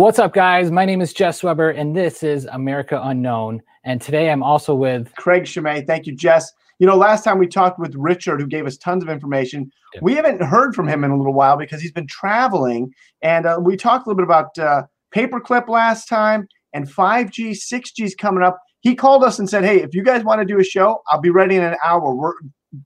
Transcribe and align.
What's 0.00 0.18
up, 0.18 0.32
guys? 0.32 0.70
My 0.70 0.86
name 0.86 1.02
is 1.02 1.12
Jess 1.12 1.42
Weber, 1.42 1.68
and 1.68 1.94
this 1.94 2.22
is 2.22 2.46
America 2.46 2.98
Unknown. 3.04 3.60
And 3.84 4.00
today 4.00 4.30
I'm 4.30 4.42
also 4.42 4.74
with 4.74 5.14
Craig 5.16 5.46
Shimei. 5.46 5.82
Thank 5.82 6.06
you, 6.06 6.16
Jess. 6.16 6.50
You 6.78 6.86
know, 6.86 6.96
last 6.96 7.22
time 7.22 7.38
we 7.38 7.46
talked 7.46 7.78
with 7.78 7.94
Richard, 7.94 8.40
who 8.40 8.46
gave 8.46 8.64
us 8.64 8.78
tons 8.78 9.02
of 9.02 9.10
information. 9.10 9.70
Yeah. 9.92 10.00
We 10.02 10.14
haven't 10.14 10.40
heard 10.40 10.74
from 10.74 10.88
him 10.88 11.04
in 11.04 11.10
a 11.10 11.18
little 11.18 11.34
while 11.34 11.58
because 11.58 11.82
he's 11.82 11.92
been 11.92 12.06
traveling. 12.06 12.94
And 13.20 13.44
uh, 13.44 13.58
we 13.62 13.76
talked 13.76 14.06
a 14.06 14.08
little 14.08 14.16
bit 14.16 14.24
about 14.24 14.58
uh, 14.58 14.84
paperclip 15.14 15.68
last 15.68 16.08
time 16.08 16.48
and 16.72 16.88
5G, 16.88 17.50
6G 17.50 18.02
is 18.02 18.14
coming 18.14 18.42
up. 18.42 18.58
He 18.80 18.94
called 18.94 19.22
us 19.22 19.38
and 19.38 19.50
said, 19.50 19.64
Hey, 19.66 19.82
if 19.82 19.94
you 19.94 20.02
guys 20.02 20.24
want 20.24 20.40
to 20.40 20.46
do 20.46 20.58
a 20.58 20.64
show, 20.64 21.02
I'll 21.10 21.20
be 21.20 21.28
ready 21.28 21.56
in 21.56 21.62
an 21.62 21.76
hour. 21.84 22.14
We're 22.14 22.32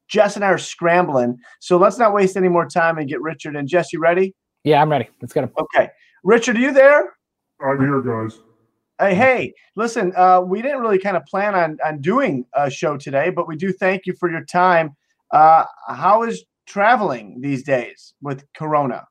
Jess 0.08 0.34
and 0.34 0.44
I 0.44 0.48
are 0.48 0.58
scrambling. 0.58 1.38
So 1.60 1.76
let's 1.76 1.96
not 1.96 2.12
waste 2.12 2.36
any 2.36 2.48
more 2.48 2.66
time 2.66 2.98
and 2.98 3.08
get 3.08 3.22
Richard. 3.22 3.54
And 3.54 3.68
Jess, 3.68 3.92
you 3.92 4.00
ready? 4.00 4.34
Yeah, 4.64 4.82
I'm 4.82 4.90
ready. 4.90 5.08
Let's 5.20 5.32
him. 5.32 5.48
Okay. 5.56 5.90
Richard, 6.24 6.56
are 6.56 6.60
you 6.60 6.72
there? 6.72 7.12
I'm 7.60 7.78
here, 7.78 8.00
guys. 8.00 8.40
Hey, 8.98 9.14
hey, 9.14 9.54
listen, 9.76 10.10
uh, 10.16 10.40
we 10.40 10.62
didn't 10.62 10.80
really 10.80 10.98
kind 10.98 11.18
of 11.18 11.26
plan 11.26 11.54
on, 11.54 11.76
on 11.84 12.00
doing 12.00 12.46
a 12.54 12.70
show 12.70 12.96
today, 12.96 13.28
but 13.28 13.46
we 13.46 13.56
do 13.56 13.72
thank 13.72 14.06
you 14.06 14.14
for 14.14 14.30
your 14.30 14.44
time. 14.46 14.96
Uh, 15.32 15.64
how 15.86 16.22
is 16.22 16.42
traveling 16.66 17.42
these 17.42 17.62
days 17.62 18.14
with 18.22 18.42
Corona? 18.56 19.06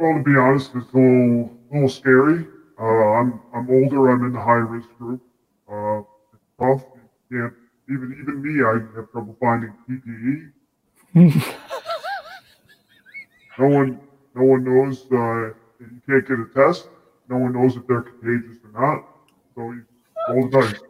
Well, 0.00 0.18
to 0.18 0.24
be 0.24 0.36
honest, 0.36 0.72
it's 0.74 0.92
a 0.92 0.96
little, 0.96 1.56
little 1.72 1.88
scary. 1.88 2.48
Uh, 2.80 2.84
I'm 2.84 3.40
I'm 3.54 3.70
older. 3.70 4.10
I'm 4.10 4.24
in 4.24 4.32
the 4.32 4.40
high 4.40 4.54
risk 4.54 4.88
group. 4.98 5.22
Uh, 5.70 6.00
it's 6.32 6.42
tough. 6.58 6.82
You 7.30 7.42
can't 7.42 7.54
even 7.88 8.18
even 8.20 8.42
me. 8.42 8.64
I 8.64 8.72
have 8.96 9.12
trouble 9.12 9.36
finding 9.38 9.72
PPE. 9.88 10.50
no 13.60 13.68
one 13.68 14.00
no 14.34 14.42
one 14.42 14.64
knows 14.64 15.06
uh, 15.12 15.54
that 15.78 15.90
you 15.90 16.00
can't 16.06 16.26
get 16.26 16.38
a 16.38 16.66
test. 16.66 16.88
No 17.28 17.38
one 17.38 17.52
knows 17.52 17.76
if 17.76 17.86
they're 17.86 18.02
contagious 18.02 18.58
or 18.64 18.80
not. 18.80 19.04
So 19.54 19.72
you 19.72 19.84
roll 20.28 20.48
the 20.48 20.60
dice. 20.60 20.80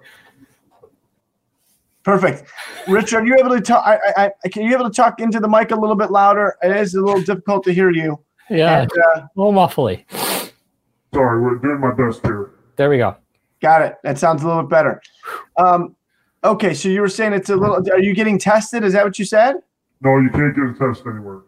Perfect. 2.03 2.51
Richard, 2.87 3.23
are 3.23 3.27
you 3.27 3.37
able 3.39 3.51
to 3.51 3.61
talk? 3.61 3.83
I, 3.87 3.99
I, 4.17 4.31
I, 4.45 4.49
can 4.49 4.63
you 4.63 4.75
able 4.75 4.91
to 4.91 4.95
talk 4.95 5.21
into 5.21 5.41
the 5.41 5.49
mic 5.49 5.71
a 5.71 5.77
little 5.77 5.97
bit 5.97 6.11
louder? 6.11 6.55
It 6.63 6.77
is 6.77 6.95
a 6.95 7.01
little 7.01 7.23
difficult 7.23 7.65
to 7.65 7.73
hear 7.73 7.91
you. 7.91 8.21
Yeah, 8.51 8.83
And, 8.83 8.91
uh, 8.93 9.21
a 9.21 9.31
little 9.37 9.55
muffly. 9.55 10.05
Sorry, 11.15 11.41
we're 11.41 11.57
doing 11.57 11.81
my 11.81 11.93
best 11.93 12.21
here. 12.27 12.51
There 12.77 12.91
we 12.91 12.99
go. 12.99 13.17
got 13.63 13.81
it. 13.81 13.97
That 14.03 14.19
sounds 14.19 14.43
a 14.43 14.47
little 14.47 14.63
bit 14.65 14.71
better. 14.71 15.01
Um, 15.57 15.97
okay, 16.43 16.75
so 16.75 16.91
you 16.91 17.01
were 17.01 17.09
saying 17.09 17.33
it's 17.33 17.49
a 17.49 17.57
little. 17.57 17.77
Are 17.91 18.01
you 18.01 18.15
getting 18.15 18.39
tested? 18.39 18.85
Is 18.85 18.93
that 18.93 19.05
what 19.05 19.19
you 19.19 19.25
said? 19.25 19.57
No, 20.03 20.19
you 20.19 20.29
can't 20.29 20.55
get 20.55 20.65
a 20.65 20.75
test 20.75 21.07
anywhere. 21.07 21.41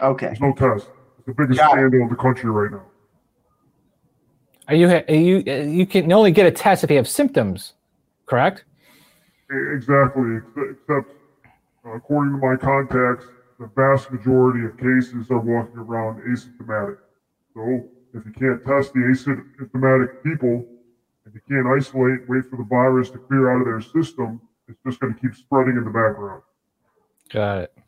Okay. 0.00 0.26
There's 0.26 0.40
no 0.40 0.54
test. 0.54 0.88
It's 1.26 1.36
the 1.36 1.42
biggest 1.42 1.58
Got 1.58 1.78
it. 1.78 1.80
scandal 1.80 2.02
in 2.02 2.08
the 2.08 2.16
country 2.16 2.50
right 2.50 2.70
now. 2.70 2.86
Are 4.68 4.74
you 4.74 4.88
are 4.88 5.14
you 5.14 5.44
uh, 5.46 5.64
you 5.64 5.86
can 5.86 6.12
only 6.12 6.30
get 6.30 6.46
a 6.46 6.50
test 6.50 6.84
if 6.84 6.90
you 6.90 6.96
have 6.96 7.08
symptoms, 7.08 7.74
correct? 8.26 8.64
Exactly, 9.50 10.38
except 10.70 11.10
uh, 11.84 11.94
according 11.94 12.32
to 12.32 12.46
my 12.46 12.56
contacts, 12.56 13.26
the 13.58 13.70
vast 13.76 14.10
majority 14.10 14.66
of 14.66 14.76
cases 14.76 15.30
are 15.30 15.38
walking 15.38 15.78
around 15.78 16.20
asymptomatic. 16.22 16.98
So 17.54 17.88
if 18.12 18.24
you 18.26 18.32
can't 18.32 18.64
test 18.64 18.92
the 18.92 19.00
asymptomatic 19.00 20.22
people, 20.22 20.66
if 21.26 21.34
you 21.34 21.40
can't 21.48 21.66
isolate, 21.66 22.28
wait 22.28 22.44
for 22.50 22.56
the 22.56 22.64
virus 22.64 23.10
to 23.10 23.18
clear 23.18 23.50
out 23.50 23.60
of 23.60 23.66
their 23.66 23.80
system, 23.80 24.40
it's 24.68 24.78
just 24.84 25.00
going 25.00 25.14
to 25.14 25.20
keep 25.20 25.34
spreading 25.34 25.76
in 25.76 25.84
the 25.84 25.90
background. 25.90 26.42
Got 27.30 27.58
it. 27.58 27.78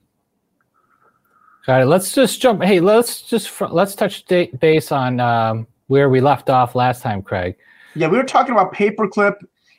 Got 1.69 1.83
it. 1.83 1.87
Let's 1.87 2.15
just 2.15 2.41
jump. 2.41 2.63
Hey, 2.63 2.81
let's 2.81 3.21
just 3.21 3.51
fr- 3.51 3.67
let's 3.67 3.95
touch 3.95 4.25
da- 4.25 4.51
base 4.59 4.91
on 4.91 5.21
um, 5.21 5.67
where 5.89 6.09
we 6.09 6.23
left 6.23 6.49
off 6.49 6.75
last 6.75 7.03
time, 7.03 7.21
Craig. 7.21 7.57
Yeah, 7.95 8.09
we 8.09 8.17
were 8.17 8.25
talking 8.25 8.53
about 8.53 8.73
paperclip, 8.73 9.35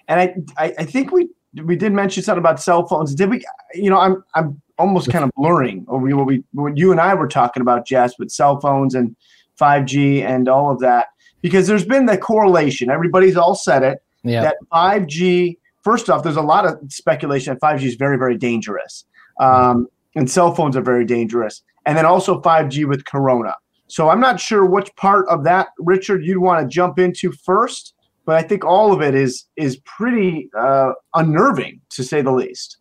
and 0.08 0.20
I, 0.20 0.36
I, 0.64 0.74
I 0.78 0.86
think 0.86 1.12
we 1.12 1.30
we 1.64 1.76
did 1.76 1.92
mention 1.92 2.22
something 2.22 2.38
about 2.38 2.62
cell 2.62 2.86
phones. 2.86 3.16
Did 3.16 3.32
we? 3.32 3.44
You 3.74 3.90
know, 3.90 3.98
I'm 4.00 4.24
I'm 4.36 4.62
almost 4.78 5.10
kind 5.10 5.24
of 5.24 5.32
blurring 5.36 5.84
over 5.88 6.16
what 6.16 6.28
we 6.28 6.44
what 6.54 6.78
you 6.78 6.92
and 6.92 7.02
I 7.02 7.16
were 7.16 7.28
talking 7.28 7.62
about, 7.62 7.88
Jess, 7.88 8.20
with 8.20 8.30
cell 8.30 8.60
phones 8.60 8.94
and 8.94 9.16
5G 9.60 10.22
and 10.22 10.48
all 10.48 10.70
of 10.70 10.80
that, 10.82 11.08
because 11.42 11.66
there's 11.66 11.86
been 11.86 12.06
the 12.06 12.20
correlation. 12.20 12.92
Everybody's 12.92 13.36
all 13.36 13.56
said 13.56 13.82
it 13.82 14.04
Yeah. 14.24 14.44
that 14.44 14.58
5G. 14.72 15.58
First 15.82 16.08
off, 16.08 16.22
there's 16.22 16.36
a 16.36 16.42
lot 16.44 16.68
of 16.68 16.78
speculation 16.90 17.52
that 17.52 17.60
5G 17.62 17.82
is 17.86 17.96
very 17.96 18.20
very 18.20 18.38
dangerous, 18.38 19.06
um, 19.40 19.88
and 20.16 20.30
cell 20.30 20.54
phones 20.54 20.78
are 20.78 20.84
very 20.84 21.04
dangerous, 21.04 21.64
and 21.90 21.98
then 21.98 22.06
also 22.06 22.40
5G 22.42 22.88
with 22.88 23.04
Corona. 23.06 23.56
So 23.88 24.10
I'm 24.10 24.20
not 24.20 24.40
sure 24.40 24.66
which 24.66 24.96
part 24.96 25.28
of 25.28 25.44
that, 25.46 25.70
Richard, 25.80 26.24
you'd 26.24 26.38
want 26.38 26.62
to 26.62 26.68
jump 26.74 27.00
into 27.00 27.32
first 27.32 27.96
but 28.30 28.36
I 28.36 28.44
think 28.44 28.64
all 28.64 28.94
of 28.94 29.02
it 29.02 29.16
is 29.16 29.48
is 29.56 29.78
pretty 29.86 30.52
uh, 30.56 30.92
unnerving 31.16 31.82
to 31.90 32.04
say 32.04 32.22
the 32.22 32.32
least. 32.32 32.78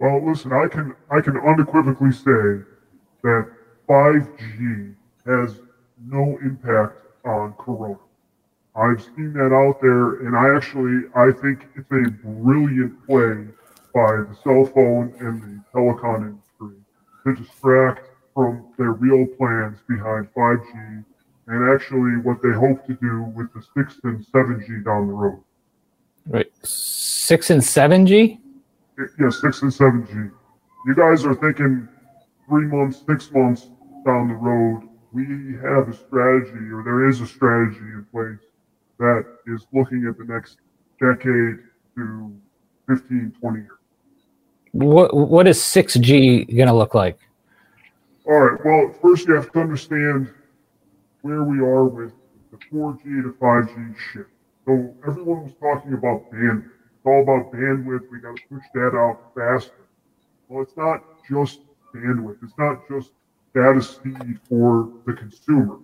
Well, 0.00 0.20
listen, 0.28 0.52
I 0.52 0.66
can 0.66 0.96
I 1.12 1.20
can 1.20 1.36
unequivocally 1.36 2.10
say 2.10 2.64
that 3.22 3.52
5G 3.88 4.96
has 5.26 5.60
no 6.04 6.38
impact 6.42 6.98
on 7.24 7.52
Corona. 7.52 8.00
I've 8.74 9.00
seen 9.00 9.32
that 9.34 9.52
out 9.54 9.80
there, 9.80 10.26
and 10.26 10.36
I 10.36 10.56
actually 10.56 11.08
I 11.14 11.30
think 11.30 11.68
it's 11.76 11.92
a 11.92 12.10
brilliant 12.26 13.06
play 13.06 13.46
by 13.94 14.10
the 14.26 14.36
cell 14.42 14.64
phone 14.74 15.14
and 15.20 15.40
the 15.40 15.62
telecom 15.72 16.40
to 17.26 17.34
distract 17.34 18.06
from 18.34 18.66
their 18.78 18.92
real 18.92 19.26
plans 19.36 19.78
behind 19.88 20.32
5G 20.34 21.04
and 21.48 21.74
actually 21.74 22.16
what 22.22 22.42
they 22.42 22.52
hope 22.52 22.86
to 22.86 22.94
do 22.94 23.22
with 23.34 23.52
the 23.52 23.62
6 23.62 24.00
and 24.04 24.24
7G 24.24 24.84
down 24.84 25.06
the 25.08 25.12
road. 25.12 25.42
Right. 26.28 26.50
Six 26.66 27.50
and 27.50 27.62
seven 27.62 28.06
G. 28.06 28.40
Yeah, 29.18 29.30
six 29.30 29.62
and 29.62 29.72
seven 29.72 30.06
G. 30.06 30.12
You 30.86 30.94
guys 30.94 31.24
are 31.24 31.34
thinking 31.34 31.88
three 32.48 32.66
months, 32.66 33.02
six 33.06 33.30
months 33.30 33.68
down 34.04 34.28
the 34.28 34.34
road. 34.34 34.88
We 35.12 35.24
have 35.62 35.88
a 35.88 35.94
strategy, 35.94 36.70
or 36.72 36.82
there 36.84 37.08
is 37.08 37.20
a 37.20 37.26
strategy 37.26 37.78
in 37.78 38.06
place 38.10 38.44
that 38.98 39.24
is 39.46 39.66
looking 39.72 40.06
at 40.08 40.18
the 40.18 40.24
next 40.24 40.58
decade 41.00 41.58
to 41.96 42.36
15, 42.88 43.32
20 43.40 43.58
years. 43.60 43.70
What 44.76 45.14
what 45.14 45.46
is 45.46 45.62
six 45.62 45.94
G 45.94 46.44
gonna 46.44 46.74
look 46.74 46.94
like? 46.94 47.18
All 48.26 48.40
right. 48.40 48.62
Well, 48.62 48.94
first 49.00 49.26
you 49.26 49.34
have 49.34 49.50
to 49.52 49.60
understand 49.60 50.30
where 51.22 51.42
we 51.44 51.60
are 51.60 51.84
with 51.84 52.12
the 52.50 52.58
4G 52.70 53.22
to 53.22 53.34
5G 53.40 53.96
shift. 54.12 54.30
So 54.66 54.94
everyone 55.06 55.44
was 55.44 55.54
talking 55.60 55.94
about 55.94 56.30
bandwidth. 56.30 56.66
It's 56.66 57.06
all 57.06 57.22
about 57.22 57.52
bandwidth. 57.52 58.10
We 58.10 58.18
got 58.18 58.36
to 58.36 58.42
push 58.50 58.64
that 58.74 58.94
out 58.94 59.32
faster. 59.34 59.86
Well, 60.48 60.62
it's 60.62 60.76
not 60.76 61.02
just 61.26 61.60
bandwidth. 61.94 62.42
It's 62.42 62.58
not 62.58 62.86
just 62.88 63.12
data 63.54 63.80
speed 63.80 64.40
for 64.46 64.90
the 65.06 65.14
consumer. 65.14 65.78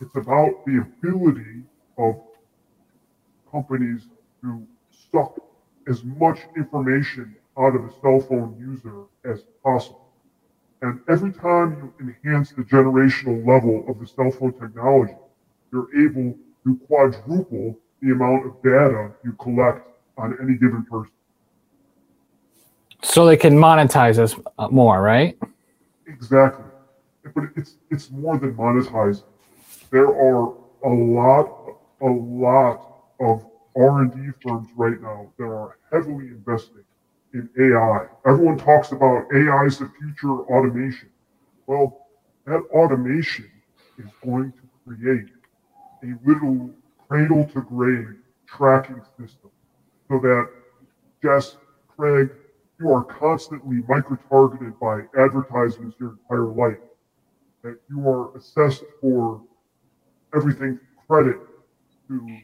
It's 0.00 0.14
about 0.14 0.64
the 0.66 0.82
ability 0.82 1.64
of 1.98 2.20
companies 3.50 4.02
to 4.42 4.64
suck 5.10 5.36
as 5.88 6.04
much 6.04 6.38
information 6.56 7.34
out 7.58 7.74
of 7.74 7.84
a 7.84 7.90
cell 8.00 8.20
phone 8.20 8.56
user 8.58 9.04
as 9.24 9.44
possible. 9.62 10.06
And 10.82 11.00
every 11.08 11.32
time 11.32 11.92
you 12.00 12.14
enhance 12.24 12.50
the 12.52 12.62
generational 12.62 13.46
level 13.46 13.84
of 13.88 13.98
the 13.98 14.06
cell 14.06 14.30
phone 14.30 14.52
technology, 14.52 15.16
you're 15.72 15.88
able 16.06 16.36
to 16.64 16.76
quadruple 16.86 17.78
the 18.02 18.10
amount 18.12 18.46
of 18.46 18.62
data 18.62 19.12
you 19.24 19.32
collect 19.32 19.88
on 20.18 20.36
any 20.40 20.54
given 20.54 20.84
person. 20.84 21.12
So 23.02 23.26
they 23.26 23.36
can 23.36 23.54
monetize 23.54 24.18
us 24.18 24.34
uh, 24.58 24.68
more, 24.68 25.00
right? 25.00 25.38
Exactly. 26.06 26.64
But 27.34 27.44
it's 27.56 27.76
it's 27.90 28.10
more 28.10 28.38
than 28.38 28.54
monetizing. 28.54 29.24
There 29.90 30.08
are 30.08 30.54
a 30.84 30.88
lot 30.88 31.76
a 32.00 32.06
lot 32.06 33.04
of 33.20 33.44
R&D 33.76 34.30
firms 34.42 34.68
right 34.76 35.00
now 35.00 35.32
that 35.38 35.44
are 35.44 35.78
heavily 35.92 36.28
investing 36.28 36.85
in 37.36 37.50
AI. 37.60 38.06
Everyone 38.26 38.58
talks 38.58 38.92
about 38.92 39.26
AI 39.34 39.64
is 39.66 39.78
the 39.78 39.90
future 40.00 40.32
automation. 40.54 41.10
Well, 41.66 42.06
that 42.46 42.62
automation 42.72 43.50
is 43.98 44.10
going 44.24 44.52
to 44.52 44.62
create 44.86 45.28
a 46.04 46.14
little 46.28 46.70
cradle 47.08 47.44
to 47.54 47.62
grave 47.62 48.16
tracking 48.46 49.02
system 49.18 49.50
so 50.08 50.18
that 50.20 50.48
Jess, 51.22 51.56
Craig, 51.88 52.30
you 52.80 52.90
are 52.92 53.04
constantly 53.04 53.82
micro 53.88 54.16
targeted 54.30 54.78
by 54.80 55.02
advertisements 55.18 55.96
your 56.00 56.18
entire 56.30 56.46
life. 56.46 56.78
That 57.62 57.78
you 57.90 58.08
are 58.08 58.36
assessed 58.36 58.84
for 59.00 59.42
everything 60.34 60.78
credit 61.08 61.38
to 62.08 62.42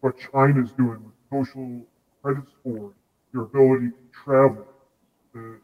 what 0.00 0.16
China's 0.18 0.72
doing 0.72 1.02
with 1.04 1.14
social 1.30 1.86
credit 2.22 2.44
scoring, 2.60 2.94
your 3.32 3.44
ability 3.44 3.90
to 3.90 3.96
travel, 4.24 4.66
the 5.34 5.58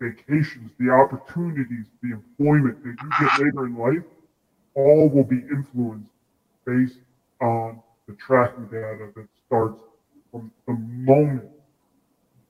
vacations, 0.00 0.70
the 0.78 0.90
opportunities, 0.90 1.86
the 2.02 2.12
employment 2.12 2.82
that 2.84 2.96
you 3.02 3.10
get 3.18 3.38
later 3.38 3.66
in 3.66 3.76
life. 3.76 4.04
all 4.74 5.08
will 5.08 5.24
be 5.24 5.40
influenced 5.50 6.10
based 6.66 6.98
on 7.40 7.80
the 8.08 8.14
tracking 8.14 8.66
data 8.66 9.10
that 9.16 9.28
starts 9.46 9.80
from 10.30 10.50
the 10.66 10.74
moment 10.74 11.50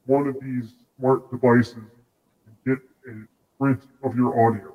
one 0.06 0.26
of 0.26 0.36
these 0.40 0.72
smart 0.98 1.30
devices 1.30 1.82
get 2.66 2.78
a 3.08 3.14
print 3.58 3.80
of 4.04 4.16
your 4.16 4.48
audio. 4.48 4.74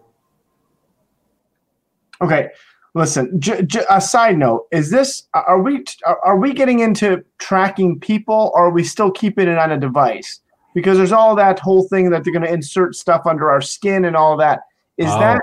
Okay, 2.21 2.49
listen. 2.93 3.39
J- 3.39 3.63
j- 3.63 3.85
a 3.89 4.01
side 4.01 4.37
note: 4.37 4.67
Is 4.71 4.89
this 4.89 5.23
are 5.33 5.61
we 5.61 5.83
are 6.23 6.37
we 6.37 6.53
getting 6.53 6.79
into 6.79 7.23
tracking 7.39 7.99
people, 7.99 8.51
or 8.55 8.67
are 8.67 8.71
we 8.71 8.83
still 8.83 9.11
keeping 9.11 9.47
it 9.47 9.57
on 9.57 9.71
a 9.71 9.79
device? 9.79 10.39
Because 10.73 10.97
there's 10.97 11.11
all 11.11 11.35
that 11.35 11.59
whole 11.59 11.87
thing 11.89 12.09
that 12.11 12.23
they're 12.23 12.31
going 12.33 12.45
to 12.45 12.53
insert 12.53 12.95
stuff 12.95 13.23
under 13.25 13.49
our 13.51 13.61
skin 13.61 14.05
and 14.05 14.15
all 14.15 14.37
that. 14.37 14.61
Is 14.97 15.07
Oh. 15.11 15.19
that? 15.19 15.41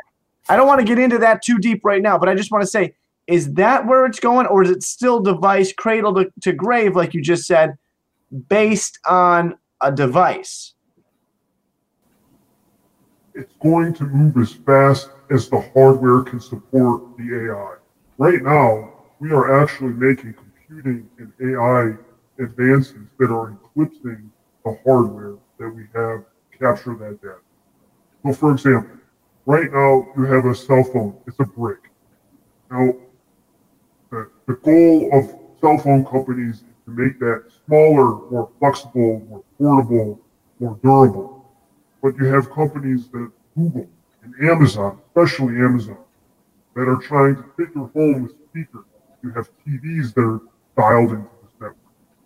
I 0.48 0.56
don't 0.56 0.66
want 0.66 0.80
to 0.80 0.86
get 0.86 0.98
into 0.98 1.18
that 1.18 1.42
too 1.42 1.58
deep 1.58 1.84
right 1.84 2.00
now, 2.00 2.16
but 2.16 2.28
I 2.28 2.34
just 2.34 2.50
want 2.50 2.62
to 2.62 2.66
say: 2.66 2.94
Is 3.26 3.52
that 3.54 3.86
where 3.86 4.06
it's 4.06 4.20
going, 4.20 4.46
or 4.46 4.62
is 4.62 4.70
it 4.70 4.82
still 4.82 5.20
device 5.20 5.72
cradle 5.72 6.14
to, 6.14 6.32
to 6.40 6.52
grave, 6.52 6.96
like 6.96 7.12
you 7.12 7.20
just 7.22 7.46
said, 7.46 7.76
based 8.48 8.98
on 9.06 9.56
a 9.82 9.92
device? 9.92 10.74
it's 13.34 13.54
going 13.62 13.94
to 13.94 14.04
move 14.04 14.36
as 14.38 14.52
fast 14.52 15.10
as 15.30 15.48
the 15.48 15.60
hardware 15.74 16.22
can 16.22 16.40
support 16.40 17.16
the 17.16 17.50
AI. 17.50 17.76
Right 18.18 18.42
now, 18.42 18.92
we 19.20 19.30
are 19.30 19.62
actually 19.62 19.92
making 19.92 20.34
computing 20.34 21.08
and 21.18 21.32
AI 21.40 21.96
advances 22.42 23.06
that 23.18 23.30
are 23.30 23.50
eclipsing 23.50 24.30
the 24.64 24.78
hardware 24.84 25.36
that 25.58 25.70
we 25.70 25.84
have 25.94 26.24
capture 26.58 26.94
that 26.94 27.20
data. 27.22 27.38
So, 28.24 28.32
for 28.32 28.52
example, 28.52 28.98
right 29.46 29.72
now 29.72 30.08
you 30.16 30.24
have 30.24 30.44
a 30.46 30.54
cell 30.54 30.82
phone, 30.84 31.16
it's 31.26 31.38
a 31.38 31.44
brick. 31.44 31.90
Now, 32.70 32.94
the, 34.10 34.30
the 34.46 34.54
goal 34.54 35.10
of 35.12 35.24
cell 35.60 35.78
phone 35.78 36.04
companies 36.04 36.56
is 36.56 36.64
to 36.84 36.90
make 36.90 37.18
that 37.20 37.44
smaller, 37.66 38.28
more 38.30 38.50
flexible, 38.58 39.24
more 39.28 39.44
portable, 39.58 40.20
more 40.58 40.78
durable 40.82 41.38
but 42.02 42.16
you 42.16 42.26
have 42.26 42.50
companies 42.50 43.08
that 43.08 43.30
Google 43.56 43.88
and 44.38 44.50
Amazon, 44.50 45.00
especially 45.08 45.56
Amazon, 45.56 45.98
that 46.74 46.88
are 46.88 46.96
trying 46.98 47.36
to 47.36 47.44
fit 47.56 47.68
your 47.74 47.88
home 47.88 48.24
with 48.24 48.32
speakers. 48.50 48.84
You 49.22 49.30
have 49.30 49.50
TVs 49.66 50.14
that 50.14 50.20
are 50.20 50.40
dialed 50.76 51.10
into 51.10 51.28
this 51.42 51.52
network. 51.60 51.76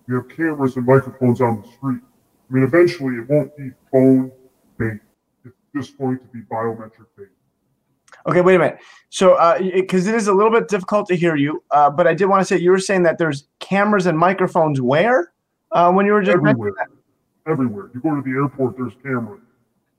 You 0.08 0.14
have 0.16 0.28
cameras 0.28 0.76
and 0.76 0.86
microphones 0.86 1.40
on 1.40 1.62
the 1.62 1.68
street. 1.68 2.00
I 2.50 2.54
mean, 2.54 2.64
eventually 2.64 3.16
it 3.16 3.28
won't 3.28 3.56
be 3.56 3.70
phone 3.90 4.30
based. 4.78 5.00
It's 5.44 5.54
just 5.74 5.98
going 5.98 6.18
to 6.18 6.24
be 6.26 6.40
biometric 6.40 7.06
based. 7.16 7.30
Okay, 8.26 8.40
wait 8.40 8.56
a 8.56 8.58
minute. 8.58 8.78
So, 9.08 9.36
because 9.74 10.06
it 10.06 10.14
is 10.14 10.28
a 10.28 10.32
little 10.32 10.52
bit 10.52 10.68
difficult 10.68 11.08
to 11.08 11.16
hear 11.16 11.34
you, 11.34 11.62
uh, 11.70 11.90
but 11.90 12.06
I 12.06 12.14
did 12.14 12.26
want 12.26 12.40
to 12.40 12.44
say 12.44 12.58
you 12.58 12.70
were 12.70 12.78
saying 12.78 13.02
that 13.04 13.18
there's 13.18 13.48
cameras 13.58 14.06
and 14.06 14.16
microphones 14.16 14.80
where 14.80 15.32
uh, 15.72 15.90
when 15.90 16.06
you 16.06 16.12
were 16.12 16.22
just 16.22 16.36
Everywhere. 16.36 16.72
Everywhere. 17.46 17.90
You 17.94 18.00
go 18.00 18.14
to 18.14 18.22
the 18.22 18.30
airport, 18.30 18.76
there's 18.76 18.92
cameras. 19.02 19.40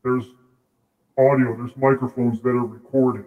There's 0.03 0.25
audio, 1.17 1.55
there's 1.55 1.75
microphones 1.77 2.41
that 2.41 2.49
are 2.49 2.65
recording. 2.65 3.25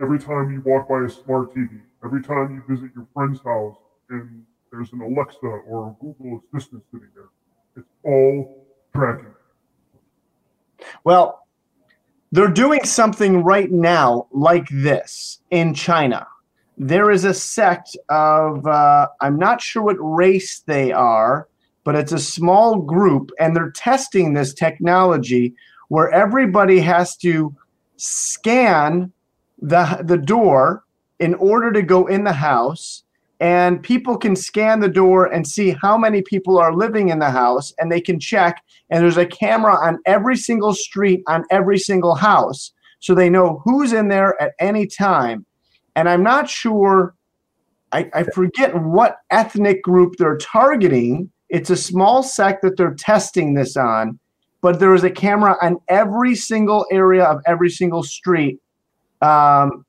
Every 0.00 0.18
time 0.18 0.52
you 0.52 0.62
walk 0.64 0.88
by 0.88 1.04
a 1.04 1.08
smart 1.08 1.54
TV, 1.54 1.80
every 2.04 2.22
time 2.22 2.54
you 2.54 2.74
visit 2.74 2.90
your 2.94 3.06
friend's 3.14 3.40
house 3.42 3.76
and 4.10 4.44
there's 4.70 4.92
an 4.92 5.00
Alexa 5.00 5.46
or 5.46 5.96
Google 6.00 6.42
Assistant 6.54 6.82
sitting 6.90 7.08
there, 7.14 7.28
it's 7.76 7.88
all 8.04 8.66
tracking. 8.94 9.32
Well, 11.04 11.46
they're 12.32 12.48
doing 12.48 12.84
something 12.84 13.44
right 13.44 13.70
now 13.70 14.26
like 14.32 14.68
this 14.70 15.40
in 15.50 15.74
China. 15.74 16.26
There 16.78 17.10
is 17.10 17.24
a 17.24 17.34
sect 17.34 17.96
of, 18.08 18.66
uh, 18.66 19.08
I'm 19.20 19.38
not 19.38 19.60
sure 19.60 19.82
what 19.82 19.96
race 19.98 20.60
they 20.60 20.90
are, 20.92 21.48
but 21.84 21.94
it's 21.94 22.12
a 22.12 22.18
small 22.18 22.80
group, 22.80 23.30
and 23.38 23.54
they're 23.54 23.70
testing 23.72 24.32
this 24.32 24.54
technology 24.54 25.54
where 25.92 26.10
everybody 26.10 26.80
has 26.80 27.18
to 27.18 27.54
scan 27.98 29.12
the, 29.60 30.02
the 30.06 30.16
door 30.16 30.84
in 31.18 31.34
order 31.34 31.70
to 31.70 31.82
go 31.82 32.06
in 32.06 32.24
the 32.24 32.32
house. 32.32 33.04
And 33.40 33.82
people 33.82 34.16
can 34.16 34.34
scan 34.34 34.80
the 34.80 34.88
door 34.88 35.26
and 35.26 35.46
see 35.46 35.76
how 35.82 35.98
many 35.98 36.22
people 36.22 36.56
are 36.56 36.74
living 36.74 37.10
in 37.10 37.18
the 37.18 37.28
house 37.28 37.74
and 37.78 37.92
they 37.92 38.00
can 38.00 38.18
check 38.18 38.62
and 38.88 39.04
there's 39.04 39.18
a 39.18 39.26
camera 39.26 39.76
on 39.86 39.98
every 40.06 40.34
single 40.34 40.72
street 40.72 41.22
on 41.26 41.44
every 41.50 41.78
single 41.78 42.14
house 42.14 42.72
so 43.00 43.14
they 43.14 43.28
know 43.28 43.60
who's 43.62 43.92
in 43.92 44.08
there 44.08 44.40
at 44.40 44.52
any 44.60 44.86
time. 44.86 45.44
And 45.94 46.08
i'm 46.08 46.22
not 46.22 46.48
sure 46.48 47.14
I, 47.92 48.08
I 48.14 48.22
forget 48.22 48.74
what 48.80 49.18
ethnic 49.30 49.82
group 49.82 50.14
they're 50.16 50.38
targeting. 50.38 51.30
It's 51.50 51.68
a 51.68 51.76
small 51.76 52.22
sect 52.22 52.62
that 52.62 52.78
they're 52.78 52.94
testing 52.94 53.52
this 53.52 53.76
on 53.76 54.18
but 54.62 54.78
there 54.80 54.90
was 54.90 55.04
a 55.04 55.10
camera 55.10 55.56
on 55.60 55.78
every 55.88 56.34
single 56.34 56.86
area 56.90 57.24
of 57.24 57.40
every 57.46 57.68
single 57.70 58.02
street 58.02 58.58
um, 59.20 59.84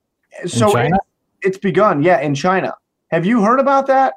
so 0.45 0.71
China? 0.71 0.95
it- 0.95 1.01
it's 1.47 1.57
begun 1.57 2.01
yeah 2.03 2.19
in 2.21 2.33
china 2.33 2.73
have 3.11 3.25
you 3.25 3.43
heard 3.43 3.59
about 3.59 3.85
that 3.87 4.13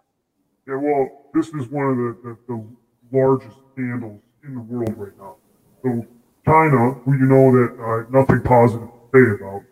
Yeah, 0.66 0.76
well, 0.76 1.26
this 1.34 1.48
is 1.48 1.68
one 1.68 1.86
of 1.86 1.96
the, 1.96 2.16
the, 2.24 2.36
the 2.48 2.64
largest 3.12 3.56
scandals 3.72 4.20
in 4.44 4.54
the 4.54 4.60
world 4.60 4.94
right 4.96 5.16
now. 5.18 5.36
So 5.82 6.06
China, 6.44 6.92
who 7.04 7.12
you 7.14 7.26
know 7.26 7.46
that 7.58 7.70
uh, 7.82 8.18
nothing 8.18 8.40
positive 8.42 8.88
to 8.88 9.06
say 9.12 9.44
about, 9.44 9.62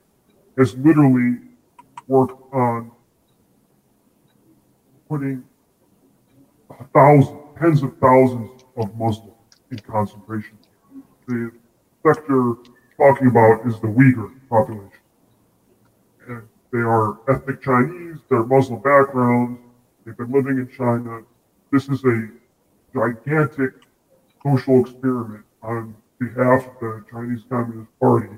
has 0.59 0.75
literally 0.77 1.39
worked 2.09 2.41
on 2.53 2.91
putting 5.09 5.45
thousands, 6.93 7.39
tens 7.59 7.83
of 7.83 7.97
thousands 7.99 8.51
of 8.77 8.95
Muslims 8.97 9.33
in 9.71 9.79
concentration. 9.79 10.59
The 11.27 11.53
sector 12.05 12.55
talking 12.97 13.29
about 13.29 13.67
is 13.67 13.81
the 13.81 13.89
Uyghur 13.89 14.33
population. 14.49 14.91
And 16.29 16.43
they 16.71 16.81
are 16.81 17.19
ethnic 17.29 17.63
Chinese, 17.63 18.19
they're 18.29 18.45
Muslim 18.45 18.81
background, 18.81 19.59
they've 20.05 20.17
been 20.17 20.33
living 20.33 20.59
in 20.59 20.69
China. 20.77 21.23
This 21.73 21.89
is 21.89 22.05
a 22.05 22.29
gigantic 22.93 23.73
social 24.43 24.81
experiment 24.81 25.45
on 25.63 25.95
behalf 26.19 26.67
of 26.67 26.81
the 26.81 27.05
Chinese 27.11 27.41
Communist 27.49 27.91
Party 27.99 28.29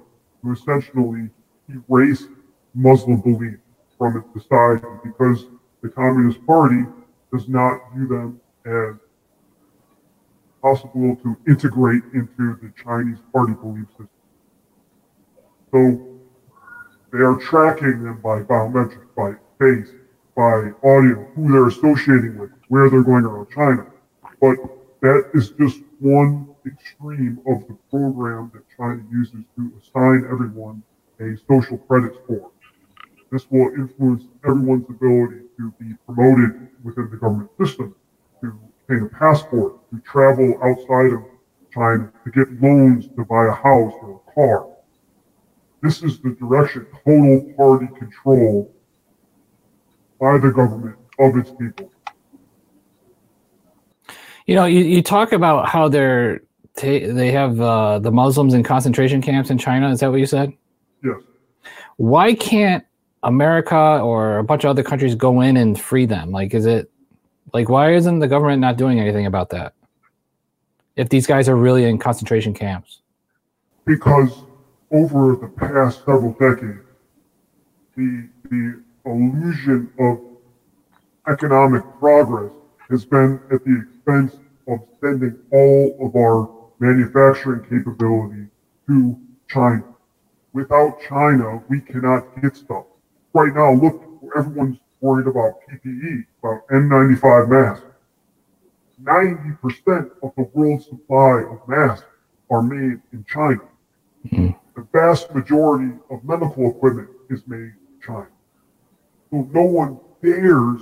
to 0.42 0.52
essentially 0.52 1.28
erase 1.68 2.24
Muslim 2.74 3.20
belief 3.20 3.58
from 3.98 4.16
its 4.16 4.42
society 4.42 4.86
because 5.02 5.46
the 5.82 5.88
Communist 5.88 6.44
Party 6.46 6.84
does 7.32 7.48
not 7.48 7.80
view 7.94 8.06
them 8.06 8.40
as 8.64 8.96
possible 10.66 11.14
to 11.22 11.36
integrate 11.46 12.02
into 12.12 12.58
the 12.60 12.72
Chinese 12.82 13.18
party 13.32 13.54
belief 13.54 13.86
system. 13.90 14.08
So 15.70 16.18
they 17.12 17.20
are 17.20 17.38
tracking 17.38 18.02
them 18.02 18.20
by 18.20 18.42
biometrics, 18.42 19.06
by 19.16 19.34
face, 19.60 19.94
by 20.34 20.72
audio, 20.82 21.24
who 21.36 21.52
they're 21.52 21.68
associating 21.68 22.36
with, 22.36 22.50
where 22.66 22.90
they're 22.90 23.04
going 23.04 23.24
around 23.24 23.46
China. 23.54 23.86
But 24.40 24.56
that 25.02 25.30
is 25.34 25.50
just 25.50 25.82
one 26.00 26.48
extreme 26.66 27.38
of 27.46 27.66
the 27.68 27.76
program 27.88 28.50
that 28.52 28.64
China 28.76 29.00
uses 29.12 29.44
to 29.54 29.72
assign 29.78 30.26
everyone 30.28 30.82
a 31.20 31.36
social 31.48 31.78
credit 31.78 32.12
score. 32.24 32.50
This 33.30 33.48
will 33.50 33.72
influence 33.74 34.24
everyone's 34.44 34.84
ability 34.90 35.42
to 35.58 35.72
be 35.78 35.94
promoted 36.06 36.68
within 36.82 37.08
the 37.08 37.16
government 37.16 37.50
system, 37.56 37.94
to 38.40 38.58
obtain 38.88 39.06
a 39.06 39.08
passport, 39.18 39.78
to 39.90 40.00
travel 40.00 40.54
outside 40.62 41.12
of 41.12 41.22
China, 41.72 42.12
to 42.24 42.30
get 42.30 42.60
loans 42.60 43.08
to 43.16 43.24
buy 43.24 43.46
a 43.46 43.52
house 43.52 43.92
or 44.02 44.22
a 44.26 44.32
car. 44.32 44.68
This 45.82 46.02
is 46.02 46.20
the 46.20 46.30
direction, 46.30 46.86
total 47.04 47.52
party 47.56 47.86
control 47.98 48.72
by 50.20 50.38
the 50.38 50.50
government 50.50 50.96
of 51.18 51.36
its 51.36 51.50
people. 51.50 51.90
You 54.46 54.54
know, 54.54 54.64
you, 54.64 54.80
you 54.80 55.02
talk 55.02 55.32
about 55.32 55.68
how 55.68 55.88
they're 55.88 56.40
ta 56.76 56.86
they 56.86 57.30
have 57.32 57.60
uh, 57.60 57.98
the 57.98 58.10
Muslims 58.10 58.54
in 58.54 58.62
concentration 58.62 59.20
camps 59.20 59.50
in 59.50 59.58
China. 59.58 59.90
Is 59.90 60.00
that 60.00 60.10
what 60.10 60.20
you 60.20 60.26
said? 60.26 60.52
Yes. 61.04 61.20
Why 61.96 62.34
can't 62.34 62.84
America 63.22 63.76
or 63.76 64.38
a 64.38 64.44
bunch 64.44 64.64
of 64.64 64.70
other 64.70 64.82
countries 64.82 65.14
go 65.14 65.40
in 65.40 65.56
and 65.56 65.78
free 65.80 66.06
them? 66.06 66.30
Like, 66.30 66.54
is 66.54 66.66
it 66.66 66.90
like 67.52 67.68
why 67.68 67.94
isn't 67.94 68.18
the 68.18 68.28
government 68.28 68.60
not 68.60 68.76
doing 68.76 69.00
anything 69.00 69.26
about 69.26 69.50
that? 69.50 69.74
If 70.96 71.08
these 71.08 71.26
guys 71.26 71.48
are 71.48 71.56
really 71.56 71.84
in 71.84 71.98
concentration 71.98 72.54
camps, 72.54 73.02
because 73.84 74.44
over 74.90 75.36
the 75.36 75.48
past 75.48 75.98
several 75.98 76.32
decades, 76.32 76.86
the 77.96 78.28
the 78.50 78.82
illusion 79.04 79.90
of 79.98 80.20
economic 81.28 81.82
progress 81.98 82.52
has 82.88 83.04
been 83.04 83.40
at 83.50 83.64
the 83.64 83.82
expense 83.82 84.36
of 84.68 84.80
sending 85.00 85.36
all 85.52 85.96
of 86.00 86.14
our 86.16 86.48
manufacturing 86.78 87.62
capability 87.64 88.46
to 88.86 89.18
China. 89.48 89.84
Without 90.52 90.98
China, 91.08 91.62
we 91.68 91.80
cannot 91.80 92.24
get 92.40 92.56
stuff. 92.56 92.84
right 93.32 93.54
now, 93.54 93.72
look, 93.72 94.02
everyone's 94.36 94.78
worried 95.06 95.28
about 95.28 95.60
PPE, 95.68 96.26
about 96.42 96.66
N95 96.68 97.48
masks. 97.48 97.86
90% 99.02 100.10
of 100.22 100.32
the 100.36 100.44
world's 100.54 100.86
supply 100.86 101.42
of 101.50 101.66
masks 101.68 102.06
are 102.50 102.62
made 102.62 103.00
in 103.12 103.24
China. 103.28 103.62
Mhm. 104.26 104.56
The 104.74 104.82
vast 104.92 105.34
majority 105.34 105.92
of 106.10 106.24
medical 106.24 106.70
equipment 106.70 107.08
is 107.28 107.46
made 107.46 107.72
in 107.90 108.00
China. 108.00 108.28
So 109.30 109.48
no 109.52 109.62
one 109.62 109.98
dares 110.22 110.80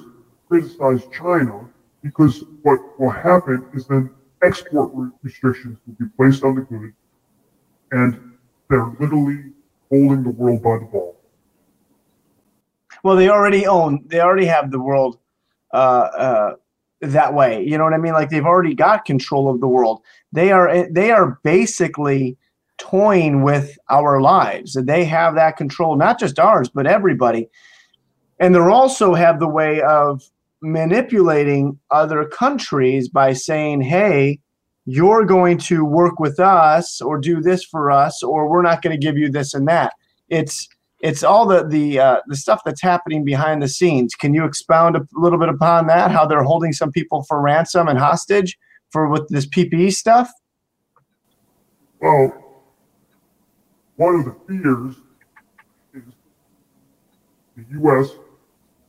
criticize 0.49 1.07
China 1.13 1.69
because 2.03 2.45
what 2.63 2.81
will 2.99 3.11
happen 3.11 3.67
is 3.75 3.87
then 3.87 4.11
export 4.43 4.93
restrictions 5.23 5.79
will 5.87 5.95
be 5.99 6.07
placed 6.17 6.45
on 6.45 6.55
the 6.55 6.63
goods 6.63 6.95
and 7.93 8.33
they're 8.69 8.93
literally 9.01 9.53
holding 9.91 10.23
the 10.23 10.31
world 10.31 10.63
by 10.63 10.79
the 10.79 10.85
ball. 10.85 11.17
Well, 13.05 13.17
they 13.17 13.29
already 13.29 13.67
own. 13.67 14.03
They 14.07 14.21
already 14.21 14.47
have 14.47 14.71
the 14.71 14.81
world 14.81 15.19
uh, 15.75 15.77
uh, 16.17 16.55
that 17.03 17.35
way. 17.35 17.63
You 17.63 17.77
know 17.77 17.85
what 17.85 17.93
I 17.93 17.99
mean? 17.99 18.15
Like 18.15 18.31
they've 18.31 18.47
already 18.47 18.75
got 18.75 19.05
control 19.05 19.51
of 19.51 19.61
the 19.61 19.69
world. 19.69 20.01
They 20.33 20.51
are. 20.51 20.91
They 20.91 21.11
are 21.11 21.39
basically 21.45 22.39
toying 22.79 23.43
with 23.43 23.79
our 23.91 24.23
lives. 24.23 24.73
They 24.73 25.05
have 25.05 25.35
that 25.35 25.59
control, 25.59 25.97
not 25.97 26.19
just 26.19 26.39
ours, 26.39 26.71
but 26.71 26.87
everybody. 26.87 27.49
And 28.41 28.55
they 28.55 28.59
also 28.59 29.13
have 29.13 29.39
the 29.39 29.49
way 29.49 29.83
of 29.83 30.23
manipulating 30.63 31.79
other 31.91 32.25
countries 32.25 33.11
by 33.11 33.35
saying, 33.35 33.83
"Hey, 33.83 34.41
you're 34.87 35.27
going 35.27 35.59
to 35.59 35.85
work 35.85 36.19
with 36.19 36.41
us 36.41 37.03
or 37.03 37.19
do 37.19 37.43
this 37.43 37.65
for 37.65 37.91
us, 37.91 38.23
or 38.23 38.49
we're 38.49 38.63
not 38.63 38.81
going 38.81 38.99
to 38.99 39.07
give 39.07 39.19
you 39.19 39.31
this 39.31 39.53
and 39.53 39.69
that." 39.69 39.93
It's 40.31 40.71
it's 41.05 41.23
all 41.23 41.47
the 41.47 41.69
the 41.69 42.01
uh, 42.01 42.21
the 42.27 42.35
stuff 42.35 42.63
that's 42.65 42.81
happening 42.81 43.25
behind 43.25 43.63
the 43.63 43.69
scenes. 43.69 44.15
Can 44.15 44.33
you 44.33 44.47
expound 44.47 44.97
a 44.97 45.07
little 45.13 45.39
bit 45.39 45.51
upon 45.51 45.87
that? 45.89 46.11
How 46.11 46.25
they're 46.25 46.43
holding 46.43 46.73
some 46.73 46.91
people 46.91 47.23
for 47.25 47.43
ransom 47.43 47.89
and 47.89 47.99
hostage 47.99 48.57
for 48.91 49.09
with 49.09 49.29
this 49.29 49.47
PPE 49.47 49.93
stuff? 49.93 50.33
Well, 52.01 52.33
one 53.97 54.15
of 54.15 54.25
the 54.25 54.35
fears 54.49 54.97
is 55.93 56.03
the 57.55 57.65
U.S. 57.81 58.13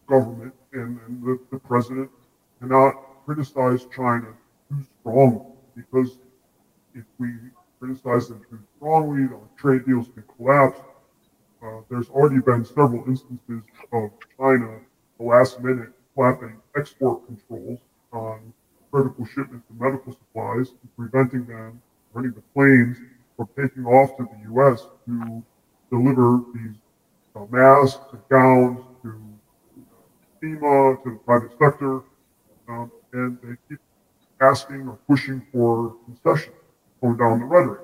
government 0.07 0.53
and, 0.71 0.97
and 1.05 1.21
the, 1.21 1.37
the 1.51 1.59
president 1.59 2.09
cannot 2.61 2.93
criticize 3.25 3.87
China 3.93 4.27
too 4.69 4.85
strongly 5.01 5.45
because 5.75 6.17
if 6.93 7.03
we 7.19 7.33
criticize 7.77 8.29
them 8.29 8.41
too 8.49 8.59
strongly, 8.77 9.27
the 9.27 9.37
trade 9.57 9.85
deals 9.85 10.07
can 10.13 10.23
collapse. 10.37 10.79
Uh, 11.65 11.81
there's 11.89 12.09
already 12.09 12.39
been 12.41 12.63
several 12.63 13.03
instances 13.07 13.63
of 13.91 14.11
China, 14.37 14.79
the 15.17 15.23
last 15.25 15.59
minute, 15.61 15.89
slapping 16.13 16.57
export 16.77 17.25
controls 17.25 17.79
on 18.13 18.53
critical 18.91 19.25
shipments 19.25 19.65
of 19.69 19.79
medical 19.79 20.13
supplies 20.13 20.73
preventing 20.95 21.45
them, 21.45 21.81
preventing 22.13 22.39
the 22.39 22.43
planes 22.53 22.97
from 23.35 23.49
taking 23.57 23.83
off 23.85 24.15
to 24.17 24.23
the 24.23 24.49
U.S. 24.51 24.85
to 25.07 25.43
deliver 25.89 26.41
these 26.53 26.75
uh, 27.35 27.45
masks 27.49 27.99
and 28.11 28.21
gowns 28.29 28.85
to 29.01 29.19
FEMA, 30.43 31.03
to 31.03 31.09
the 31.11 31.19
private 31.25 31.51
sector, 31.57 32.01
um, 32.69 32.91
and 33.13 33.39
they 33.41 33.55
keep 33.67 33.79
asking 34.39 34.87
or 34.87 34.99
pushing 35.07 35.41
for 35.51 35.95
concessions, 36.05 36.55
going 37.01 37.17
down 37.17 37.39
the 37.39 37.45
rhetoric. 37.45 37.81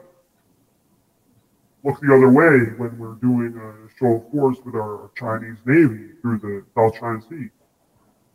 Look 1.84 2.00
the 2.00 2.14
other 2.14 2.30
way 2.30 2.74
when 2.78 2.98
we're 3.00 3.16
doing 3.16 3.58
a 3.58 4.00
show 4.00 4.18
of 4.18 4.32
force 4.32 4.58
with 4.64 4.76
our 4.76 5.10
Chinese 5.18 5.58
Navy 5.66 6.12
through 6.22 6.38
the 6.38 6.64
South 6.76 6.94
China 7.00 7.20
Sea. 7.28 7.50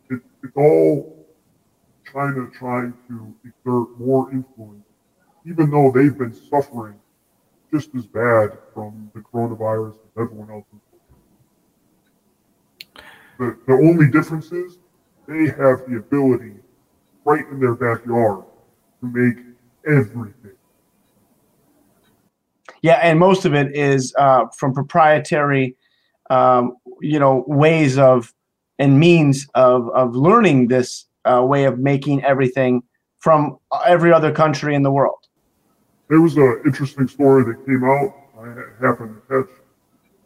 It, 0.09 0.21
it's 0.43 0.57
all 0.57 1.25
China 2.11 2.49
trying 2.53 2.93
to 3.07 3.33
exert 3.45 3.99
more 3.99 4.29
influence, 4.31 4.85
even 5.45 5.71
though 5.71 5.91
they've 5.91 6.17
been 6.17 6.33
suffering 6.33 6.99
just 7.71 7.95
as 7.95 8.05
bad 8.05 8.57
from 8.73 9.11
the 9.13 9.21
coronavirus 9.21 9.93
as 9.93 10.23
everyone 10.23 10.51
else. 10.51 10.65
The, 13.39 13.57
the 13.65 13.73
only 13.73 14.09
difference 14.09 14.51
is 14.51 14.77
they 15.25 15.45
have 15.45 15.87
the 15.87 15.97
ability 15.97 16.55
right 17.23 17.45
in 17.49 17.59
their 17.59 17.75
backyard 17.75 18.43
to 19.01 19.07
make 19.07 19.37
everything. 19.85 20.56
Yeah, 22.81 22.99
and 23.03 23.19
most 23.19 23.45
of 23.45 23.53
it 23.53 23.75
is 23.75 24.13
uh, 24.17 24.45
from 24.57 24.73
proprietary, 24.73 25.75
um, 26.29 26.77
you 27.01 27.19
know, 27.19 27.43
ways 27.47 27.97
of 27.97 28.33
and 28.79 28.99
means 28.99 29.47
of 29.55 29.89
of 29.89 30.15
learning 30.15 30.67
this 30.67 31.05
uh, 31.25 31.43
way 31.43 31.65
of 31.65 31.79
making 31.79 32.23
everything 32.23 32.83
from 33.19 33.57
every 33.85 34.13
other 34.13 34.31
country 34.31 34.75
in 34.75 34.83
the 34.83 34.91
world. 34.91 35.17
There 36.09 36.21
was 36.21 36.37
an 36.37 36.61
interesting 36.65 37.07
story 37.07 37.43
that 37.45 37.65
came 37.65 37.83
out. 37.83 38.13
I 38.39 38.53
ha- 38.53 38.87
happened 38.87 39.19
to 39.27 39.43
catch 39.43 39.53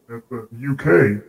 that 0.10 0.30
the 0.30 0.72
UK 0.72 1.24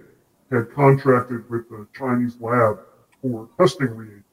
had 0.50 0.74
contracted 0.74 1.48
with 1.48 1.68
the 1.70 1.86
Chinese 1.96 2.36
lab 2.40 2.80
for 3.22 3.48
testing 3.58 3.94
reagents 3.94 4.26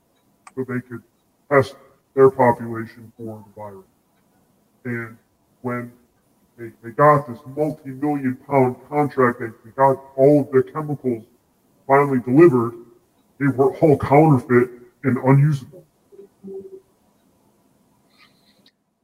so 0.55 0.65
they 0.67 0.81
could 0.81 1.03
test 1.51 1.75
their 2.15 2.29
population 2.29 3.13
for 3.15 3.43
the 3.45 3.53
virus. 3.55 3.85
And 4.83 5.17
when 5.61 5.91
they, 6.59 6.71
they 6.83 6.89
got 6.91 7.27
this 7.27 7.39
multi-million 7.55 8.37
pound 8.47 8.75
contract, 8.89 9.39
they, 9.39 9.47
they 9.63 9.71
got 9.75 9.97
all 10.17 10.41
of 10.41 10.51
the 10.51 10.61
chemicals 10.61 11.23
finally 11.87 12.19
delivered, 12.19 12.73
they 13.39 13.47
were 13.47 13.75
all 13.77 13.97
counterfeit 13.97 14.69
and 15.03 15.17
unusable. 15.17 15.85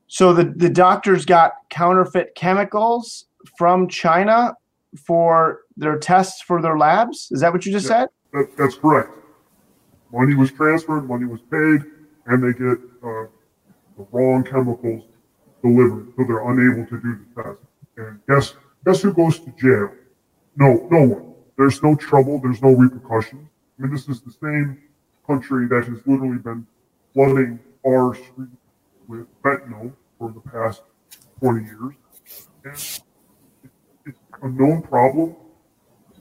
So 0.08 0.34
the, 0.34 0.54
the 0.56 0.70
doctors 0.70 1.26
got 1.26 1.54
counterfeit 1.70 2.36
chemicals 2.36 3.26
from 3.58 3.88
China 3.88 4.54
for 5.06 5.62
their 5.78 5.98
tests 5.98 6.42
for 6.42 6.62
their 6.62 6.78
labs. 6.78 7.30
Is 7.32 7.42
that 7.42 7.52
what 7.52 7.66
you 7.66 7.72
just 7.72 7.86
Yeah. 7.86 8.02
said? 8.02 8.10
That, 8.34 8.58
that's 8.58 8.76
correct. 8.76 9.10
Money 10.12 10.36
was 10.36 10.52
transferred, 10.52 11.08
money 11.08 11.26
was 11.26 11.42
paid, 11.42 11.82
and 12.28 12.44
they 12.44 12.58
get 12.58 12.78
uh, 13.04 13.28
the 13.98 14.06
wrong 14.12 14.44
chemicals 14.44 15.04
delivered, 15.66 16.14
so 16.16 16.24
they're 16.28 16.50
unable 16.52 16.86
to 16.86 17.02
do 17.02 17.20
the 17.36 17.44
test. 17.44 17.60
And 17.98 18.20
guess 18.28 18.54
guess 18.86 19.02
who 19.02 19.14
goes 19.14 19.40
to 19.40 19.52
jail? 19.52 19.92
No, 20.56 20.88
no 20.92 21.02
one. 21.02 21.34
There's 21.58 21.82
no 21.82 21.96
trouble. 21.96 22.40
There's 22.40 22.62
no 22.62 22.72
repercussions. 22.72 23.48
I 23.78 23.82
mean, 23.82 23.92
this 23.92 24.08
is 24.08 24.22
the 24.22 24.32
same 24.32 24.82
country 25.26 25.68
that 25.68 25.86
has 25.88 26.00
literally 26.06 26.38
been 26.38 26.68
flooding 27.14 27.60
our 27.88 28.14
streets 28.14 28.58
with 29.08 29.28
fentanyl 29.42 29.94
for 30.20 30.32
the 30.32 30.42
past 30.42 30.84
20 31.40 31.66
years. 31.66 31.94
And 32.64 32.74
it's, 32.74 33.02
a 34.42 34.50
known 34.50 34.82
problem. 34.82 35.36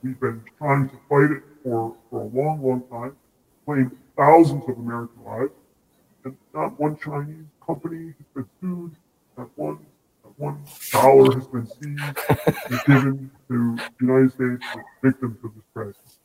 We've 0.03 0.19
been 0.21 0.43
trying 0.59 0.89
to 0.89 0.97
fight 1.09 1.31
it 1.37 1.43
for, 1.63 1.97
for 2.11 2.23
a 2.23 2.27
long, 2.27 2.63
long 2.63 2.83
time, 2.91 3.17
claimed 3.65 3.97
thousands 4.17 4.63
of 4.69 4.79
American 4.79 5.25
lives, 5.25 5.53
and 6.25 6.37
not 6.55 6.79
one 6.79 6.97
Chinese 6.97 7.47
company 7.67 8.15
has 8.19 8.27
been 8.35 8.47
sued, 8.61 8.97
not 9.37 9.51
one, 9.57 9.79
not 10.25 10.39
one 10.39 10.65
dollar 10.93 11.35
has 11.35 11.47
been 11.49 11.67
seized 11.67 12.19
and 12.67 12.81
given 12.87 13.31
to 13.49 13.77
the 13.77 13.91
United 14.01 14.33
States 14.33 14.65
victims 15.03 15.37
of 15.45 15.55
this 15.55 15.65
crisis. 15.73 16.19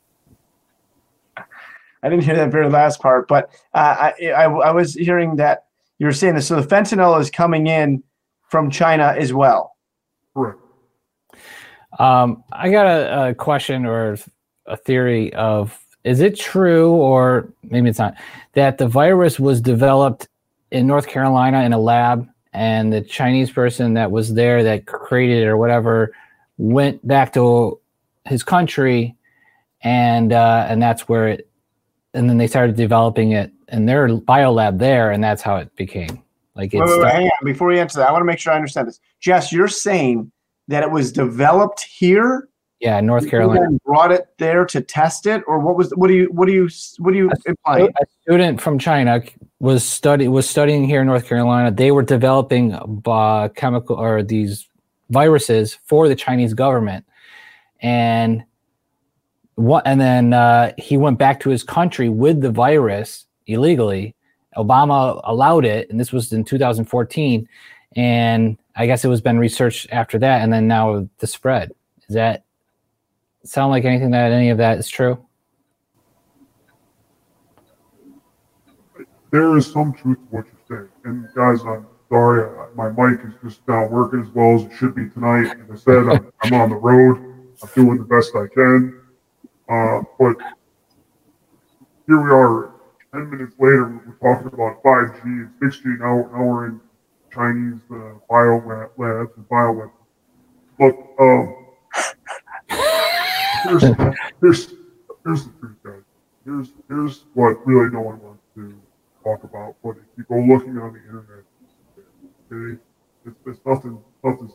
I 2.01 2.09
didn't 2.09 2.23
hear 2.23 2.35
that 2.35 2.51
very 2.51 2.69
last 2.69 3.01
part, 3.01 3.27
but 3.27 3.49
uh, 3.73 4.11
I, 4.21 4.29
I 4.29 4.43
I 4.43 4.71
was 4.71 4.93
hearing 4.93 5.35
that 5.37 5.65
you 5.97 6.05
were 6.05 6.13
saying 6.13 6.35
this. 6.35 6.47
So 6.47 6.61
the 6.61 6.67
fentanyl 6.67 7.19
is 7.19 7.29
coming 7.29 7.67
in 7.67 8.03
from 8.47 8.71
China 8.71 9.13
as 9.17 9.33
well. 9.33 9.75
Correct. 10.33 10.59
Um, 11.97 12.43
I 12.51 12.69
got 12.69 12.85
a, 12.85 13.29
a 13.29 13.33
question 13.35 13.85
or 13.85 14.17
a 14.65 14.77
theory 14.77 15.33
of 15.33 15.77
is 16.03 16.21
it 16.21 16.39
true 16.39 16.91
or 16.91 17.51
maybe 17.63 17.89
it's 17.89 17.99
not 17.99 18.15
that 18.53 18.77
the 18.77 18.87
virus 18.87 19.39
was 19.39 19.59
developed 19.59 20.27
in 20.71 20.87
North 20.87 21.07
Carolina 21.07 21.63
in 21.63 21.73
a 21.73 21.79
lab 21.79 22.27
and 22.53 22.91
the 22.91 23.01
Chinese 23.01 23.51
person 23.51 23.93
that 23.93 24.11
was 24.11 24.33
there 24.33 24.63
that 24.63 24.85
created 24.85 25.43
it 25.43 25.47
or 25.47 25.57
whatever 25.57 26.13
went 26.57 27.05
back 27.07 27.33
to 27.33 27.79
his 28.25 28.43
country 28.43 29.15
and 29.81 30.33
uh, 30.33 30.65
and 30.69 30.81
that's 30.81 31.07
where 31.07 31.27
it 31.27 31.49
and 32.13 32.29
then 32.29 32.37
they 32.37 32.47
started 32.47 32.75
developing 32.75 33.31
it 33.31 33.51
in 33.69 33.85
their 33.85 34.07
biolab 34.07 34.79
there 34.79 35.11
and 35.11 35.23
that's 35.23 35.41
how 35.41 35.55
it 35.55 35.73
became 35.75 36.21
like 36.59 36.73
it's 36.73 36.91
wait, 36.91 37.01
wait, 37.01 37.11
hang 37.11 37.25
on. 37.25 37.45
Before 37.45 37.71
you 37.71 37.79
answer 37.79 37.99
that, 37.99 38.09
I 38.09 38.11
want 38.11 38.21
to 38.21 38.25
make 38.25 38.37
sure 38.39 38.51
I 38.51 38.55
understand 38.57 38.87
this. 38.87 38.99
Jess, 39.21 39.53
you're 39.53 39.69
saying 39.69 40.29
that 40.67 40.83
it 40.83 40.91
was 40.91 41.11
developed 41.13 41.81
here, 41.81 42.49
yeah 42.81 42.99
North 42.99 43.29
Carolina 43.29 43.77
brought 43.85 44.11
it 44.11 44.27
there 44.39 44.65
to 44.65 44.81
test 44.81 45.25
it, 45.25 45.41
or 45.47 45.59
what 45.59 45.77
was? 45.77 45.91
What 45.91 46.07
do 46.07 46.13
you? 46.13 46.25
What 46.31 46.47
do 46.47 46.53
you? 46.53 46.69
What 46.97 47.11
do 47.11 47.17
you 47.17 47.31
imply? 47.45 47.81
a 47.81 48.05
student 48.21 48.59
from 48.59 48.77
China 48.77 49.21
was 49.59 49.83
study 49.83 50.27
was 50.27 50.49
studying 50.49 50.85
here 50.85 51.01
in 51.01 51.07
North 51.07 51.25
Carolina. 51.25 51.71
They 51.71 51.91
were 51.91 52.03
developing 52.03 52.73
uh, 53.05 53.49
chemical 53.49 53.97
or 53.97 54.23
these 54.23 54.67
viruses 55.09 55.77
for 55.83 56.07
the 56.07 56.15
Chinese 56.15 56.53
government, 56.53 57.05
and 57.81 58.43
what, 59.55 59.85
and 59.85 59.99
then 59.99 60.33
uh, 60.33 60.71
he 60.77 60.95
went 60.97 61.17
back 61.17 61.41
to 61.41 61.49
his 61.49 61.63
country 61.63 62.09
with 62.09 62.41
the 62.41 62.51
virus 62.51 63.25
illegally. 63.47 64.15
Obama 64.55 65.19
allowed 65.25 65.65
it, 65.65 65.89
and 65.89 65.99
this 65.99 66.11
was 66.11 66.31
in 66.31 66.43
2014. 66.43 67.47
And 67.95 68.57
I 68.75 68.85
guess 68.85 69.03
it 69.03 69.09
was 69.09 69.19
been 69.19 69.39
researched 69.39 69.87
after 69.91 70.17
that, 70.19 70.41
and 70.41 70.53
then 70.53 70.67
now 70.67 71.07
the 71.17 71.27
spread. 71.27 71.71
Does 72.07 72.15
that 72.15 72.43
sound 73.43 73.71
like 73.71 73.83
anything 73.83 74.11
that 74.11 74.31
any 74.31 74.49
of 74.49 74.57
that 74.59 74.77
is 74.77 74.87
true? 74.87 75.23
There 79.31 79.55
is 79.57 79.71
some 79.71 79.93
truth 79.93 80.17
to 80.17 80.25
what 80.35 80.45
you're 80.45 80.79
saying. 80.79 80.89
And 81.05 81.27
guys, 81.35 81.61
I'm 81.61 81.85
sorry, 82.09 82.49
my 82.75 82.89
mic 82.89 83.19
is 83.25 83.33
just 83.43 83.67
not 83.67 83.91
working 83.91 84.21
as 84.21 84.29
well 84.29 84.55
as 84.55 84.63
it 84.63 84.71
should 84.75 84.95
be 84.95 85.07
tonight. 85.09 85.55
As 85.63 85.71
I 85.71 85.75
said, 85.75 86.07
I'm, 86.09 86.31
I'm 86.41 86.53
on 86.53 86.69
the 86.69 86.75
road. 86.75 87.17
I'm 87.61 87.69
doing 87.75 87.97
the 87.99 88.05
best 88.05 88.35
I 88.35 88.47
can. 88.53 89.01
Uh, 89.69 90.01
but 90.17 90.35
here 92.07 92.23
we 92.23 92.31
are, 92.31 92.73
10 93.13 93.29
minutes 93.29 93.53
later, 93.59 94.01
we're 94.21 94.35
talking 94.35 94.47
about 94.51 94.81
5G 94.81 95.23
and 95.23 95.51
6G. 95.61 95.99
Now, 95.99 96.27
now 96.35 96.43
we're 96.43 96.65
in 96.67 96.81
Chinese 97.31 97.81
uh, 97.91 98.13
bio 98.27 98.57
lab- 98.65 98.91
labs 98.97 99.31
and 99.37 99.47
bio 99.47 99.73
labs. 99.73 99.91
Look, 100.79 100.95
um, 101.19 101.55
here's, 103.63 103.83
here's, 104.41 104.73
here's 105.23 105.45
the 105.45 105.51
truth, 105.59 105.75
guys. 105.83 106.01
Here's, 106.45 106.71
here's 106.87 107.25
what 107.35 107.67
really 107.67 107.91
no 107.91 108.01
one 108.01 108.19
wants 108.21 108.41
to 108.55 108.73
talk 109.23 109.43
about. 109.43 109.75
But 109.83 109.97
if 109.97 110.05
you 110.17 110.23
go 110.23 110.35
looking 110.35 110.77
on 110.77 110.93
the 110.93 110.99
internet, 110.99 111.45
okay, 112.51 112.79
it's, 113.25 113.35
it's 113.45 113.59
nothing, 113.65 114.01
nothing. 114.23 114.51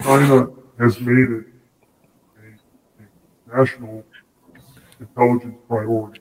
China 0.00 0.48
has 0.78 1.00
made 1.00 1.18
it 1.18 1.44
a, 2.36 3.54
a 3.54 3.58
national 3.58 4.04
intelligence 5.00 5.56
priority. 5.68 6.20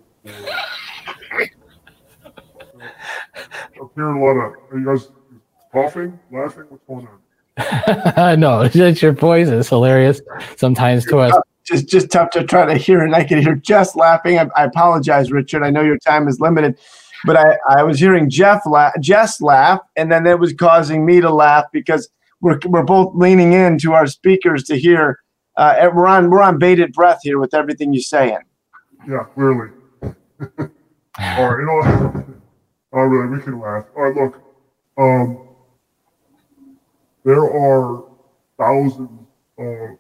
I'm 3.80 3.90
hearing 3.96 4.18
a 4.18 4.26
lot 4.26 4.32
of. 4.32 4.54
Are 4.72 4.80
you 4.80 4.86
guys 4.86 5.12
coughing, 5.72 6.20
laughing? 6.32 6.66
What's 6.70 6.84
going 6.86 7.08
on? 7.08 7.20
no, 8.40 8.62
it's 8.64 8.76
just 8.76 9.02
your 9.02 9.14
voice 9.14 9.48
is 9.48 9.70
hilarious 9.70 10.22
sometimes 10.58 11.06
to 11.06 11.20
us. 11.20 11.36
Just 11.68 11.88
just 11.88 12.10
tough 12.12 12.30
to 12.32 12.44
try 12.44 12.66
to 12.66 12.76
hear, 12.76 13.02
and 13.02 13.14
I 13.14 13.24
could 13.26 13.40
hear 13.40 13.56
Jess 13.56 13.96
laughing. 13.96 14.40
I, 14.40 14.48
I 14.56 14.64
apologize, 14.64 15.32
Richard. 15.32 15.64
I 15.64 15.70
know 15.70 15.82
your 15.82 15.98
time 15.98 16.28
is 16.28 16.40
limited, 16.40 16.80
but 17.26 17.36
I, 17.36 17.58
I 17.70 17.84
was 17.84 18.00
hearing 18.00 18.30
Jeff 18.30 18.66
laugh, 18.66 18.94
Jess 19.02 19.42
laugh, 19.42 19.82
and 19.98 20.10
then 20.10 20.24
that 20.24 20.40
was 20.40 20.54
causing 20.54 21.06
me 21.06 21.20
to 21.20 21.30
laugh 21.30 21.66
because 21.74 22.10
we're 22.40 22.60
we're 22.66 22.84
both 22.84 23.14
leaning 23.16 23.52
in 23.52 23.78
to 23.80 23.94
our 23.94 24.08
speakers 24.08 24.64
to 24.66 24.78
hear. 24.78 25.20
Uh, 25.58 25.90
we're 25.94 26.08
on 26.08 26.30
we're 26.30 26.42
on 26.42 26.58
bated 26.58 26.94
breath 26.94 27.20
here 27.24 27.40
with 27.40 27.54
everything 27.54 27.94
you're 27.94 28.02
saying. 28.02 28.40
Yeah, 29.08 29.24
clearly. 29.34 29.72
All 31.20 31.50
right, 31.50 31.60
you 31.60 31.66
know, 31.66 32.26
oh, 32.94 33.02
really, 33.02 33.38
we 33.38 33.44
can 33.44 33.60
laugh. 33.60 33.86
All 33.96 34.04
right, 34.04 34.16
look, 34.16 34.42
um, 34.98 35.48
there 37.26 37.44
are 37.44 38.04
thousands 38.58 39.28
of 39.58 39.98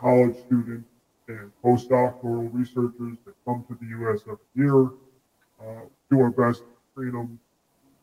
college 0.00 0.36
students 0.46 0.88
and 1.28 1.50
postdoctoral 1.62 2.50
researchers 2.52 3.18
that 3.24 3.34
come 3.44 3.64
to 3.68 3.76
the 3.80 3.86
U.S. 4.00 4.20
every 4.22 4.38
year, 4.54 4.84
uh, 5.60 5.84
do 6.10 6.20
our 6.20 6.30
best 6.30 6.60
to 6.60 6.74
train 6.94 7.12
them 7.12 7.38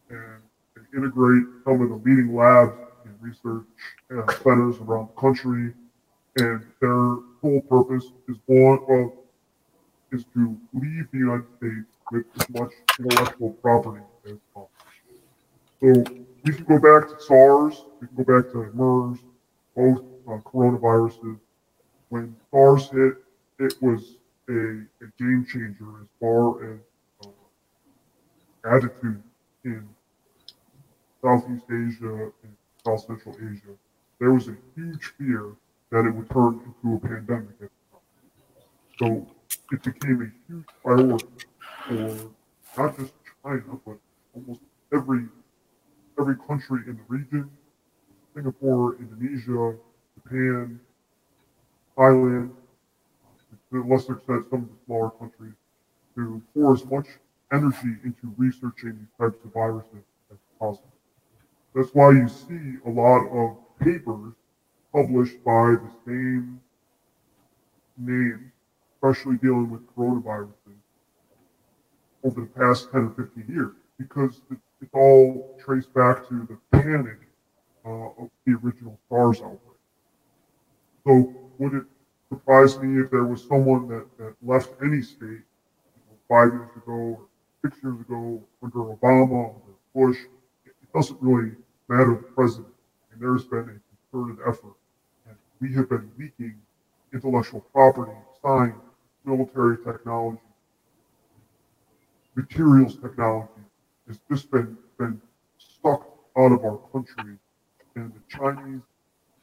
and, 0.10 0.42
and 0.76 0.86
integrate 0.96 1.44
some 1.66 1.82
of 1.82 1.90
the 1.90 1.96
leading 2.10 2.36
labs 2.36 2.74
and 3.04 3.16
research 3.20 3.66
uh, 4.12 4.32
centers 4.44 4.78
around 4.78 5.10
the 5.10 5.20
country. 5.20 5.74
And 6.38 6.64
their 6.80 7.16
whole 7.42 7.62
purpose 7.68 8.06
is 8.30 8.38
one 8.46 8.80
of 8.90 9.12
is 10.12 10.24
to 10.34 10.58
leave 10.74 11.08
the 11.12 11.18
United 11.18 11.48
States 11.58 11.98
with 12.12 12.26
as 12.40 12.50
much 12.50 12.72
intellectual 13.00 13.52
property 13.62 14.04
as 14.26 14.38
possible. 14.54 14.72
So 15.82 15.88
we 16.44 16.54
can 16.54 16.64
go 16.64 16.80
back 16.80 17.10
to 17.10 17.22
SARS, 17.22 17.84
we 18.00 18.08
can 18.08 18.24
go 18.24 18.42
back 18.42 18.52
to 18.54 18.72
MERS, 18.74 19.20
both 19.76 20.00
uh, 20.28 20.38
coronaviruses. 20.50 21.40
When 22.10 22.36
SARS 22.52 22.90
hit, 22.92 23.24
it 23.60 23.76
was 23.82 24.18
a, 24.50 24.54
a 24.54 25.08
game 25.18 25.46
changer 25.46 26.02
as 26.02 26.08
far 26.20 26.74
as 26.74 26.80
uh, 27.22 27.30
attitude 28.66 29.24
in 29.64 29.88
Southeast 31.22 31.66
Asia 31.70 32.32
and 32.44 32.56
South 32.86 33.02
Central 33.02 33.36
Asia. 33.36 33.76
There 34.20 34.34
was 34.34 34.48
a 34.48 34.58
huge 34.76 35.14
fear 35.18 35.56
that 35.92 36.06
it 36.06 36.12
would 36.12 36.30
turn 36.30 36.60
into 36.66 36.96
a 36.96 37.00
pandemic. 37.00 37.70
So 39.00 39.28
it 39.72 39.84
became 39.84 40.22
a 40.22 40.30
huge 40.52 40.66
priority 40.84 41.26
for 41.88 42.32
not 42.78 42.98
just 42.98 43.14
China, 43.44 43.80
but 43.86 43.98
almost 44.36 44.62
every 44.94 45.28
every 46.20 46.36
country 46.48 46.82
in 46.88 46.98
the 46.98 47.04
region, 47.08 47.52
Singapore, 48.36 48.96
Indonesia, 48.98 49.78
Japan, 50.16 50.80
Thailand, 51.98 52.52
to 53.72 53.82
a 53.82 53.86
lesser 53.86 54.14
extent 54.14 54.46
some 54.50 54.64
of 54.64 54.70
the 54.70 54.86
smaller 54.86 55.10
countries, 55.12 55.54
to 56.16 56.42
pour 56.54 56.74
as 56.74 56.86
much 56.86 57.08
energy 57.52 57.96
into 58.04 58.34
researching 58.38 58.98
these 58.98 59.14
types 59.20 59.44
of 59.44 59.54
viruses 59.54 60.04
as 60.32 60.38
possible. 60.60 60.92
That's 61.74 61.94
why 61.94 62.12
you 62.12 62.28
see 62.28 62.78
a 62.86 62.90
lot 62.90 63.28
of 63.28 63.58
papers 63.80 64.34
published 64.94 65.44
by 65.44 65.72
the 65.72 65.92
same 66.06 66.60
names 67.98 68.52
especially 68.98 69.38
dealing 69.38 69.70
with 69.70 69.82
coronaviruses 69.96 70.52
over 72.24 72.42
the 72.42 72.48
past 72.48 72.92
10 72.92 73.02
or 73.02 73.10
15 73.26 73.46
years, 73.48 73.74
because 73.98 74.42
it's 74.52 74.94
all 74.94 75.58
traced 75.64 75.94
back 75.94 76.28
to 76.28 76.48
the 76.50 76.78
panic 76.78 77.20
uh, 77.86 77.90
of 77.90 78.30
the 78.46 78.54
original 78.64 79.00
SARS 79.10 79.42
outbreak. 79.42 79.67
So 81.08 81.34
would 81.58 81.74
it 81.74 81.86
surprise 82.28 82.78
me 82.80 83.02
if 83.02 83.10
there 83.10 83.24
was 83.24 83.48
someone 83.48 83.88
that, 83.88 84.06
that 84.18 84.36
left 84.44 84.74
any 84.84 85.02
state 85.02 85.22
you 85.22 86.04
know, 86.04 86.18
five 86.28 86.52
years 86.52 86.70
ago 86.76 86.92
or 86.92 87.20
six 87.64 87.82
years 87.82 88.02
ago 88.02 88.44
under 88.62 88.80
Obama, 88.80 89.56
under 89.56 89.74
Bush? 89.96 90.18
It 90.66 90.74
doesn't 90.94 91.18
really 91.22 91.52
matter 91.88 92.16
the 92.16 92.28
president. 92.36 92.74
And 93.14 93.22
there's 93.22 93.46
been 93.46 93.60
a 93.60 94.12
concerted 94.12 94.44
effort. 94.46 94.76
And 95.26 95.38
we 95.62 95.74
have 95.76 95.88
been 95.88 96.12
leaking 96.20 96.56
intellectual 97.14 97.62
property, 97.74 98.12
science, 98.42 98.76
military 99.24 99.78
technology, 99.78 100.42
materials 102.36 102.98
technology 102.98 103.62
It's 104.10 104.20
just 104.30 104.52
been, 104.52 104.78
been 105.00 105.22
sucked 105.58 106.12
out 106.38 106.52
of 106.52 106.66
our 106.66 106.80
country. 106.92 107.38
And 107.96 108.12
the 108.14 108.20
Chinese 108.28 108.82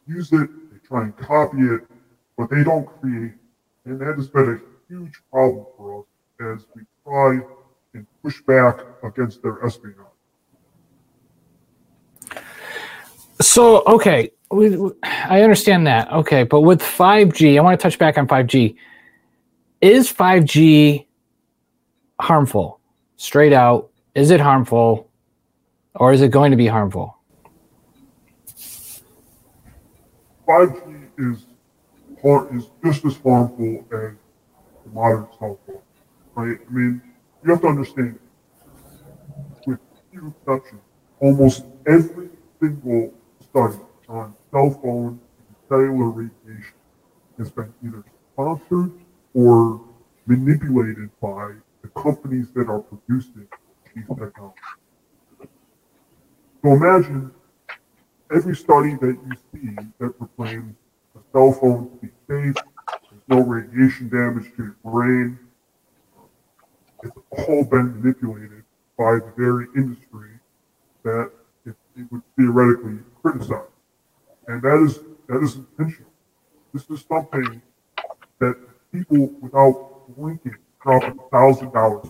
use 0.07 0.31
it, 0.33 0.51
try 0.87 1.03
and 1.03 1.17
copy 1.17 1.59
it, 1.59 1.83
but 2.37 2.51
they 2.51 2.63
don't 2.65 2.87
create. 3.01 3.33
And 3.85 4.01
that 4.01 4.17
has 4.17 4.29
been 4.29 4.61
a 4.61 4.93
huge 4.93 5.21
problem 5.31 5.67
for 5.77 6.01
us 6.01 6.59
as 6.59 6.67
we 6.75 6.83
try 7.05 7.41
and 7.95 8.07
push 8.23 8.41
back 8.43 8.81
against 9.03 9.43
their 9.43 9.65
espionage. 9.65 10.07
So, 13.41 13.83
okay, 13.87 14.31
I 15.03 15.43
understand 15.43 15.87
that. 15.87 16.11
Okay, 16.13 16.45
but 16.45 16.61
with 16.61 16.81
5G, 16.81 17.57
I 17.59 17.61
want 17.61 17.79
to 17.79 17.83
touch 17.83 17.99
back 17.99 18.17
on 18.17 18.27
5G. 18.27 18.77
Is 19.81 20.13
5G 20.13 21.07
harmful? 22.21 22.81
Straight 23.17 23.53
out, 23.53 23.91
is 24.15 24.31
it 24.31 24.41
harmful 24.41 25.11
or 25.97 26.13
is 26.13 26.23
it 26.23 26.31
going 26.31 26.51
to 26.51 26.57
be 26.57 26.67
harmful? 26.67 27.17
5G 30.47 31.09
is 31.19 31.47
is 32.53 32.71
just 32.85 33.05
as 33.05 33.17
harmful 33.19 33.85
as 33.93 34.13
modern 34.93 35.29
cell 35.39 35.59
phone, 35.67 35.83
right? 36.35 36.59
I 36.69 36.73
mean, 36.73 37.03
you 37.45 37.51
have 37.51 37.61
to 37.63 37.69
understand, 37.69 38.19
with 39.67 39.79
few 40.11 40.29
exceptions, 40.39 40.81
almost 41.21 41.65
every 41.87 42.31
single 42.61 43.13
study 43.41 43.79
on 44.09 44.35
cell 44.51 44.71
phone 44.83 45.21
and 45.49 45.57
cellular 45.69 46.09
radiation 46.11 46.75
has 47.39 47.51
been 47.51 47.73
either 47.85 48.05
sponsored 48.35 48.93
or 49.35 49.81
manipulated 50.27 51.11
by 51.21 51.55
the 51.83 51.89
companies 51.97 52.49
that 52.55 52.69
are 52.69 52.81
producing 52.81 53.49
these 53.95 54.07
technologies. 54.07 54.77
So 56.63 56.73
imagine 56.73 57.31
every 58.33 58.57
study 58.57 58.95
that 58.97 59.19
you 59.27 59.37
see 59.53 59.77
that 59.99 60.19
proclaims 60.19 60.75
a 61.17 61.21
cell 61.33 61.53
phone 61.53 61.91
to 61.91 61.97
be 62.07 62.09
safe, 62.29 62.57
there's 63.11 63.23
no 63.29 63.41
radiation 63.41 64.09
damage 64.09 64.51
to 64.57 64.65
your 64.65 64.77
brain, 64.85 65.39
it's 67.03 67.17
all 67.49 67.65
been 67.65 68.01
manipulated 68.01 68.65
by 68.99 69.15
the 69.15 69.33
very 69.37 69.67
industry 69.77 70.31
that 71.05 71.31
it, 71.67 71.77
it 71.97 72.07
would 72.13 72.23
theoretically 72.39 72.99
criticize. 73.23 73.69
And 74.49 74.63
that 74.63 74.83
is 74.87 75.01
that 75.29 75.43
is 75.43 75.57
intentional. 75.57 76.13
This 76.75 76.89
is 76.91 77.05
something 77.09 77.63
that 78.41 78.57
people 78.93 79.29
without 79.41 80.03
blinking 80.17 80.57
drop 80.83 81.03
a 81.05 81.31
thousand 81.31 81.73
dollars. 81.73 82.09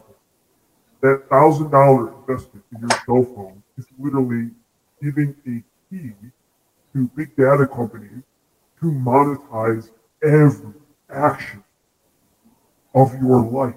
That 1.03 1.29
thousand 1.31 1.71
dollar 1.71 2.13
investment 2.21 2.65
in 2.73 2.81
your 2.81 2.91
cell 3.07 3.23
phone 3.35 3.63
is 3.79 3.87
literally 3.99 4.51
giving 5.03 5.37
a 5.47 5.63
key 5.95 6.13
to 6.93 7.11
big 7.17 7.37
data 7.37 7.67
companies 7.67 8.23
to 8.81 8.87
monetize 8.87 9.91
every 10.23 10.75
action 11.11 11.63
of 12.95 13.13
your 13.21 13.43
life. 13.43 13.75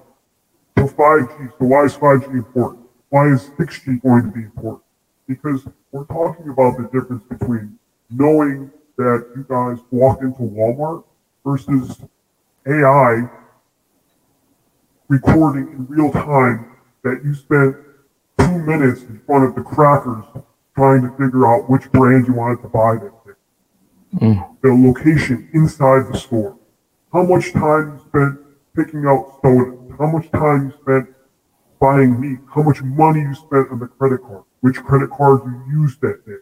So 0.78 0.88
5G, 0.88 1.52
so 1.58 1.66
why 1.66 1.86
is 1.86 1.96
5G 1.96 2.34
important? 2.34 2.86
Why 3.10 3.32
is 3.32 3.50
6G 3.52 4.02
going 4.02 4.24
to 4.24 4.32
be 4.32 4.44
important? 4.44 4.84
Because 5.28 5.68
we're 5.92 6.06
talking 6.06 6.50
about 6.50 6.78
the 6.78 6.84
difference 6.84 7.24
between 7.24 7.78
knowing 8.10 8.72
that 8.98 9.28
you 9.36 9.46
guys 9.48 9.84
walked 9.92 10.24
into 10.24 10.42
Walmart 10.42 11.04
versus 11.46 12.02
AI 12.66 13.30
recording 15.08 15.68
in 15.70 15.86
real 15.88 16.12
time 16.12 16.78
that 17.04 17.22
you 17.24 17.34
spent 17.34 17.76
two 18.40 18.58
minutes 18.60 19.02
in 19.04 19.20
front 19.26 19.46
of 19.46 19.56
the 19.56 19.62
crackers 19.62 20.26
trying 20.78 21.02
to 21.02 21.10
figure 21.18 21.48
out 21.48 21.68
which 21.68 21.92
brand 21.92 22.28
you 22.28 22.34
wanted 22.34 22.62
to 22.62 22.70
buy 22.70 22.94
that 22.94 23.12
day. 23.26 24.26
Mm. 24.28 24.58
The 24.62 24.70
location 24.70 25.50
inside 25.54 26.14
the 26.14 26.18
store. 26.18 26.56
How 27.12 27.24
much 27.24 27.52
time 27.52 27.98
you 27.98 28.06
spent 28.08 28.40
picking 28.76 29.08
out 29.08 29.40
soda. 29.42 29.76
How 29.98 30.06
much 30.06 30.30
time 30.30 30.68
you 30.68 30.74
spent 30.80 31.10
buying 31.82 32.22
meat. 32.22 32.38
How 32.54 32.62
much 32.62 32.84
money 32.84 33.22
you 33.22 33.34
spent 33.34 33.72
on 33.72 33.80
the 33.80 33.88
credit 33.88 34.22
card. 34.22 34.44
Which 34.62 34.76
credit 34.84 35.10
card 35.10 35.42
you 35.46 35.82
used 35.82 36.00
that 36.02 36.24
day. 36.28 36.42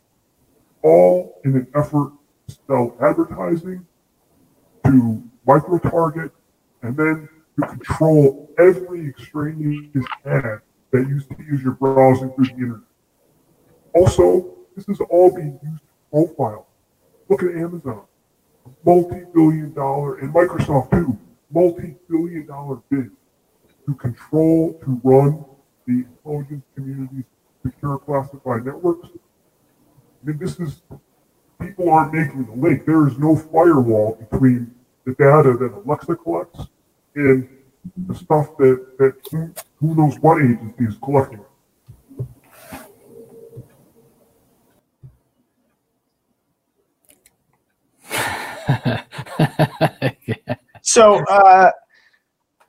All 0.84 1.40
in 1.46 1.56
an 1.56 1.68
effort 1.74 2.12
to 2.48 2.58
sell 2.68 2.98
advertising, 3.02 3.88
to 4.86 5.24
micro 5.48 5.80
target, 5.80 6.32
and 6.82 6.96
then 6.98 7.30
to 7.58 7.68
control 7.68 8.52
every 8.60 9.08
extraneous 9.08 10.06
ad 10.26 10.60
that 10.92 11.08
you 11.08 11.22
see 11.22 11.54
as 11.54 11.62
you're 11.64 11.74
browsing 11.74 12.32
through 12.34 12.46
the 12.46 12.52
internet. 12.52 12.82
Also, 13.96 14.54
this 14.76 14.88
is 14.90 15.00
all 15.10 15.34
being 15.34 15.58
used 15.64 15.82
to 15.82 15.88
profile. 16.12 16.68
Look 17.30 17.44
at 17.44 17.56
Amazon, 17.56 18.04
multi-billion 18.86 19.74
dollar, 19.74 20.18
and 20.20 20.34
Microsoft 20.34 20.92
too, 20.92 21.18
multi-billion 21.50 22.46
dollar 22.46 22.82
bid 22.90 23.10
to 23.86 23.94
control, 23.96 24.74
to 24.84 25.02
run 25.04 25.46
the 25.88 26.06
intelligence 26.06 26.66
community's 26.76 27.24
secure 27.64 27.98
classified 28.00 28.66
networks. 28.66 29.08
I 29.14 30.28
mean, 30.28 30.40
this 30.40 30.60
is, 30.60 30.82
people 31.62 31.90
aren't 31.90 32.14
making 32.14 32.46
the 32.46 32.52
link. 32.52 32.86
There 32.86 33.08
is 33.08 33.18
no 33.18 33.36
firewall 33.36 34.16
between 34.30 34.74
the 35.06 35.14
data 35.14 35.56
that 35.58 35.72
Alexa 35.86 36.16
collects 36.18 36.68
and 37.16 37.48
the 38.08 38.16
stuff 38.16 38.58
that, 38.58 38.98
that 38.98 39.14
who, 39.32 39.54
who 39.80 39.96
knows 39.96 40.20
what 40.20 40.42
agency 40.42 40.84
is 40.84 40.96
collecting. 41.02 41.46
So 50.86 51.16
uh, 51.26 51.72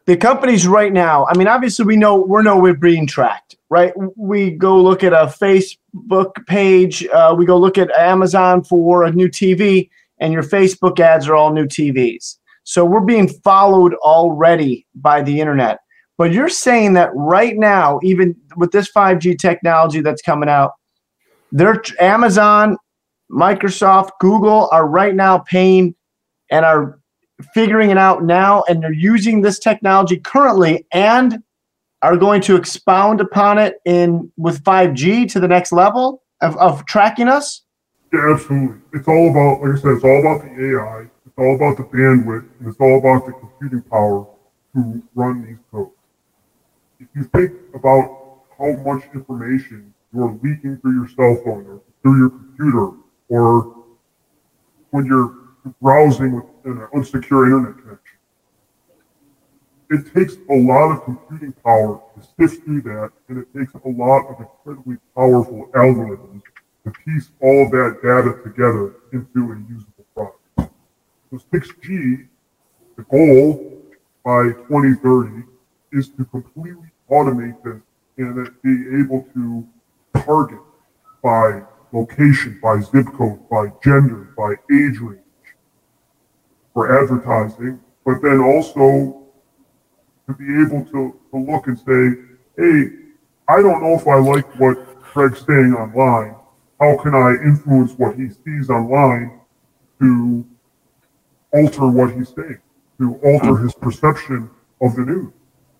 the 0.07 0.17
companies 0.17 0.67
right 0.67 0.93
now, 0.93 1.27
I 1.27 1.37
mean, 1.37 1.49
obviously 1.49 1.85
we 1.85 1.97
know 1.97 2.17
we're 2.17 2.43
know 2.43 2.59
we're 2.59 2.75
being 2.75 3.07
tracked, 3.07 3.57
right? 3.69 3.93
We 4.17 4.53
go 4.53 4.83
look 4.83 5.05
at 5.05 5.13
a 5.13 5.27
Facebook 5.27 6.47
page, 6.47 7.07
uh, 7.09 7.35
we 7.37 7.45
go 7.45 7.59
look 7.59 7.77
at 7.77 7.91
Amazon 7.91 8.65
for 8.65 9.05
a 9.05 9.13
new 9.13 9.29
TV, 9.29 9.91
and 10.19 10.33
your 10.33 10.43
Facebook 10.43 10.99
ads 10.99 11.29
are 11.29 11.37
all 11.37 11.53
new 11.53 11.67
TVs. 11.67 12.39
So 12.65 12.87
we're 12.87 13.03
being 13.03 13.29
followed 13.29 13.93
already 13.97 14.87
by 14.95 15.21
the 15.21 15.39
internet. 15.39 15.79
But 16.17 16.33
you're 16.33 16.49
saying 16.49 16.95
that 16.95 17.11
right 17.15 17.57
now, 17.57 18.01
even 18.03 18.35
with 18.57 18.73
this 18.73 18.91
5G 18.91 19.39
technology 19.39 20.01
that's 20.01 20.23
coming 20.23 20.49
out, 20.49 20.73
they're 21.53 21.83
Amazon, 22.01 22.79
Microsoft, 23.31 24.11
Google 24.21 24.69
are 24.73 24.87
right 24.87 25.15
now 25.15 25.39
paying 25.39 25.95
and 26.51 26.65
are 26.65 27.01
figuring 27.53 27.91
it 27.91 27.99
out 27.99 28.25
now, 28.25 28.65
and 28.69 28.83
they're 28.83 28.93
using 28.93 29.43
this 29.43 29.59
technology 29.59 30.17
currently 30.19 30.87
and 30.93 31.43
are 32.03 32.17
going 32.17 32.41
to 32.43 32.57
expound 32.57 33.21
upon 33.21 33.59
it 33.59 33.77
in 33.85 34.31
with 34.37 34.63
5G 34.65 35.31
to 35.33 35.41
the 35.41 35.49
next 35.49 35.73
level 35.73 36.23
of, 36.41 36.57
of 36.57 36.85
tracking 36.87 37.29
us? 37.29 37.63
Yeah, 38.13 38.33
absolutely. 38.33 38.77
It's 38.93 39.09
all 39.09 39.31
about, 39.31 39.61
like 39.63 39.79
I 39.79 39.81
said, 39.81 39.91
it's 39.93 40.05
all 40.05 40.21
about 40.21 40.43
the 40.43 40.51
AI, 40.51 41.07
it's 41.27 41.35
all 41.37 41.57
about 41.57 41.77
the 41.77 41.85
bandwidth, 41.85 42.47
and 42.59 42.69
it's 42.69 42.79
all 42.81 42.99
about 42.99 43.27
the 43.27 43.33
computing 43.33 43.83
power 43.83 44.27
to 44.75 45.03
run 45.15 45.45
these 45.45 45.59
codes. 45.71 45.93
If 47.01 47.09
you 47.15 47.25
think 47.25 47.53
about 47.75 48.45
how 48.59 48.73
much 48.85 49.05
information 49.13 49.93
you're 50.15 50.39
leaking 50.43 50.79
through 50.79 50.95
your 50.95 51.09
cell 51.09 51.43
phone 51.45 51.67
or 51.67 51.83
through 52.03 52.19
your 52.19 52.31
computer, 52.31 52.97
or 53.29 53.75
when 54.91 55.07
you're 55.07 55.35
browsing 55.81 56.37
with 56.37 56.45
an 56.65 56.87
unsecure 56.95 57.47
internet 57.47 57.77
connection. 57.83 58.19
It 59.89 60.15
takes 60.15 60.37
a 60.51 60.55
lot 60.55 60.93
of 60.93 61.05
computing 61.05 61.53
power 61.65 62.01
to 62.15 62.27
sift 62.39 62.65
through 62.65 62.83
that, 62.83 63.13
and 63.29 63.39
it 63.39 63.47
takes 63.57 63.73
a 63.75 63.89
lot 63.89 64.27
of 64.27 64.41
incredibly 64.41 64.97
powerful 65.15 65.69
algorithms 65.75 66.43
to 66.85 66.93
piece 67.05 67.31
all 67.41 67.69
that 67.71 67.99
data 68.03 68.43
together 68.43 68.95
into 69.13 69.53
a 69.53 69.57
usable 69.69 70.07
product. 70.15 70.73
So 71.31 71.41
6G, 71.53 72.27
the 72.97 73.03
goal 73.05 73.83
by 74.25 74.51
2030 74.69 75.45
is 75.93 76.09
to 76.11 76.25
completely 76.27 76.91
automate 77.11 77.63
this 77.63 77.81
and 78.19 78.51
be 78.63 78.99
able 78.99 79.27
to 79.35 79.67
target 80.25 80.61
by 81.23 81.63
location, 81.93 82.59
by 82.63 82.81
zip 82.81 83.07
code, 83.15 83.49
by 83.49 83.67
gender, 83.83 84.35
by 84.37 84.53
age 84.75 84.99
range, 84.99 85.21
for 86.75 87.03
advertising, 87.03 87.81
but 88.05 88.21
then 88.23 88.41
also 88.41 89.23
to 90.27 90.35
be 90.35 90.45
able 90.63 90.85
to, 90.87 91.19
to 91.31 91.39
look 91.39 91.67
and 91.67 91.79
say, 91.79 92.23
hey, 92.57 92.91
I 93.49 93.63
don't 93.63 93.83
know 93.83 93.95
if 93.95 94.07
I 94.07 94.17
like 94.17 94.59
what 94.59 94.77
Craig's 95.01 95.45
saying 95.47 95.75
online. 95.75 96.35
How 96.81 96.97
can 97.03 97.15
I 97.15 97.35
influence 97.43 97.93
what 97.93 98.17
he 98.17 98.29
sees 98.29 98.69
online 98.69 99.41
to 100.01 100.45
alter 101.53 101.87
what 101.87 102.15
he's 102.15 102.35
saying, 102.35 102.59
to 102.99 103.15
alter 103.25 103.57
his 103.57 103.75
perception 103.75 104.51
of 104.81 104.95
the 104.97 105.03
news? 105.03 105.33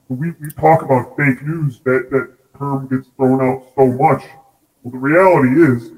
We, 0.09 0.31
we 0.41 0.51
talk 0.51 0.83
about 0.83 1.17
fake 1.17 1.43
news, 1.43 1.81
that, 1.85 2.09
that 2.11 2.33
term 2.57 2.87
gets 2.89 3.09
thrown 3.17 3.43
out 3.43 3.65
so 3.77 3.87
much. 3.89 4.23
Well, 4.83 4.93
the 4.93 4.99
reality 4.99 5.61
is 5.61 5.93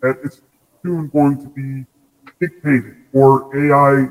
that 0.00 0.18
it's 0.24 0.40
soon 0.82 1.08
going 1.08 1.40
to 1.42 1.48
be 1.48 1.84
dictated 2.40 2.96
or 3.12 3.50
AI 3.56 4.08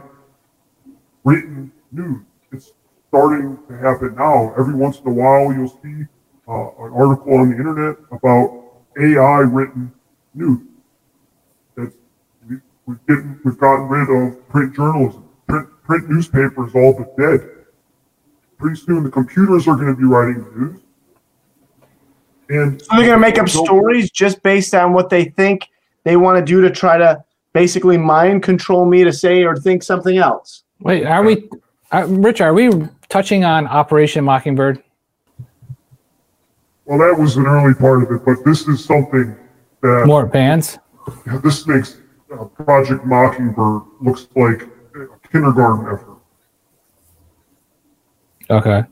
written 1.24 1.72
news. 1.92 2.24
It's 2.52 2.74
starting 3.10 3.58
to 3.68 3.78
happen 3.78 4.16
now. 4.16 4.54
Every 4.58 4.76
once 4.76 5.00
in 5.00 5.08
a 5.08 5.14
while, 5.14 5.54
you'll 5.54 5.70
see 5.84 6.06
uh, 6.48 6.86
an 6.86 6.94
article 6.94 7.36
on 7.36 7.52
the 7.52 7.58
internet 7.58 7.98
about 8.12 8.64
AI 9.00 9.40
written 9.40 9.92
news. 10.34 10.62
That's 11.76 11.96
we, 12.50 12.58
we've, 12.86 13.06
getting, 13.08 13.40
we've 13.44 13.58
gotten 13.58 13.88
rid 13.88 14.10
of 14.10 14.48
print 14.50 14.76
journalism. 14.76 15.28
Print, 15.48 15.68
print 15.84 16.10
newspapers 16.10 16.72
all 16.76 16.94
but 16.94 17.18
dead. 17.18 17.50
Pretty 18.58 18.80
soon, 18.80 19.04
the 19.04 19.12
computers 19.12 19.68
are 19.68 19.76
going 19.76 19.94
to 19.94 19.96
be 19.96 20.06
writing 20.06 20.44
news. 20.56 20.82
And 22.50 22.82
so 22.82 22.88
they're 22.92 23.06
going 23.06 23.20
to 23.20 23.20
make 23.20 23.38
up 23.38 23.50
stories 23.50 24.10
just 24.10 24.42
based 24.42 24.74
on 24.74 24.94
what 24.94 25.10
they 25.10 25.26
think 25.26 25.68
they 26.08 26.16
want 26.16 26.38
to 26.38 26.46
do 26.46 26.62
to 26.62 26.72
try 26.72 26.98
to 26.98 27.22
basically 27.54 27.98
mind 27.98 28.42
control 28.42 28.86
me 28.86 29.04
to 29.04 29.12
say 29.12 29.44
or 29.44 29.56
think 29.58 29.84
something 29.84 30.18
else. 30.18 30.64
Wait, 30.80 31.06
are 31.06 31.24
we, 31.24 31.50
uh, 31.92 32.06
Rich? 32.08 32.40
Are 32.40 32.54
we 32.54 32.72
touching 33.10 33.44
on 33.44 33.68
Operation 33.68 34.24
Mockingbird? 34.24 34.82
Well, 36.86 37.00
that 37.00 37.20
was 37.20 37.36
an 37.36 37.46
early 37.46 37.74
part 37.74 38.04
of 38.04 38.12
it, 38.12 38.24
but 38.24 38.46
this 38.46 38.68
is 38.68 38.86
something 38.86 39.36
that 39.82 40.06
more 40.08 40.26
bands. 40.26 40.80
Yeah, 41.26 41.40
this 41.44 41.68
makes 41.68 41.98
uh, 42.32 42.46
Project 42.46 43.06
Mockingbird 43.06 43.82
looks 44.00 44.28
like 44.36 44.62
a 44.96 45.28
kindergarten 45.30 45.86
effort. 45.94 46.18
Okay. 48.50 48.84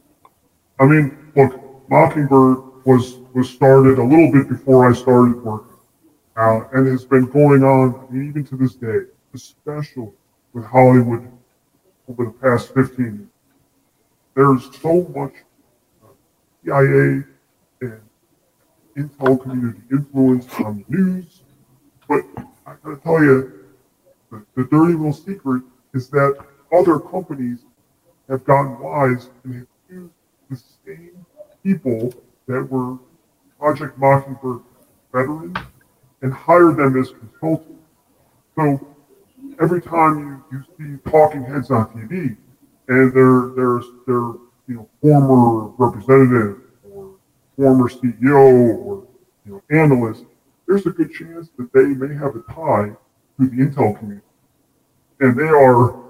I 0.79 0.85
mean, 0.85 1.17
look, 1.37 1.89
Mockingbird 1.89 2.57
was 2.85 3.19
was 3.33 3.49
started 3.49 3.99
a 3.99 4.03
little 4.03 4.31
bit 4.31 4.49
before 4.49 4.89
I 4.89 4.93
started 4.93 5.41
working, 5.43 5.74
uh, 6.37 6.61
and 6.73 6.87
has 6.87 7.05
been 7.05 7.25
going 7.25 7.63
on 7.63 8.07
even 8.11 8.43
to 8.45 8.57
this 8.57 8.75
day, 8.75 9.01
especially 9.33 10.09
with 10.53 10.65
Hollywood 10.65 11.31
over 12.09 12.25
the 12.25 12.31
past 12.31 12.73
15 12.73 13.05
years. 13.05 13.19
There's 14.35 14.81
so 14.81 15.03
much 15.15 15.33
uh, 16.03 16.07
CIA 16.63 17.23
and 17.81 18.01
intel 18.97 19.41
community 19.41 19.81
influence 19.91 20.47
on 20.55 20.83
the 20.89 20.97
news, 20.97 21.41
but 22.07 22.21
I 22.65 22.75
gotta 22.83 22.97
tell 22.97 23.23
you, 23.23 23.65
the, 24.31 24.45
the 24.55 24.63
dirty 24.65 24.93
little 24.93 25.13
secret 25.13 25.63
is 25.93 26.09
that 26.09 26.37
other 26.73 26.99
companies 26.99 27.59
have 28.27 28.43
gotten 28.43 28.79
wise 28.79 29.29
and 29.43 29.53
have 29.55 29.67
used 29.89 30.11
the 30.49 30.61
same 30.85 31.25
people 31.63 32.13
that 32.47 32.63
were 32.63 32.97
Project 33.57 33.97
Mockingbird 33.97 34.61
veterans 35.13 35.57
and 36.21 36.33
hire 36.33 36.71
them 36.71 36.99
as 36.99 37.11
consultants. 37.11 37.81
So 38.55 38.95
every 39.61 39.81
time 39.81 40.43
you, 40.51 40.57
you 40.79 40.99
see 40.99 41.09
talking 41.11 41.43
heads 41.43 41.71
on 41.71 41.87
TV 41.87 42.37
and 42.87 43.13
they're, 43.13 43.51
they're, 43.55 43.81
they're 44.05 44.39
you 44.67 44.75
know, 44.75 44.89
former 45.01 45.67
representative 45.77 46.61
or 46.91 47.15
former 47.55 47.89
CEO 47.89 48.75
or 48.79 49.07
you 49.45 49.51
know, 49.51 49.61
analyst, 49.69 50.25
there's 50.67 50.85
a 50.85 50.89
good 50.89 51.13
chance 51.13 51.49
that 51.57 51.71
they 51.73 51.83
may 51.83 52.15
have 52.15 52.35
a 52.35 52.41
tie 52.51 52.91
to 53.37 53.47
the 53.47 53.57
intel 53.57 53.97
community. 53.97 54.25
And 55.19 55.37
they 55.37 55.47
are 55.47 56.05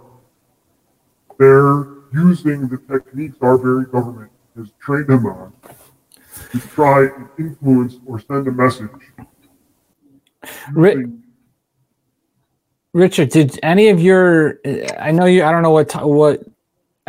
they're 1.38 1.88
using 2.13 2.68
the 2.68 2.78
techniques 2.89 3.38
our 3.41 3.58
very 3.58 3.86
government 3.86 4.32
has 4.56 4.72
trained 4.80 5.08
them 5.08 5.26
on 5.26 5.54
to 6.52 6.60
try 6.60 7.06
and 7.06 7.28
influence 7.38 7.98
or 8.06 8.20
send 8.22 8.48
a 8.48 8.52
message. 8.52 8.89
Rick, 10.73 11.08
Richard, 12.93 13.29
did 13.29 13.60
any 13.62 13.89
of 13.89 14.01
your 14.01 14.60
I 14.99 15.12
know 15.12 15.25
you 15.25 15.43
I 15.43 15.51
don't 15.51 15.63
know 15.63 15.71
what 15.71 15.93
what 16.05 16.43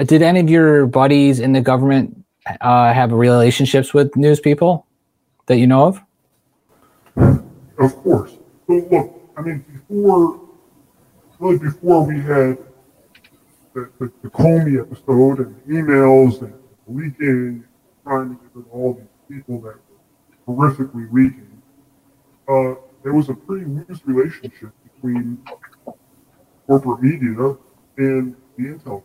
did 0.04 0.22
any 0.22 0.40
of 0.40 0.50
your 0.50 0.86
buddies 0.86 1.40
in 1.40 1.52
the 1.52 1.60
government 1.60 2.24
uh, 2.60 2.92
have 2.92 3.12
relationships 3.12 3.94
with 3.94 4.14
news 4.16 4.40
people 4.40 4.86
that 5.46 5.58
you 5.58 5.66
know 5.66 5.86
of? 5.86 6.00
Of 7.78 7.94
course. 8.02 8.32
So 8.66 8.74
look, 8.90 9.20
I 9.36 9.42
mean, 9.42 9.64
before 9.72 10.40
really 11.38 11.58
before 11.58 12.04
we 12.04 12.16
had 12.16 12.58
the, 13.74 13.90
the, 13.98 14.12
the 14.22 14.30
Comey 14.30 14.80
episode 14.80 15.38
and 15.38 15.56
emails 15.68 16.40
and 16.42 16.54
leaking, 16.88 17.64
trying 18.04 18.30
to 18.30 18.34
get 18.34 18.50
rid 18.54 18.66
of 18.66 18.72
all 18.72 18.94
these 18.94 19.38
people 19.38 19.60
that 19.60 19.76
were 20.46 20.70
horrifically 20.72 21.06
leaking, 21.12 21.62
uh, 22.48 22.74
there 23.06 23.14
was 23.14 23.28
a 23.28 23.34
pretty 23.34 23.64
loose 23.66 24.00
relationship 24.04 24.72
between 24.82 25.38
corporate 26.66 27.00
media 27.00 27.56
and 27.98 28.34
the 28.56 28.64
intel. 28.64 29.04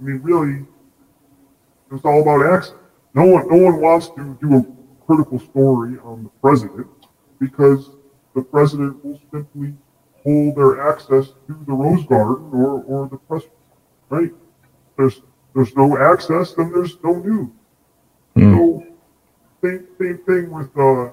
I 0.00 0.02
mean, 0.02 0.22
really, 0.22 0.60
it 0.60 1.92
was 1.92 2.00
all 2.02 2.22
about 2.22 2.46
access. 2.46 2.74
No 3.12 3.26
one, 3.26 3.46
no 3.50 3.58
one 3.58 3.82
wants 3.82 4.08
to 4.16 4.38
do 4.40 4.56
a 4.56 4.66
critical 5.04 5.38
story 5.38 5.98
on 6.02 6.22
the 6.22 6.30
president 6.40 6.86
because 7.38 7.90
the 8.34 8.40
president 8.40 9.04
will 9.04 9.20
simply 9.30 9.74
hold 10.24 10.56
their 10.56 10.88
access 10.90 11.26
to 11.46 11.62
the 11.66 11.74
Rose 11.74 12.06
Garden 12.06 12.48
or, 12.54 12.84
or 12.84 13.06
the 13.06 13.18
press, 13.18 13.42
right? 14.08 14.32
There's 14.96 15.20
there's 15.54 15.76
no 15.76 15.98
access, 15.98 16.54
then 16.54 16.72
there's 16.72 16.96
no 17.04 17.16
news. 17.16 17.50
Mm. 18.34 18.56
So 18.56 18.86
same 19.62 19.86
same 20.00 20.18
thing 20.24 20.50
with 20.50 20.74
uh, 20.78 21.10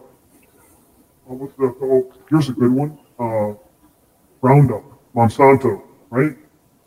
what's 1.26 1.56
the 1.56 1.76
oh, 1.82 2.12
here's 2.30 2.50
a 2.50 2.54
good 2.54 2.72
one, 2.72 2.98
uh, 3.20 3.54
Roundup, 4.42 4.84
Monsanto, 5.16 5.82
right? 6.10 6.36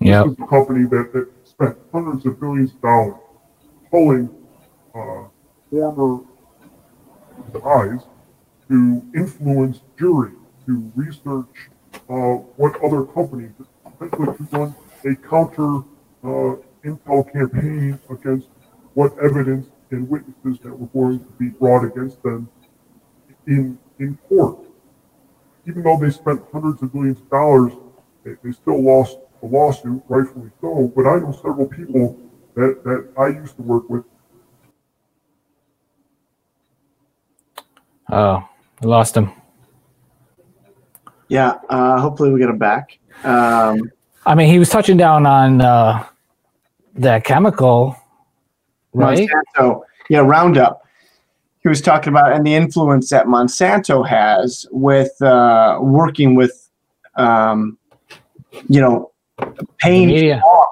Yeah. 0.01 0.23
This 0.25 0.33
is 0.33 0.37
the 0.39 0.47
company 0.47 0.87
that, 0.89 1.13
that 1.13 1.29
spent 1.45 1.77
hundreds 1.93 2.27
of 2.27 2.39
billions 2.39 2.73
of 2.73 2.81
dollars 2.83 3.15
pulling 3.91 4.29
uh, 4.95 5.25
former 5.71 6.21
spies 7.57 8.01
to 8.69 9.03
influence 9.15 9.81
jury, 9.99 10.33
to 10.67 10.93
research 10.95 11.71
uh, 12.11 12.43
what 12.57 12.83
other 12.83 13.05
companies, 13.05 13.53
essentially 13.95 14.37
to 14.37 14.49
run 14.53 14.75
a 15.05 15.15
counter 15.29 15.79
uh, 16.25 16.57
intel 16.85 17.33
campaign 17.33 17.99
against 18.11 18.49
what 18.95 19.13
evidence 19.23 19.69
and 19.91 20.09
witnesses 20.09 20.59
that 20.63 20.77
were 20.77 20.87
going 20.89 21.19
to 21.19 21.33
be 21.39 21.49
brought 21.49 21.85
against 21.85 22.23
them 22.23 22.49
in 23.47 23.79
in 23.99 24.19
court. 24.29 24.59
Even 25.67 25.83
though 25.83 25.99
they 25.99 26.11
spent 26.11 26.43
hundreds 26.53 26.83
of 26.83 26.95
millions 26.95 27.19
of 27.21 27.31
dollars, 27.31 27.73
they, 28.25 28.33
they 28.43 28.53
still 28.53 28.83
lost 28.83 29.19
the 29.41 29.47
lawsuit, 29.47 30.03
rightfully 30.09 30.51
so. 30.61 30.93
But 30.95 31.07
I 31.07 31.19
know 31.19 31.33
several 31.33 31.67
people 31.67 32.19
that, 32.55 32.83
that 32.85 33.09
I 33.19 33.29
used 33.29 33.57
to 33.57 33.63
work 33.63 33.89
with. 33.91 34.05
Oh, 38.11 38.49
I 38.83 38.87
lost 38.87 39.17
him. 39.17 39.33
Yeah, 41.29 41.55
uh, 41.69 42.01
hopefully 42.01 42.31
we 42.31 42.39
get 42.39 42.49
him 42.49 42.59
back. 42.59 42.99
Um, 43.25 43.91
I 44.25 44.35
mean, 44.35 44.49
he 44.49 44.59
was 44.59 44.69
touching 44.69 44.97
down 44.97 45.27
on 45.27 45.61
uh, 45.61 46.07
that 46.95 47.25
chemical, 47.25 47.97
right? 48.93 49.29
Monsanto, 49.57 49.83
yeah, 50.09 50.21
Roundup. 50.21 50.86
He 51.67 51.69
was 51.69 51.81
talking 51.81 52.13
about 52.13 52.33
and 52.33 52.47
the 52.47 52.55
influence 52.55 53.11
that 53.11 53.27
Monsanto 53.27 54.07
has 54.07 54.69
with 54.71 55.21
uh, 55.21 55.81
working 55.81 56.37
with, 56.37 56.71
um, 57.17 57.77
you 58.69 58.81
know, 58.81 59.11
pain, 59.79 60.11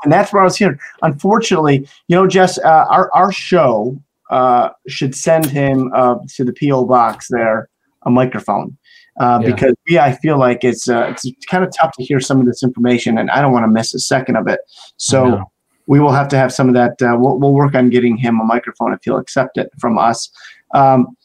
and 0.04 0.12
that's 0.12 0.32
what 0.32 0.42
I 0.42 0.44
was 0.44 0.56
hearing. 0.56 0.78
Unfortunately, 1.02 1.88
you 2.06 2.14
know, 2.14 2.28
Jess, 2.28 2.58
uh, 2.58 2.86
our 2.88 3.10
our 3.12 3.32
show 3.32 4.00
uh, 4.30 4.68
should 4.86 5.16
send 5.16 5.46
him 5.46 5.90
uh, 5.96 6.18
to 6.36 6.44
the 6.44 6.52
PO 6.52 6.84
box 6.84 7.26
there 7.28 7.68
a 8.04 8.10
microphone 8.10 8.78
uh, 9.18 9.40
yeah. 9.42 9.50
because 9.50 9.74
we 9.88 9.98
I 9.98 10.12
feel 10.12 10.38
like 10.38 10.62
it's 10.62 10.88
uh, 10.88 11.12
it's 11.12 11.26
kind 11.46 11.64
of 11.64 11.72
tough 11.76 11.90
to 11.96 12.04
hear 12.04 12.20
some 12.20 12.38
of 12.38 12.46
this 12.46 12.62
information, 12.62 13.18
and 13.18 13.32
I 13.32 13.42
don't 13.42 13.50
want 13.50 13.64
to 13.64 13.68
miss 13.68 13.94
a 13.94 13.98
second 13.98 14.36
of 14.36 14.46
it. 14.46 14.60
So 14.96 15.42
we 15.86 16.00
will 16.00 16.12
have 16.12 16.28
to 16.28 16.36
have 16.36 16.52
some 16.52 16.68
of 16.68 16.74
that. 16.74 17.00
Uh, 17.02 17.16
we'll, 17.18 17.38
we'll 17.38 17.52
work 17.52 17.74
on 17.74 17.90
getting 17.90 18.16
him 18.16 18.40
a 18.40 18.44
microphone 18.44 18.92
if 18.92 19.00
he'll 19.02 19.18
accept 19.18 19.58
it 19.58 19.70
from 19.78 19.98
us. 19.98 20.30
Um, 20.74 21.16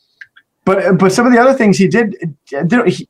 but 0.65 1.00
but 1.00 1.12
some 1.12 1.26
of 1.26 1.34
the 1.34 1.39
other 1.39 1.54
things 1.54 1.78
he 1.78 1.88
did, 1.88 2.15
he, 2.50 3.08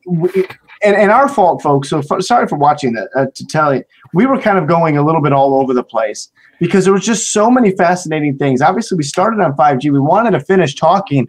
and, 0.82 0.96
and 0.96 1.12
our 1.12 1.28
fault, 1.28 1.62
folks. 1.62 1.90
So 1.90 2.02
for, 2.02 2.22
sorry 2.22 2.48
for 2.48 2.58
watching 2.58 2.94
that. 2.94 3.10
Uh, 3.16 3.26
to 3.36 3.46
tell 3.48 3.76
you, 3.76 3.84
we 4.14 4.26
were 4.26 4.40
kind 4.40 4.58
of 4.58 4.68
going 4.68 4.98
a 4.98 5.04
little 5.04 5.22
bit 5.22 5.34
all 5.34 5.56
over 5.56 5.74
the 5.74 5.84
place 5.84 6.30
because 6.60 6.86
there 6.86 6.94
was 6.94 7.06
just 7.06 7.34
so 7.34 7.50
many 7.50 7.72
fascinating 7.72 8.38
things. 8.38 8.62
Obviously, 8.62 8.96
we 8.96 9.04
started 9.04 9.42
on 9.42 9.54
5G. 9.58 9.92
We 9.92 10.00
wanted 10.00 10.32
to 10.32 10.40
finish 10.40 10.76
talking 10.76 11.28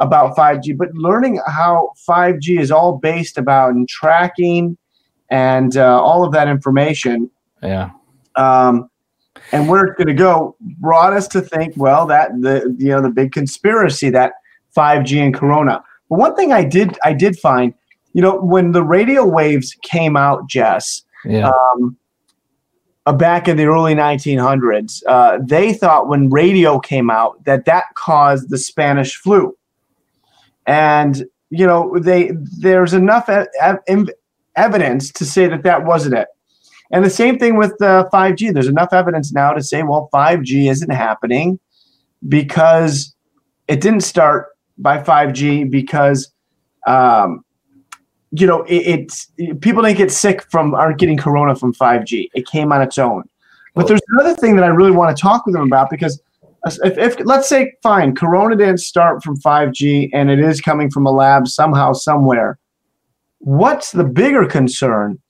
about 0.00 0.36
5G, 0.36 0.76
but 0.76 0.92
learning 0.94 1.40
how 1.46 1.92
5G 2.08 2.60
is 2.60 2.70
all 2.70 2.98
based 2.98 3.38
about 3.38 3.74
and 3.74 3.88
tracking 3.88 4.76
and 5.30 5.76
uh, 5.76 6.00
all 6.00 6.24
of 6.24 6.32
that 6.32 6.48
information. 6.48 7.30
Yeah. 7.62 7.90
Um, 8.36 8.90
and 9.52 9.68
where 9.68 9.84
it's 9.84 9.96
going 9.96 10.08
to 10.08 10.14
go 10.14 10.56
brought 10.78 11.12
us 11.12 11.28
to 11.28 11.40
think, 11.40 11.74
well, 11.76 12.06
that 12.06 12.30
the 12.40 12.74
you 12.78 12.88
know 12.88 13.00
the 13.00 13.10
big 13.10 13.32
conspiracy 13.32 14.10
that 14.10 14.34
5G 14.76 15.22
and 15.22 15.34
Corona. 15.34 15.82
But 16.08 16.18
one 16.18 16.36
thing 16.36 16.52
I 16.52 16.64
did 16.64 16.98
I 17.04 17.12
did 17.12 17.38
find, 17.38 17.74
you 18.12 18.22
know, 18.22 18.40
when 18.40 18.72
the 18.72 18.82
radio 18.82 19.24
waves 19.24 19.76
came 19.82 20.16
out, 20.16 20.48
Jess, 20.48 21.02
yeah. 21.24 21.50
Um, 21.50 21.96
uh, 23.06 23.12
back 23.12 23.48
in 23.48 23.58
the 23.58 23.66
early 23.66 23.94
1900s, 23.94 25.02
uh, 25.06 25.38
they 25.42 25.74
thought 25.74 26.08
when 26.08 26.30
radio 26.30 26.78
came 26.78 27.10
out 27.10 27.42
that 27.44 27.66
that 27.66 27.84
caused 27.94 28.48
the 28.48 28.56
Spanish 28.56 29.16
flu 29.16 29.54
and 30.66 31.24
you 31.50 31.66
know 31.66 31.96
they 32.00 32.32
there's 32.60 32.94
enough 32.94 33.28
e- 33.28 34.04
evidence 34.56 35.12
to 35.12 35.24
say 35.24 35.46
that 35.46 35.62
that 35.62 35.84
wasn't 35.84 36.14
it 36.14 36.28
and 36.94 37.04
the 37.04 37.10
same 37.10 37.38
thing 37.38 37.56
with 37.56 37.74
uh, 37.82 38.08
5g 38.12 38.54
there's 38.54 38.68
enough 38.68 38.92
evidence 38.92 39.32
now 39.32 39.52
to 39.52 39.62
say 39.62 39.82
well 39.82 40.08
5g 40.14 40.70
isn't 40.70 40.90
happening 40.90 41.58
because 42.28 43.14
it 43.68 43.80
didn't 43.80 44.02
start 44.02 44.48
by 44.78 44.98
5g 44.98 45.70
because 45.70 46.32
um, 46.86 47.44
you 48.30 48.46
know 48.46 48.64
it, 48.68 49.12
people 49.60 49.82
didn't 49.82 49.98
get 49.98 50.12
sick 50.12 50.44
from 50.50 50.74
aren't 50.74 50.98
getting 50.98 51.16
corona 51.16 51.54
from 51.56 51.74
5g 51.74 52.30
it 52.32 52.46
came 52.46 52.72
on 52.72 52.80
its 52.80 52.96
own. 52.96 53.24
But 53.74 53.88
there's 53.88 54.00
another 54.10 54.34
thing 54.36 54.54
that 54.56 54.64
i 54.64 54.68
really 54.68 54.92
want 54.92 55.14
to 55.14 55.20
talk 55.20 55.46
with 55.46 55.54
them 55.54 55.64
about 55.64 55.90
because 55.90 56.22
if, 56.84 56.96
if 56.96 57.20
let's 57.26 57.48
say 57.48 57.72
fine 57.82 58.14
corona 58.14 58.56
didn't 58.56 58.78
start 58.78 59.22
from 59.22 59.36
5g 59.38 60.10
and 60.12 60.30
it 60.30 60.38
is 60.38 60.60
coming 60.60 60.90
from 60.90 61.06
a 61.06 61.10
lab 61.10 61.48
somehow 61.48 61.92
somewhere. 61.92 62.58
What's 63.40 63.90
the 63.92 64.04
bigger 64.04 64.46
concern? 64.46 65.20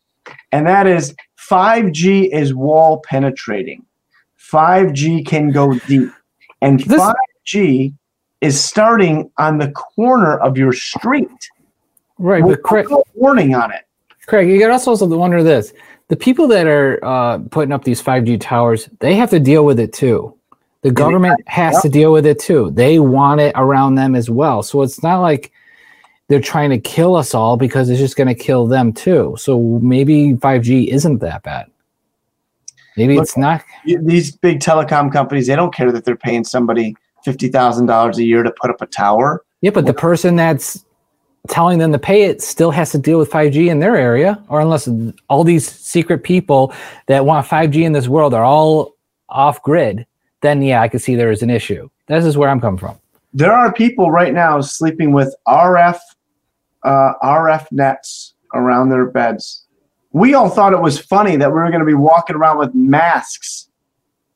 And 0.53 0.67
that 0.67 0.87
is 0.87 1.15
5g 1.51 2.33
is 2.33 2.55
wall 2.55 3.03
penetrating. 3.05 3.85
5g 4.39 5.27
can 5.27 5.51
go 5.51 5.79
deep. 5.81 6.11
And 6.61 6.81
this, 6.81 7.01
5g 7.01 7.95
is 8.41 8.63
starting 8.63 9.31
on 9.39 9.59
the 9.59 9.71
corner 9.73 10.39
of 10.39 10.59
your 10.59 10.73
street 10.73 11.29
right 12.19 12.45
but 12.45 12.63
craig 12.63 12.87
warning 13.15 13.55
on 13.55 13.73
it. 13.73 13.87
Craig 14.27 14.49
you 14.49 14.59
got 14.59 14.71
also 14.71 15.07
wonder 15.07 15.43
this. 15.43 15.73
The 16.09 16.17
people 16.17 16.47
that 16.49 16.67
are 16.67 17.03
uh, 17.03 17.39
putting 17.51 17.73
up 17.73 17.85
these 17.85 18.03
5g 18.03 18.41
towers 18.41 18.89
they 19.01 19.15
have 19.15 19.31
to 19.31 19.41
deal 19.41 19.65
with 19.65 19.81
it 19.81 19.93
too. 19.93 20.37
The 20.83 20.91
government 20.91 21.41
has 21.49 21.81
to 21.81 21.89
deal 21.89 22.13
with 22.13 22.27
it 22.27 22.39
too. 22.39 22.71
They 22.73 22.99
want 22.99 23.41
it 23.41 23.53
around 23.57 23.95
them 23.95 24.15
as 24.15 24.29
well. 24.29 24.63
So 24.63 24.83
it's 24.83 25.03
not 25.03 25.21
like 25.21 25.51
they're 26.35 26.41
trying 26.41 26.71
to 26.71 26.79
kill 26.79 27.15
us 27.15 27.33
all 27.33 27.57
because 27.57 27.89
it's 27.89 28.01
just 28.01 28.17
going 28.17 28.27
to 28.27 28.35
kill 28.35 28.67
them 28.67 28.93
too. 28.93 29.37
So 29.39 29.79
maybe 29.81 30.33
5G 30.33 30.89
isn't 30.89 31.19
that 31.19 31.45
bad. 31.45 31.71
Maybe 32.97 33.15
Look- 33.15 33.23
it's 33.23 33.37
not. 33.37 33.63
These 33.85 34.35
big 34.35 34.59
telecom 34.59 35.13
companies, 35.13 35.47
they 35.47 35.55
don't 35.55 35.73
care 35.73 35.93
that 35.93 36.05
they're 36.05 36.17
paying 36.17 36.43
somebody 36.43 36.97
fifty 37.25 37.49
thousand 37.49 37.87
dollars 37.87 38.19
a 38.19 38.25
year 38.25 38.43
to 38.43 38.53
put 38.61 38.69
up 38.71 38.83
a 38.83 38.87
tower. 38.87 39.45
Yeah, 39.61 39.71
but 39.71 39.87
the 39.87 39.95
person 39.95 40.35
that's 40.35 40.85
telling 41.49 41.79
them 41.79 41.93
to 41.93 42.01
pay 42.01 42.23
it 42.25 42.43
still 42.43 42.73
has 42.73 42.91
to 42.93 42.99
deal 42.99 43.19
with 43.19 43.31
5G 43.31 43.69
in 43.69 43.79
their 43.79 43.97
area, 43.97 44.43
or 44.49 44.61
unless 44.61 44.89
all 45.29 45.45
these 45.45 45.71
secret 45.71 46.25
people 46.25 46.75
that 47.07 47.25
want 47.25 47.47
5G 47.47 47.85
in 47.85 47.93
this 47.93 48.09
world 48.09 48.35
are 48.35 48.45
all 48.45 48.97
off 49.29 49.63
grid, 49.63 50.05
then 50.41 50.63
yeah, 50.63 50.83
I 50.83 50.89
could 50.89 51.01
see 51.01 51.15
there 51.15 51.31
is 51.31 51.43
an 51.43 51.51
issue. 51.51 51.89
This 52.09 52.25
is 52.25 52.37
where 52.37 52.49
I'm 52.49 52.61
coming 52.61 52.79
from. 52.79 52.99
There 53.37 53.53
are 53.53 53.73
people 53.73 54.13
right 54.13 54.33
now 54.33 54.61
sleeping 54.61 55.11
with 55.11 55.35
RF 55.49 55.99
uh, 56.85 57.15
RF 57.23 57.71
nets 57.73 58.35
around 58.55 58.89
their 58.91 59.07
beds. 59.07 59.65
We 60.13 60.35
all 60.35 60.49
thought 60.49 60.73
it 60.73 60.81
was 60.81 60.99
funny 60.99 61.37
that 61.37 61.49
we 61.49 61.55
were 61.55 61.69
going 61.69 61.81
to 61.81 61.87
be 61.87 61.95
walking 61.95 62.37
around 62.37 62.59
with 62.59 62.75
masks. 62.75 63.69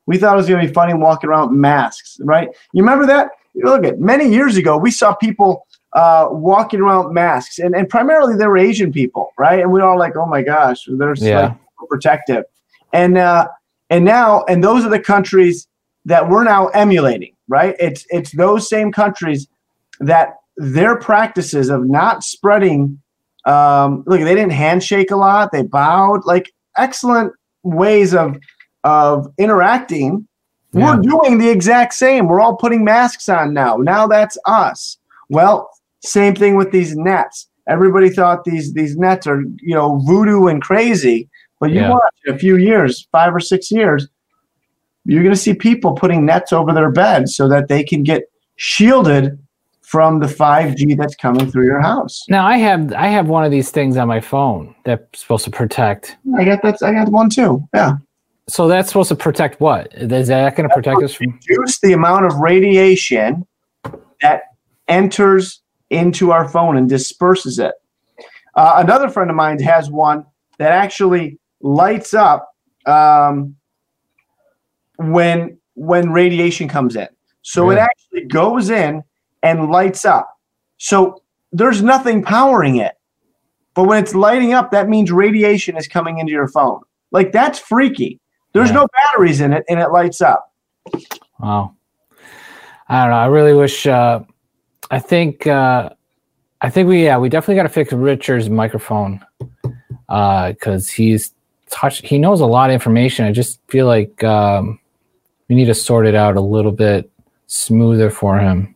We 0.06 0.18
thought 0.18 0.34
it 0.34 0.36
was 0.38 0.48
going 0.48 0.60
to 0.62 0.66
be 0.66 0.72
funny 0.72 0.94
walking 0.94 1.30
around 1.30 1.50
with 1.50 1.58
masks, 1.58 2.18
right? 2.24 2.48
You 2.72 2.82
remember 2.82 3.06
that? 3.06 3.30
Look 3.54 3.84
at 3.84 4.00
many 4.00 4.28
years 4.28 4.56
ago, 4.56 4.76
we 4.76 4.90
saw 4.90 5.14
people 5.14 5.66
uh, 5.92 6.28
walking 6.30 6.80
around 6.80 7.06
with 7.06 7.14
masks, 7.14 7.58
and, 7.58 7.74
and 7.74 7.88
primarily 7.88 8.36
they 8.36 8.46
were 8.46 8.58
Asian 8.58 8.92
people, 8.92 9.32
right? 9.38 9.60
And 9.60 9.70
we 9.72 9.80
were 9.80 9.86
all 9.86 9.98
like, 9.98 10.16
"Oh 10.16 10.26
my 10.26 10.42
gosh, 10.42 10.86
they're 10.86 11.16
so, 11.16 11.24
Yeah. 11.26 11.40
like, 11.40 11.52
so 11.80 11.86
protective." 11.86 12.44
And 12.92 13.18
uh, 13.18 13.48
and 13.90 14.04
now, 14.04 14.44
and 14.48 14.62
those 14.62 14.84
are 14.84 14.90
the 14.90 15.00
countries 15.00 15.66
that 16.04 16.28
we're 16.28 16.44
now 16.44 16.68
emulating, 16.68 17.34
right? 17.48 17.74
It's 17.80 18.06
it's 18.10 18.32
those 18.32 18.68
same 18.68 18.92
countries 18.92 19.48
that 20.00 20.34
their 20.58 20.98
practices 20.98 21.70
of 21.70 21.86
not 21.86 22.22
spreading. 22.22 23.00
Um, 23.46 24.02
look, 24.06 24.20
they 24.20 24.34
didn't 24.34 24.52
handshake 24.52 25.10
a 25.10 25.16
lot; 25.16 25.52
they 25.52 25.62
bowed. 25.62 26.26
Like 26.26 26.52
excellent 26.76 27.32
ways 27.62 28.14
of 28.14 28.36
of 28.84 29.26
interacting. 29.38 30.26
Yeah. 30.72 30.96
We're 30.96 31.02
doing 31.02 31.38
the 31.38 31.48
exact 31.48 31.94
same. 31.94 32.28
We're 32.28 32.40
all 32.40 32.56
putting 32.56 32.84
masks 32.84 33.28
on 33.28 33.54
now. 33.54 33.76
Now 33.76 34.06
that's 34.06 34.36
us. 34.44 34.98
Well, 35.30 35.70
same 36.02 36.34
thing 36.34 36.56
with 36.56 36.72
these 36.72 36.94
nets. 36.94 37.48
Everybody 37.68 38.10
thought 38.10 38.44
these 38.44 38.74
these 38.74 38.96
nets 38.96 39.26
are 39.26 39.42
you 39.60 39.74
know 39.74 40.02
voodoo 40.06 40.46
and 40.46 40.60
crazy, 40.60 41.28
but 41.60 41.70
you 41.70 41.80
Yeah. 41.80 41.90
watch 41.90 42.14
in 42.26 42.34
a 42.34 42.38
few 42.38 42.56
years, 42.56 43.08
five 43.12 43.34
or 43.34 43.40
six 43.40 43.70
years, 43.70 44.08
you're 45.04 45.22
going 45.22 45.34
to 45.34 45.40
see 45.40 45.54
people 45.54 45.92
putting 45.92 46.26
nets 46.26 46.52
over 46.52 46.72
their 46.72 46.90
beds 46.90 47.34
so 47.34 47.48
that 47.48 47.68
they 47.68 47.82
can 47.82 48.02
get 48.02 48.24
shielded 48.56 49.38
from 49.88 50.20
the 50.20 50.26
5G 50.26 50.98
that's 50.98 51.14
coming 51.14 51.50
through 51.50 51.64
your 51.64 51.80
house. 51.80 52.22
Now 52.28 52.46
I 52.46 52.58
have 52.58 52.92
I 52.92 53.06
have 53.06 53.28
one 53.28 53.46
of 53.46 53.50
these 53.50 53.70
things 53.70 53.96
on 53.96 54.06
my 54.06 54.20
phone 54.20 54.74
that's 54.84 55.20
supposed 55.20 55.46
to 55.46 55.50
protect. 55.50 56.18
I 56.36 56.44
got 56.44 56.60
that. 56.62 56.82
I 56.82 56.92
got 56.92 57.08
one 57.08 57.30
too. 57.30 57.66
Yeah, 57.72 57.96
So 58.48 58.68
that's 58.68 58.88
supposed 58.88 59.08
to 59.08 59.16
protect 59.16 59.62
what? 59.62 59.88
Is 59.94 60.28
that 60.28 60.56
going 60.56 60.68
to 60.68 60.74
protect 60.74 61.02
us 61.02 61.14
from? 61.14 61.40
reduce 61.48 61.80
the 61.80 61.94
amount 61.94 62.26
of 62.26 62.34
radiation 62.34 63.46
that 64.20 64.42
enters 64.88 65.62
into 65.88 66.32
our 66.32 66.46
phone 66.46 66.76
and 66.76 66.86
disperses 66.86 67.58
it. 67.58 67.72
Uh, 68.56 68.74
another 68.84 69.08
friend 69.08 69.30
of 69.30 69.36
mine 69.36 69.58
has 69.60 69.90
one 69.90 70.22
that 70.58 70.72
actually 70.72 71.38
lights 71.62 72.12
up 72.12 72.46
um, 72.84 73.56
when 74.98 75.58
when 75.76 76.12
radiation 76.12 76.68
comes 76.68 76.94
in. 76.94 77.08
So 77.40 77.70
it 77.70 77.78
actually 77.78 78.26
goes 78.26 78.68
in 78.68 79.02
and 79.42 79.70
lights 79.70 80.04
up. 80.04 80.38
So 80.78 81.22
there's 81.52 81.82
nothing 81.82 82.22
powering 82.22 82.76
it. 82.76 82.94
But 83.74 83.84
when 83.84 84.02
it's 84.02 84.14
lighting 84.14 84.52
up, 84.52 84.70
that 84.72 84.88
means 84.88 85.12
radiation 85.12 85.76
is 85.76 85.86
coming 85.86 86.18
into 86.18 86.32
your 86.32 86.48
phone. 86.48 86.80
Like 87.10 87.32
that's 87.32 87.58
freaky. 87.58 88.20
There's 88.52 88.70
Yeah. 88.70 88.76
no 88.76 88.88
batteries 88.96 89.40
in 89.40 89.52
it 89.52 89.64
and 89.68 89.78
it 89.78 89.90
lights 89.90 90.20
up. 90.20 90.52
Wow. 91.38 91.74
I 92.88 93.02
don't 93.02 93.10
know. 93.10 93.16
I 93.18 93.26
really 93.26 93.54
wish. 93.54 93.86
Uh, 93.86 94.20
I 94.90 94.98
think. 94.98 95.46
Uh, 95.46 95.90
I 96.60 96.70
think 96.70 96.88
we. 96.88 97.04
Yeah, 97.04 97.18
we 97.18 97.28
definitely 97.28 97.56
got 97.56 97.64
to 97.64 97.68
fix 97.68 97.92
Richard's 97.92 98.48
microphone 98.48 99.24
because 100.08 100.88
he's 100.88 101.34
touch. 101.70 101.98
He 101.98 102.18
knows 102.18 102.40
a 102.40 102.46
lot 102.46 102.70
of 102.70 102.74
information. 102.74 103.26
I 103.26 103.32
just 103.32 103.60
feel 103.68 103.86
like 103.86 104.24
um, 104.24 104.80
we 105.48 105.54
need 105.54 105.66
to 105.66 105.74
sort 105.74 106.06
it 106.06 106.14
out 106.14 106.36
a 106.36 106.40
little 106.40 106.72
bit 106.72 107.10
smoother 107.46 108.10
for 108.10 108.38
him. 108.38 108.74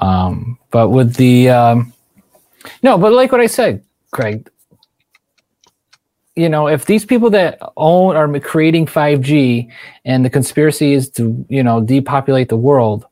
Um, 0.00 0.58
but 0.70 0.90
with 0.90 1.14
the 1.14 1.50
um, 1.50 1.92
no, 2.82 2.98
but 2.98 3.12
like 3.12 3.32
what 3.32 3.40
I 3.40 3.46
said, 3.46 3.82
Craig. 4.10 4.50
You 6.34 6.50
know, 6.50 6.68
if 6.68 6.84
these 6.84 7.06
people 7.06 7.30
that 7.30 7.58
own 7.78 8.14
are 8.14 8.40
creating 8.40 8.86
5G 8.86 9.70
and 10.04 10.22
the 10.22 10.28
conspiracy 10.28 10.92
is 10.92 11.08
to 11.10 11.46
you 11.48 11.62
know 11.62 11.80
depopulate 11.80 12.48
the 12.48 12.56
world 12.56 13.06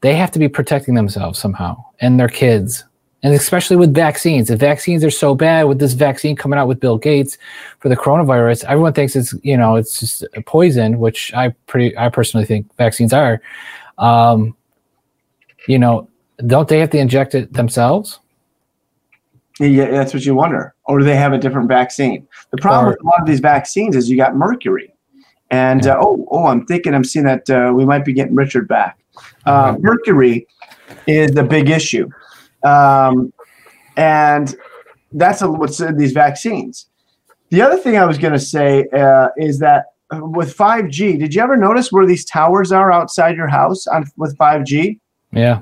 they 0.00 0.14
have 0.14 0.30
to 0.32 0.38
be 0.38 0.48
protecting 0.48 0.94
themselves 0.94 1.38
somehow 1.38 1.76
and 2.00 2.18
their 2.18 2.28
kids 2.28 2.84
and 3.22 3.34
especially 3.34 3.76
with 3.76 3.94
vaccines 3.94 4.50
If 4.50 4.60
vaccines 4.60 5.02
are 5.04 5.10
so 5.10 5.34
bad 5.34 5.64
with 5.64 5.78
this 5.78 5.94
vaccine 5.94 6.36
coming 6.36 6.58
out 6.58 6.68
with 6.68 6.80
bill 6.80 6.98
gates 6.98 7.38
for 7.78 7.88
the 7.88 7.96
coronavirus 7.96 8.64
everyone 8.64 8.92
thinks 8.92 9.16
it's 9.16 9.34
you 9.42 9.56
know 9.56 9.76
it's 9.76 10.00
just 10.00 10.26
a 10.34 10.42
poison 10.42 10.98
which 10.98 11.32
i 11.34 11.48
pretty 11.66 11.96
i 11.98 12.08
personally 12.08 12.46
think 12.46 12.72
vaccines 12.76 13.12
are 13.12 13.40
um 13.98 14.54
you 15.66 15.78
know 15.78 16.08
don't 16.46 16.68
they 16.68 16.78
have 16.80 16.90
to 16.90 16.98
inject 16.98 17.34
it 17.34 17.52
themselves 17.52 18.20
Yeah, 19.58 19.90
that's 19.90 20.12
what 20.12 20.24
you 20.26 20.34
wonder. 20.34 20.74
Or 20.84 20.98
do 20.98 21.04
they 21.04 21.16
have 21.16 21.32
a 21.32 21.38
different 21.38 21.68
vaccine? 21.68 22.28
The 22.50 22.58
problem 22.58 22.84
Or- 22.86 22.90
with 22.90 23.00
a 23.00 23.04
lot 23.06 23.20
of 23.20 23.26
these 23.26 23.40
vaccines 23.40 23.96
is 23.96 24.10
you 24.10 24.16
got 24.18 24.36
mercury. 24.36 24.92
And 25.50 25.86
uh, 25.86 25.96
oh, 26.00 26.26
oh, 26.30 26.46
I'm 26.46 26.66
thinking 26.66 26.92
I'm 26.92 27.04
seeing 27.04 27.24
that 27.24 27.48
uh, 27.48 27.72
we 27.74 27.84
might 27.86 28.04
be 28.04 28.12
getting 28.12 28.34
Richard 28.34 28.66
back. 28.68 28.98
Uh, 29.46 29.72
Mhm. 29.74 29.80
mercury 29.82 30.46
is 31.06 31.34
a 31.36 31.42
big 31.42 31.70
issue, 31.70 32.08
um, 32.64 33.32
and 33.96 34.54
that's 35.12 35.40
a, 35.40 35.50
what's 35.50 35.80
in 35.80 35.96
these 35.96 36.12
vaccines. 36.12 36.86
The 37.50 37.62
other 37.62 37.78
thing 37.78 37.96
I 37.96 38.04
was 38.04 38.18
going 38.18 38.32
to 38.34 38.38
say 38.40 38.86
uh, 38.92 39.28
is 39.38 39.58
that 39.60 39.86
with 40.12 40.54
5G, 40.56 41.16
did 41.18 41.32
you 41.34 41.40
ever 41.42 41.56
notice 41.56 41.90
where 41.92 42.04
these 42.06 42.24
towers 42.24 42.72
are 42.72 42.92
outside 42.92 43.36
your 43.36 43.48
house 43.48 43.86
on 43.86 44.04
with 44.16 44.36
5G? 44.36 44.98
yeah 45.32 45.60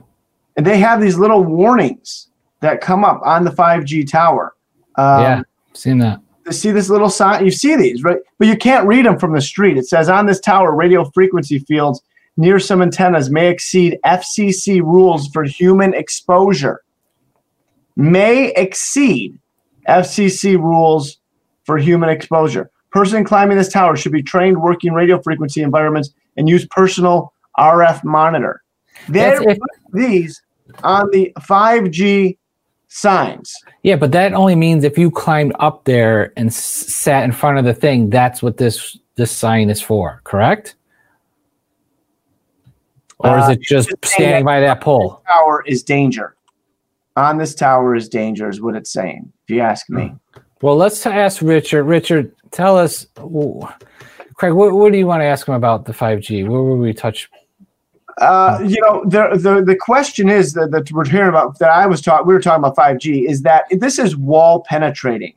and 0.57 0.67
they 0.67 0.79
have 0.79 1.01
these 1.01 1.19
little 1.19 1.43
warnings 1.43 2.29
that 2.61 2.81
come 2.81 3.05
up 3.05 3.21
on 3.25 3.45
the 3.45 3.51
5G 3.51 4.11
tower. 4.11 4.55
Um, 4.97 5.21
yeah 5.21 5.43
seen 5.77 5.99
that 5.99 6.21
You 6.47 6.53
see 6.53 6.71
this 6.71 6.89
little 6.89 7.11
sign? 7.11 7.45
You 7.45 7.51
see 7.51 7.77
these, 7.77 8.03
right? 8.03 8.19
But 8.39 8.49
you 8.49 8.57
can't 8.57 8.87
read 8.87 9.07
them 9.07 9.19
from 9.19 9.33
the 9.33 9.41
street. 9.41 9.77
It 9.77 9.87
says 9.87 10.09
on 10.09 10.27
this 10.27 10.41
tower, 10.41 10.75
radio 10.75 11.05
frequency 11.11 11.59
fields 11.61 12.03
near 12.37 12.59
some 12.59 12.83
antennas 12.83 13.31
may 13.31 13.49
exceed 13.49 13.99
FCC 14.05 14.81
rules 14.81 15.29
for 15.29 15.45
human 15.45 15.95
exposure. 15.95 16.83
May 17.97 18.53
exceed 18.53 19.39
FCC 19.89 20.57
rules 20.59 21.19
for 21.65 21.79
human 21.79 22.09
exposure. 22.09 22.71
Person 22.91 23.25
climbing 23.25 23.57
this 23.57 23.73
tower 23.73 23.97
should 23.97 24.13
be 24.13 24.23
trained 24.23 24.61
working 24.61 24.93
radio 24.93 25.21
frequency 25.21 25.63
environments 25.63 26.11
and 26.37 26.49
use 26.49 26.67
personal 26.67 27.33
RF 27.59 28.05
monitor. 28.05 28.63
They 29.09 29.33
if- 29.33 29.59
these 29.93 30.43
on 30.83 31.09
the 31.13 31.33
5G 31.41 32.37
signs. 32.89 33.55
Yeah, 33.83 33.97
but 33.97 34.13
that 34.13 34.33
only 34.35 34.55
means 34.55 34.85
if 34.85 34.97
you 34.99 35.11
climbed 35.11 35.53
up 35.59 35.85
there 35.85 36.33
and 36.37 36.49
s- 36.49 36.57
sat 36.57 37.25
in 37.25 37.33
front 37.33 37.59
of 37.59 37.65
the 37.65 37.75
thing, 37.75 38.11
that's 38.11 38.43
what 38.43 38.57
this 38.57 38.99
this 39.17 39.31
sign 39.31 39.71
is 39.71 39.81
for, 39.81 40.21
correct? 40.25 40.75
Or 43.21 43.39
is 43.39 43.45
Uh, 43.49 43.53
it 43.53 43.61
just 43.61 43.91
it's 43.93 44.09
saying 44.11 44.29
standing 44.29 44.45
that- 44.45 44.51
by 44.51 44.61
that 44.61 44.81
pole? 44.81 45.23
tower 45.29 45.63
is 45.67 45.83
danger. 45.85 46.35
On 47.17 47.39
this 47.39 47.55
tower 47.55 47.95
is 47.95 48.09
danger, 48.09 48.49
is 48.49 48.61
what 48.61 48.75
it's 48.75 48.93
saying, 48.93 49.33
if 49.47 49.55
you 49.55 49.61
ask 49.61 49.89
me. 49.89 50.15
Well, 50.63 50.77
let's 50.77 51.07
ask 51.07 51.41
Richard. 51.43 51.85
Richard, 51.85 52.33
tell 52.51 52.77
us, 52.77 53.07
ooh, 53.21 53.61
Craig, 54.35 54.53
what, 54.53 54.73
what 54.73 54.91
do 54.91 54.99
you 54.99 55.07
want 55.07 55.21
to 55.21 55.27
ask 55.27 55.47
him 55.47 55.55
about 55.55 55.85
the 55.85 55.93
5G? 55.93 56.43
Where 56.49 56.61
will 56.61 56.77
we 56.77 56.93
touch? 56.93 57.31
Uh, 58.19 58.61
you 58.65 58.81
know, 58.83 59.03
the, 59.07 59.37
the 59.37 59.63
the 59.65 59.77
question 59.77 60.29
is 60.29 60.53
that, 60.53 60.71
that 60.71 60.91
we're 60.93 61.05
hearing 61.05 61.29
about 61.29 61.59
that 61.59 61.71
I 61.71 61.87
was 61.87 62.01
talking, 62.01 62.27
we 62.27 62.35
were 62.35 62.41
talking 62.41 62.65
about 62.65 62.77
5G, 62.77 63.29
is 63.29 63.43
that 63.43 63.65
this 63.71 63.99
is 63.99 64.17
wall 64.17 64.65
penetrating. 64.69 65.35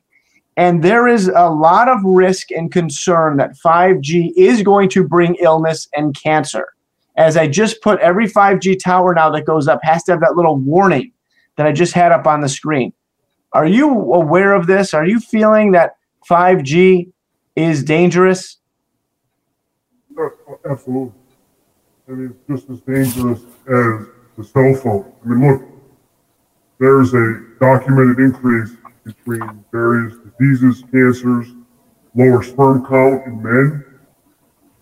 And 0.58 0.84
there 0.84 1.08
is 1.08 1.28
a 1.28 1.50
lot 1.50 1.88
of 1.88 2.04
risk 2.04 2.52
and 2.52 2.72
concern 2.72 3.38
that 3.38 3.56
5G 3.64 4.34
is 4.36 4.64
going 4.64 4.90
to 4.90 5.08
bring 5.08 5.36
illness 5.36 5.88
and 5.96 6.16
cancer. 6.16 6.74
As 7.16 7.38
I 7.38 7.48
just 7.48 7.82
put, 7.82 8.00
every 8.00 8.28
5G 8.28 8.80
tower 8.84 9.14
now 9.14 9.30
that 9.32 9.46
goes 9.46 9.68
up 9.68 9.80
has 9.84 10.04
to 10.06 10.14
have 10.14 10.22
that 10.22 10.36
little 10.36 10.58
warning 10.58 11.12
that 11.56 11.68
I 11.68 11.72
just 11.72 11.94
had 11.94 12.12
up 12.12 12.26
on 12.26 12.42
the 12.42 12.50
screen. 12.50 12.94
Are 13.54 13.66
you 13.66 13.90
aware 13.90 14.54
of 14.54 14.68
this? 14.68 14.94
Are 14.94 15.06
you 15.06 15.20
feeling 15.20 15.72
that 15.72 15.96
5G 16.30 17.12
is 17.56 17.84
dangerous? 17.84 18.58
Absolutely. 20.70 21.14
I 22.08 22.12
mean, 22.14 22.34
it's 22.34 22.62
just 22.62 22.70
as 22.70 22.80
dangerous 22.82 23.42
as 23.68 24.08
the 24.38 24.44
cell 24.44 24.74
phone. 24.76 25.12
I 25.26 25.28
mean, 25.28 25.52
look, 25.52 25.62
there's 26.80 27.14
a 27.14 27.42
documented 27.60 28.20
increase 28.20 28.72
between 29.04 29.66
various 29.74 30.14
diseases, 30.40 30.84
cancers, 30.90 31.48
lower 32.16 32.44
sperm 32.44 32.86
count 32.86 33.26
in 33.26 33.44
men. 33.44 33.86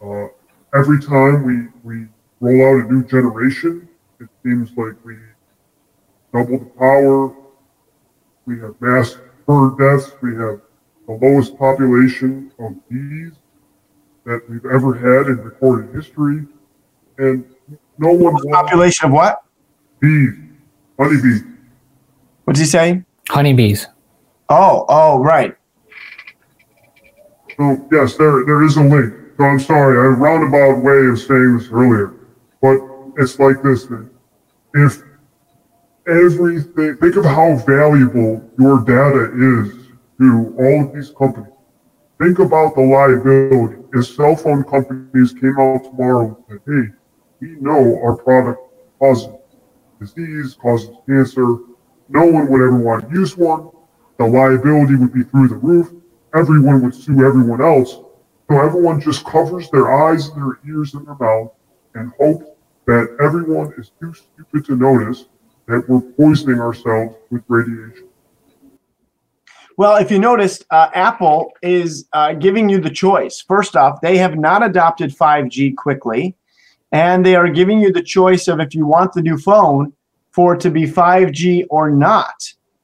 Uh, 0.04 0.28
every 0.78 1.02
time 1.02 1.44
we, 1.44 1.68
we 1.84 2.08
roll 2.42 2.80
out 2.80 2.86
a 2.86 2.94
new 2.94 3.04
generation, 3.04 3.90
it 4.20 4.30
seems 4.44 4.70
like 4.78 4.94
we 5.04 5.18
double 6.32 6.60
the 6.60 6.66
power. 6.78 7.36
We 8.46 8.60
have 8.60 8.80
mass 8.80 9.18
bird 9.48 9.80
deaths. 9.80 10.12
We 10.22 10.36
have 10.36 10.62
the 11.08 11.14
lowest 11.14 11.58
population 11.58 12.52
of 12.60 12.76
bees 12.88 13.34
that 14.26 14.48
we've 14.48 14.66
ever 14.66 14.94
had 14.94 15.28
in 15.28 15.38
recorded 15.44 15.96
history. 15.96 16.46
And 17.18 17.46
no 17.98 18.12
one 18.12 18.34
wants 18.34 18.46
Population 18.52 19.08
of 19.08 19.14
what? 19.14 19.42
bees, 20.00 20.34
honeybees. 21.00 21.44
What's 22.44 22.60
he 22.60 22.66
saying? 22.66 23.06
Honeybees. 23.30 23.88
Oh, 24.50 24.86
oh, 24.90 25.20
right. 25.20 25.56
So 27.58 27.88
yes, 27.92 28.16
there 28.18 28.46
there 28.46 28.64
is 28.64 28.78
a 28.78 28.84
link. 28.84 29.14
So 29.38 29.44
I'm 29.46 29.60
sorry, 29.60 29.98
I 29.98 30.04
had 30.04 30.08
a 30.12 30.22
roundabout 30.22 30.84
way 30.84 31.08
of 31.08 31.20
saying 31.20 31.58
this 31.58 31.70
earlier, 31.72 32.14
but 32.62 32.78
it's 33.18 33.40
like 33.40 33.64
this: 33.64 33.86
that 33.86 34.10
if 34.76 35.02
everything, 36.08 36.98
think 36.98 37.16
of 37.16 37.26
how 37.26 37.56
valuable 37.66 38.48
your 38.60 38.80
data 38.82 39.32
is 39.34 39.74
to 40.20 40.56
all 40.60 40.86
of 40.86 40.94
these 40.94 41.12
companies. 41.18 41.52
Think 42.22 42.40
about 42.40 42.76
the 42.76 42.82
liability. 42.82 43.82
If 43.94 44.08
cell 44.08 44.36
phone 44.36 44.64
companies 44.64 45.34
came 45.34 45.58
out 45.60 45.84
tomorrow 45.86 46.38
and 46.50 46.60
said, 46.66 46.74
"Hey, 46.74 46.94
we 47.46 47.62
know 47.62 48.00
our 48.02 48.16
product 48.16 48.62
causes 49.00 49.30
disease, 50.00 50.58
causes 50.62 50.90
cancer," 51.08 51.58
no 52.10 52.26
one 52.26 52.50
would 52.50 52.62
ever 52.62 52.78
want 52.78 53.10
to 53.10 53.16
use 53.16 53.38
one. 53.38 53.70
The 54.18 54.26
liability 54.26 54.96
would 54.96 55.14
be 55.14 55.24
through 55.24 55.50
the 55.50 55.56
roof 55.56 55.92
everyone 56.36 56.82
would 56.84 56.94
sue 56.94 57.26
everyone 57.26 57.62
else. 57.62 58.02
So 58.50 58.60
everyone 58.60 59.02
just 59.02 59.26
covers 59.26 59.70
their 59.72 59.92
eyes 59.92 60.28
and 60.28 60.42
their 60.42 60.60
ears 60.68 60.94
and 60.94 61.08
their 61.08 61.16
mouth 61.16 61.52
and 61.96 62.12
hopes 62.20 62.46
that 62.86 63.18
everyone 63.20 63.74
is 63.78 63.92
too 64.00 64.14
stupid 64.14 64.66
to 64.66 64.76
notice 64.76 65.26
that 65.68 65.90
we're 65.90 66.02
poisoning 66.02 66.60
ourselves 66.60 67.16
with 67.32 67.42
radiation. 67.48 68.08
Well, 69.78 69.96
if 69.96 70.12
you 70.12 70.20
noticed, 70.20 70.66
uh, 70.70 70.90
Apple 70.94 71.52
is 71.62 72.06
uh, 72.14 72.34
giving 72.34 72.70
you 72.70 72.80
the 72.80 72.90
choice. 72.90 73.42
First 73.42 73.76
off, 73.76 74.00
they 74.02 74.18
have 74.18 74.38
not 74.38 74.64
adopted 74.64 75.12
5G 75.12 75.76
quickly, 75.76 76.36
and 76.96 77.26
they 77.26 77.36
are 77.36 77.50
giving 77.50 77.82
you 77.82 77.92
the 77.92 78.02
choice 78.02 78.48
of 78.48 78.62
if 78.62 78.74
you 78.74 78.86
want 78.86 79.12
the 79.12 79.22
new 79.22 79.38
phone 79.38 79.92
for 80.32 80.56
it 80.56 80.62
to 80.62 80.72
be 80.72 80.84
5G 80.84 81.66
or 81.70 81.92
not. 81.92 82.36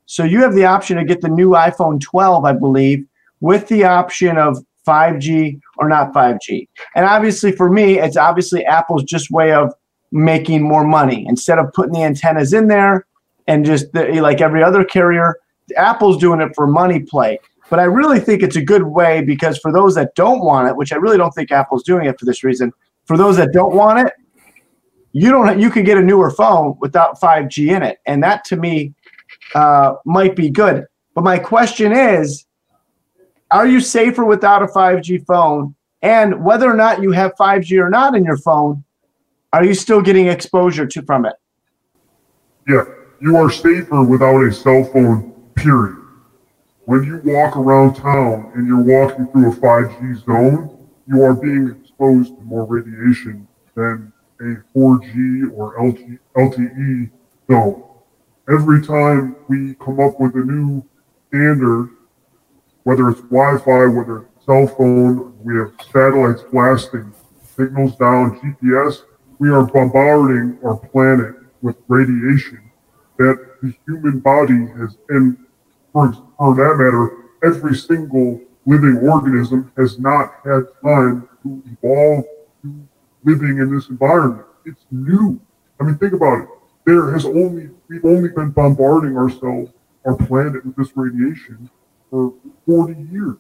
So 0.06 0.26
you 0.26 0.42
have 0.42 0.54
the 0.54 0.66
option 0.66 0.98
to 0.98 1.06
get 1.06 1.22
the 1.22 1.30
new 1.30 1.52
iPhone 1.52 2.02
12, 2.02 2.44
I 2.44 2.52
believe, 2.52 3.06
with 3.40 3.70
the 3.70 3.86
option 3.86 4.38
of 4.38 4.58
5G 4.86 5.62
or 5.78 5.88
not 5.88 6.14
5G. 6.14 6.68
And 6.94 7.06
obviously, 7.06 7.54
for 7.54 7.70
me, 7.70 8.00
it's 8.00 8.18
obviously 8.18 8.66
Apple's 8.66 9.06
just 9.06 9.32
way 9.32 9.54
of 9.54 9.74
making 10.12 10.62
more 10.62 10.84
money 10.84 11.26
instead 11.30 11.58
of 11.58 11.72
putting 11.72 11.94
the 11.94 12.04
antennas 12.04 12.52
in 12.52 12.68
there 12.68 13.06
and 13.48 13.66
just 13.66 13.94
the, 13.94 14.20
like 14.20 14.42
every 14.42 14.62
other 14.62 14.84
carrier. 14.84 15.38
Apple's 15.78 16.18
doing 16.18 16.42
it 16.42 16.52
for 16.54 16.68
money 16.68 17.00
play. 17.00 17.40
But 17.70 17.80
I 17.80 17.86
really 17.86 18.20
think 18.20 18.44
it's 18.44 18.58
a 18.58 18.62
good 18.62 18.84
way 18.84 19.24
because 19.24 19.58
for 19.58 19.72
those 19.72 19.96
that 19.96 20.16
don't 20.16 20.44
want 20.44 20.68
it, 20.68 20.76
which 20.76 20.92
I 20.92 20.98
really 20.98 21.18
don't 21.18 21.32
think 21.32 21.50
Apple's 21.50 21.84
doing 21.84 22.08
it 22.08 22.20
for 22.20 22.26
this 22.26 22.44
reason, 22.44 22.74
for 23.12 23.18
those 23.18 23.36
that 23.36 23.52
don't 23.52 23.76
want 23.76 24.00
it, 24.08 24.14
you 25.12 25.30
don't 25.32 25.60
you 25.60 25.70
could 25.70 25.86
get 25.86 25.98
a 25.98 26.02
newer 26.02 26.32
phone 26.32 26.78
without 26.80 27.20
5G 27.20 27.76
in 27.76 27.84
it, 27.84 28.00
and 28.06 28.24
that 28.24 28.46
to 28.46 28.56
me 28.56 28.94
uh, 29.54 29.96
might 30.06 30.34
be 30.34 30.50
good. 30.50 30.86
But 31.14 31.26
my 31.26 31.38
question 31.38 31.92
is, 31.92 32.46
are 33.52 33.68
you 33.68 33.82
safer 33.82 34.24
without 34.24 34.64
a 34.64 34.68
5G 34.68 35.26
phone? 35.26 35.76
And 36.02 36.42
whether 36.42 36.72
or 36.72 36.78
not 36.78 37.02
you 37.02 37.12
have 37.12 37.34
5G 37.38 37.84
or 37.84 37.90
not 37.90 38.16
in 38.16 38.24
your 38.24 38.38
phone, 38.38 38.82
are 39.52 39.66
you 39.66 39.74
still 39.74 40.02
getting 40.02 40.28
exposure 40.28 40.88
to 40.88 41.02
from 41.02 41.26
it? 41.26 41.34
Yeah, 42.66 42.86
you 43.20 43.36
are 43.36 43.50
safer 43.50 44.04
without 44.04 44.40
a 44.42 44.54
cell 44.54 44.86
phone, 44.86 45.34
period. 45.56 45.98
When 46.86 47.04
you 47.04 47.20
walk 47.26 47.58
around 47.58 47.96
town 47.96 48.54
and 48.56 48.66
you're 48.66 48.82
walking 48.82 49.28
through 49.28 49.52
a 49.52 49.56
5G 49.58 50.24
zone, 50.26 50.78
you 51.08 51.22
are 51.24 51.34
being 51.34 51.81
exposed 52.02 52.36
to 52.36 52.42
more 52.44 52.66
radiation 52.66 53.48
than 53.76 54.12
a 54.40 54.56
4G 54.76 55.52
or 55.56 55.78
LTE 56.36 57.12
zone. 57.48 57.84
Every 58.50 58.82
time 58.86 59.36
we 59.48 59.76
come 59.76 60.00
up 60.00 60.20
with 60.20 60.36
a 60.36 60.44
new 60.44 60.84
standard, 61.28 61.90
whether 62.84 63.10
it's 63.10 63.22
Wi-Fi, 63.22 63.86
whether 63.96 64.18
it's 64.18 64.46
cell 64.46 64.66
phone, 64.66 65.38
we 65.44 65.56
have 65.58 65.74
satellites 65.94 66.44
blasting 66.52 67.14
signals 67.56 67.96
down, 67.98 68.40
GPS, 68.40 69.04
we 69.38 69.50
are 69.50 69.64
bombarding 69.64 70.58
our 70.64 70.78
planet 70.78 71.36
with 71.62 71.76
radiation 71.88 72.72
that 73.18 73.38
the 73.62 73.74
human 73.86 74.20
body 74.20 74.66
has, 74.80 74.98
and 75.10 75.38
for, 75.94 76.12
for 76.38 76.56
that 76.56 76.76
matter, 76.78 77.28
every 77.44 77.76
single 77.76 78.42
living 78.66 78.98
organism 78.98 79.72
has 79.78 80.00
not 80.00 80.34
had 80.44 80.64
time 80.84 81.28
to 81.44 81.64
evolve 81.66 82.26
to 82.64 82.88
living 83.24 83.60
in 83.60 83.74
this 83.74 83.90
environment. 83.90 84.46
It's 84.66 84.86
new. 84.92 85.40
I 85.80 85.84
mean, 85.84 85.98
think 85.98 86.14
about 86.14 86.42
it. 86.42 86.48
There 86.86 87.12
has 87.12 87.26
only, 87.26 87.70
we've 87.88 88.06
only 88.06 88.30
been 88.30 88.52
bombarding 88.52 89.18
ourselves, 89.18 89.72
our 90.06 90.16
planet 90.16 90.66
with 90.66 90.76
this 90.76 90.92
radiation 90.96 91.70
for 92.10 92.34
40 92.66 92.94
years. 93.12 93.38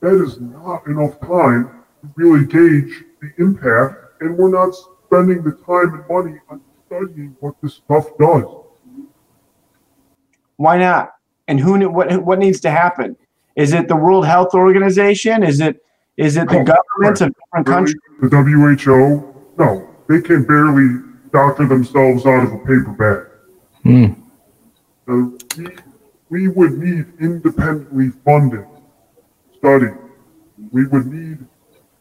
That 0.00 0.22
is 0.22 0.40
not 0.40 0.86
enough 0.86 1.20
time 1.20 1.84
to 2.02 2.12
really 2.16 2.46
gauge 2.46 3.04
the 3.20 3.30
impact, 3.38 3.96
and 4.20 4.36
we're 4.36 4.50
not 4.50 4.74
spending 5.06 5.42
the 5.42 5.52
time 5.52 5.94
and 5.94 6.04
money 6.08 6.38
on 6.48 6.60
studying 6.86 7.36
what 7.40 7.54
this 7.62 7.74
stuff 7.74 8.06
does. 8.18 8.44
Why 10.56 10.78
not? 10.78 11.14
And 11.46 11.58
who 11.58 11.88
what 11.88 12.22
what 12.22 12.38
needs 12.38 12.60
to 12.60 12.70
happen? 12.70 13.16
Is 13.56 13.72
it 13.72 13.88
the 13.88 13.96
World 13.96 14.26
Health 14.26 14.54
Organization? 14.54 15.42
Is 15.42 15.60
it 15.60 15.82
is 16.18 16.36
it 16.36 16.48
the 16.48 16.58
Oh, 16.60 16.64
governments 16.64 17.20
of 17.22 17.32
different 17.34 17.68
Really, 17.68 17.94
countries? 17.94 17.96
The 18.30 18.84
WHO, 18.84 19.34
no, 19.58 19.88
they 20.08 20.20
can 20.20 20.44
barely 20.44 21.02
doctor 21.32 21.66
themselves 21.66 22.26
out 22.26 22.44
of 22.44 22.52
a 22.52 22.58
paper 22.58 22.94
bag. 22.98 23.26
Hmm. 23.84 24.22
So 25.06 25.38
we, 25.56 25.68
we 26.30 26.48
would 26.48 26.78
need 26.78 27.06
independently 27.20 28.10
funded 28.24 28.66
study. 29.56 29.88
We 30.70 30.86
would 30.86 31.06
need 31.06 31.38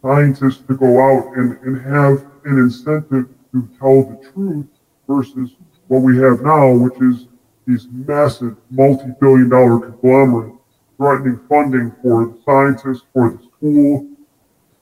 scientists 0.01 0.63
to 0.68 0.76
go 0.76 0.99
out 1.01 1.38
and, 1.38 1.57
and 1.61 1.82
have 1.82 2.26
an 2.45 2.57
incentive 2.59 3.28
to 3.53 3.70
tell 3.80 4.03
the 4.03 4.32
truth 4.34 4.65
versus 5.07 5.51
what 5.88 5.99
we 5.99 6.18
have 6.18 6.41
now, 6.41 6.74
which 6.74 6.99
is 7.01 7.28
these 7.65 7.88
massive 7.91 8.55
multi-billion 8.70 9.49
dollar 9.49 9.80
conglomerates 9.80 10.57
threatening 10.98 11.39
funding 11.48 11.93
for 12.02 12.26
the 12.26 12.39
scientists, 12.45 13.06
for 13.14 13.32
the 13.32 13.43
school, 13.58 14.08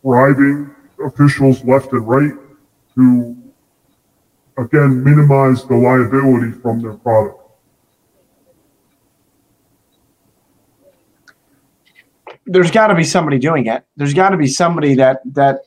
bribing 0.04 0.74
officials 1.06 1.64
left 1.66 1.92
and 1.92 2.08
right 2.08 2.32
to, 2.96 3.38
again, 4.58 5.04
minimize 5.04 5.66
the 5.66 5.76
liability 5.76 6.52
from 6.62 6.82
their 6.82 6.94
product. 6.94 7.42
There's 12.48 12.72
got 12.72 12.88
to 12.88 12.96
be 12.96 13.04
somebody 13.04 13.40
doing 13.40 13.66
it. 13.66 13.84
There's 13.98 14.14
got 14.14 14.30
to 14.30 14.38
be 14.38 14.48
somebody 14.48 14.94
that 14.96 15.22
that 15.34 15.62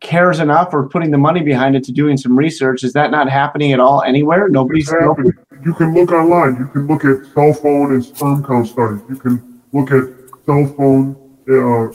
cares 0.00 0.38
enough 0.40 0.72
or 0.72 0.88
putting 0.88 1.10
the 1.10 1.18
money 1.18 1.42
behind 1.42 1.74
it 1.76 1.84
to 1.84 1.92
doing 1.92 2.16
some 2.16 2.38
research. 2.38 2.84
Is 2.84 2.92
that 2.92 3.10
not 3.10 3.28
happening 3.28 3.72
at 3.72 3.80
all 3.80 4.02
anywhere? 4.02 4.48
Nobody's. 4.48 4.88
Happening. 4.88 5.32
You 5.64 5.74
can 5.74 5.94
look 5.94 6.10
online. 6.10 6.56
You 6.56 6.66
can 6.66 6.88
look 6.88 7.04
at 7.04 7.32
cell 7.34 7.52
phone 7.52 7.92
and 7.92 8.04
sperm 8.04 8.44
count 8.44 8.66
studies. 8.66 9.00
You 9.08 9.16
can 9.16 9.62
look 9.72 9.92
at 9.92 10.02
cell 10.44 10.66
phone 10.76 11.16
uh, 11.48 11.92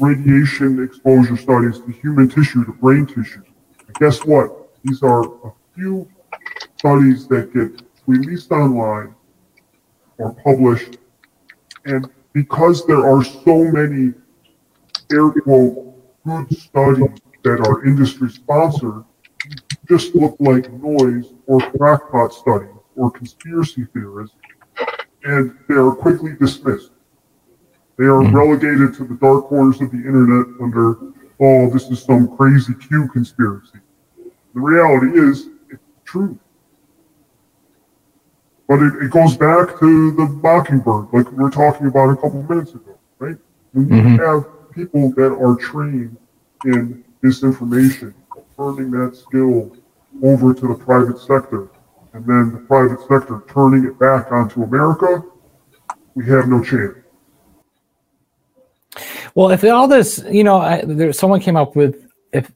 radiation 0.00 0.82
exposure 0.82 1.36
studies 1.36 1.78
to 1.80 1.92
human 1.92 2.28
tissue, 2.28 2.64
to 2.64 2.72
brain 2.72 3.06
tissue. 3.06 3.44
And 3.86 3.96
guess 3.96 4.24
what? 4.24 4.50
These 4.82 5.04
are 5.04 5.24
a 5.24 5.52
few 5.74 6.08
studies 6.78 7.28
that 7.28 7.54
get 7.54 7.80
released 8.06 8.50
online 8.50 9.14
or 10.18 10.34
published. 10.44 10.98
And 11.84 12.08
because 12.32 12.86
there 12.86 13.06
are 13.06 13.22
so 13.22 13.64
many 13.64 14.14
air 15.12 15.30
quote 15.30 15.94
good 16.24 16.58
studies 16.58 17.20
that 17.44 17.60
are 17.60 17.84
industry 17.86 18.30
sponsored, 18.30 19.04
just 19.88 20.12
look 20.16 20.36
like 20.40 20.72
noise 20.72 21.32
or 21.46 21.60
crackpot 21.70 22.32
studies 22.32 22.75
or 22.96 23.10
conspiracy 23.10 23.86
theorists, 23.92 24.36
and 25.24 25.54
they 25.68 25.74
are 25.74 25.92
quickly 25.94 26.32
dismissed. 26.40 26.90
They 27.98 28.04
are 28.06 28.22
Mhm. 28.22 28.32
relegated 28.32 28.94
to 28.94 29.04
the 29.04 29.14
dark 29.14 29.46
corners 29.46 29.80
of 29.80 29.90
the 29.90 29.98
internet 29.98 30.46
under, 30.60 30.96
oh, 31.40 31.70
this 31.70 31.90
is 31.90 32.02
some 32.02 32.36
crazy 32.36 32.74
Q 32.74 33.08
conspiracy. 33.08 33.78
The 34.54 34.60
reality 34.60 35.18
is, 35.18 35.48
it's 35.70 35.82
true. 36.04 36.38
But 38.68 38.80
it, 38.82 38.94
it 39.04 39.10
goes 39.10 39.36
back 39.36 39.78
to 39.78 40.12
the 40.12 40.26
mockingbird, 40.42 41.08
like 41.12 41.30
we 41.30 41.42
were 41.42 41.50
talking 41.50 41.86
about 41.86 42.10
a 42.10 42.16
couple 42.16 42.40
of 42.40 42.50
minutes 42.50 42.74
ago, 42.74 42.98
right? 43.18 43.36
When 43.72 43.88
you 43.88 44.02
Mhm. 44.02 44.18
have 44.18 44.44
people 44.72 45.10
that 45.16 45.32
are 45.32 45.56
trained 45.56 46.16
in 46.64 47.04
disinformation, 47.22 48.14
turning 48.56 48.90
that 48.92 49.16
skill 49.16 49.70
over 50.22 50.54
to 50.54 50.68
the 50.68 50.74
private 50.74 51.18
sector, 51.18 51.68
and 52.16 52.24
then 52.26 52.50
the 52.50 52.66
private 52.66 52.98
sector 53.00 53.44
turning 53.52 53.84
it 53.84 53.98
back 53.98 54.32
onto 54.32 54.62
America, 54.62 55.22
we 56.14 56.24
have 56.26 56.48
no 56.48 56.64
chance. 56.64 56.94
Well, 59.34 59.50
if 59.50 59.62
all 59.64 59.86
this, 59.86 60.24
you 60.30 60.42
know, 60.42 60.56
I, 60.56 60.82
there, 60.82 61.12
someone 61.12 61.40
came 61.40 61.56
up 61.56 61.76
with 61.76 62.08
if 62.32 62.50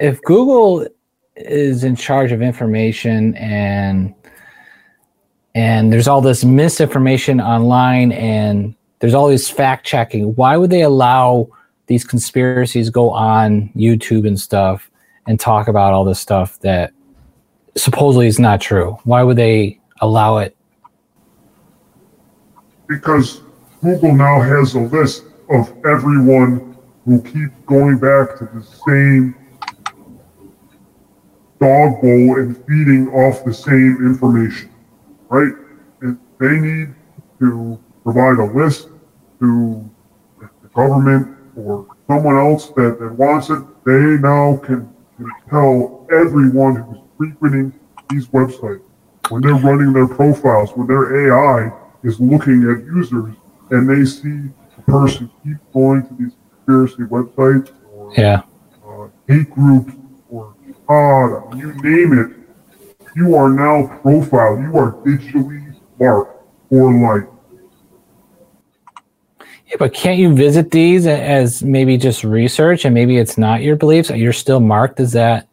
if 0.00 0.20
Google 0.22 0.88
is 1.36 1.84
in 1.84 1.94
charge 1.94 2.32
of 2.32 2.42
information 2.42 3.36
and 3.36 4.12
and 5.54 5.92
there's 5.92 6.08
all 6.08 6.20
this 6.20 6.44
misinformation 6.44 7.40
online 7.40 8.10
and 8.10 8.74
there's 8.98 9.14
all 9.14 9.28
this 9.28 9.48
fact 9.48 9.86
checking, 9.86 10.34
why 10.34 10.56
would 10.56 10.70
they 10.70 10.82
allow 10.82 11.48
these 11.86 12.02
conspiracies 12.02 12.90
go 12.90 13.10
on 13.10 13.70
YouTube 13.76 14.26
and 14.26 14.40
stuff 14.40 14.90
and 15.28 15.38
talk 15.38 15.68
about 15.68 15.92
all 15.92 16.04
this 16.04 16.18
stuff 16.18 16.58
that 16.60 16.92
supposedly 17.76 18.26
is 18.26 18.38
not 18.38 18.60
true? 18.60 18.98
Why 19.04 19.22
would 19.22 19.36
they 19.36 19.80
allow 20.00 20.38
it? 20.38 20.56
because 22.88 23.42
Google 23.82 24.14
now 24.14 24.40
has 24.40 24.74
a 24.74 24.80
list 24.80 25.24
of 25.50 25.72
everyone 25.84 26.76
who 27.04 27.22
keeps 27.22 27.54
going 27.66 27.98
back 27.98 28.38
to 28.38 28.44
the 28.46 28.62
same 28.86 29.34
dog 31.60 32.00
bowl 32.00 32.38
and 32.38 32.56
feeding 32.66 33.08
off 33.08 33.44
the 33.44 33.52
same 33.52 33.98
information, 34.00 34.70
right? 35.28 35.52
And 36.00 36.18
they 36.38 36.58
need 36.58 36.94
to 37.40 37.78
provide 38.02 38.38
a 38.38 38.44
list 38.44 38.88
to 39.40 39.90
the 40.40 40.68
government 40.74 41.36
or 41.56 41.86
someone 42.06 42.36
else 42.36 42.68
that, 42.70 42.98
that 43.00 43.12
wants 43.12 43.50
it. 43.50 43.62
They 43.84 44.18
now 44.20 44.56
can, 44.64 44.90
can 45.16 45.30
tell 45.48 46.06
everyone 46.10 46.76
who's 46.76 47.03
frequenting 47.16 47.72
these 48.10 48.26
websites 48.28 48.82
when 49.30 49.42
they're 49.42 49.54
running 49.54 49.92
their 49.92 50.06
profiles, 50.08 50.70
when 50.76 50.86
their 50.86 51.28
AI 51.30 51.72
is 52.02 52.20
looking 52.20 52.62
at 52.70 52.84
users 52.84 53.34
and 53.70 53.88
they 53.88 54.04
see 54.04 54.50
a 54.78 54.82
person 54.82 55.30
keep 55.42 55.56
going 55.72 56.06
to 56.06 56.14
these 56.14 56.32
conspiracy 56.66 57.02
websites 57.04 57.70
or 57.94 58.12
Yeah. 58.16 58.42
uh, 58.86 59.08
hate 59.26 59.50
groups 59.50 59.92
or 60.30 60.54
jihad, 60.66 61.58
you 61.58 61.72
name 61.82 62.18
it, 62.18 62.30
you 63.16 63.34
are 63.34 63.48
now 63.48 63.86
profiled. 64.02 64.60
You 64.60 64.76
are 64.76 64.92
digitally 65.04 65.74
marked 65.98 66.42
for 66.68 66.92
life. 66.92 67.28
Yeah, 69.66 69.76
but 69.78 69.94
can't 69.94 70.18
you 70.18 70.34
visit 70.34 70.70
these 70.70 71.06
as 71.06 71.62
maybe 71.62 71.96
just 71.96 72.22
research 72.24 72.84
and 72.84 72.92
maybe 72.94 73.16
it's 73.16 73.38
not 73.38 73.62
your 73.62 73.76
beliefs? 73.76 74.10
You're 74.10 74.32
still 74.34 74.60
marked 74.60 75.00
as 75.00 75.12
that 75.12 75.48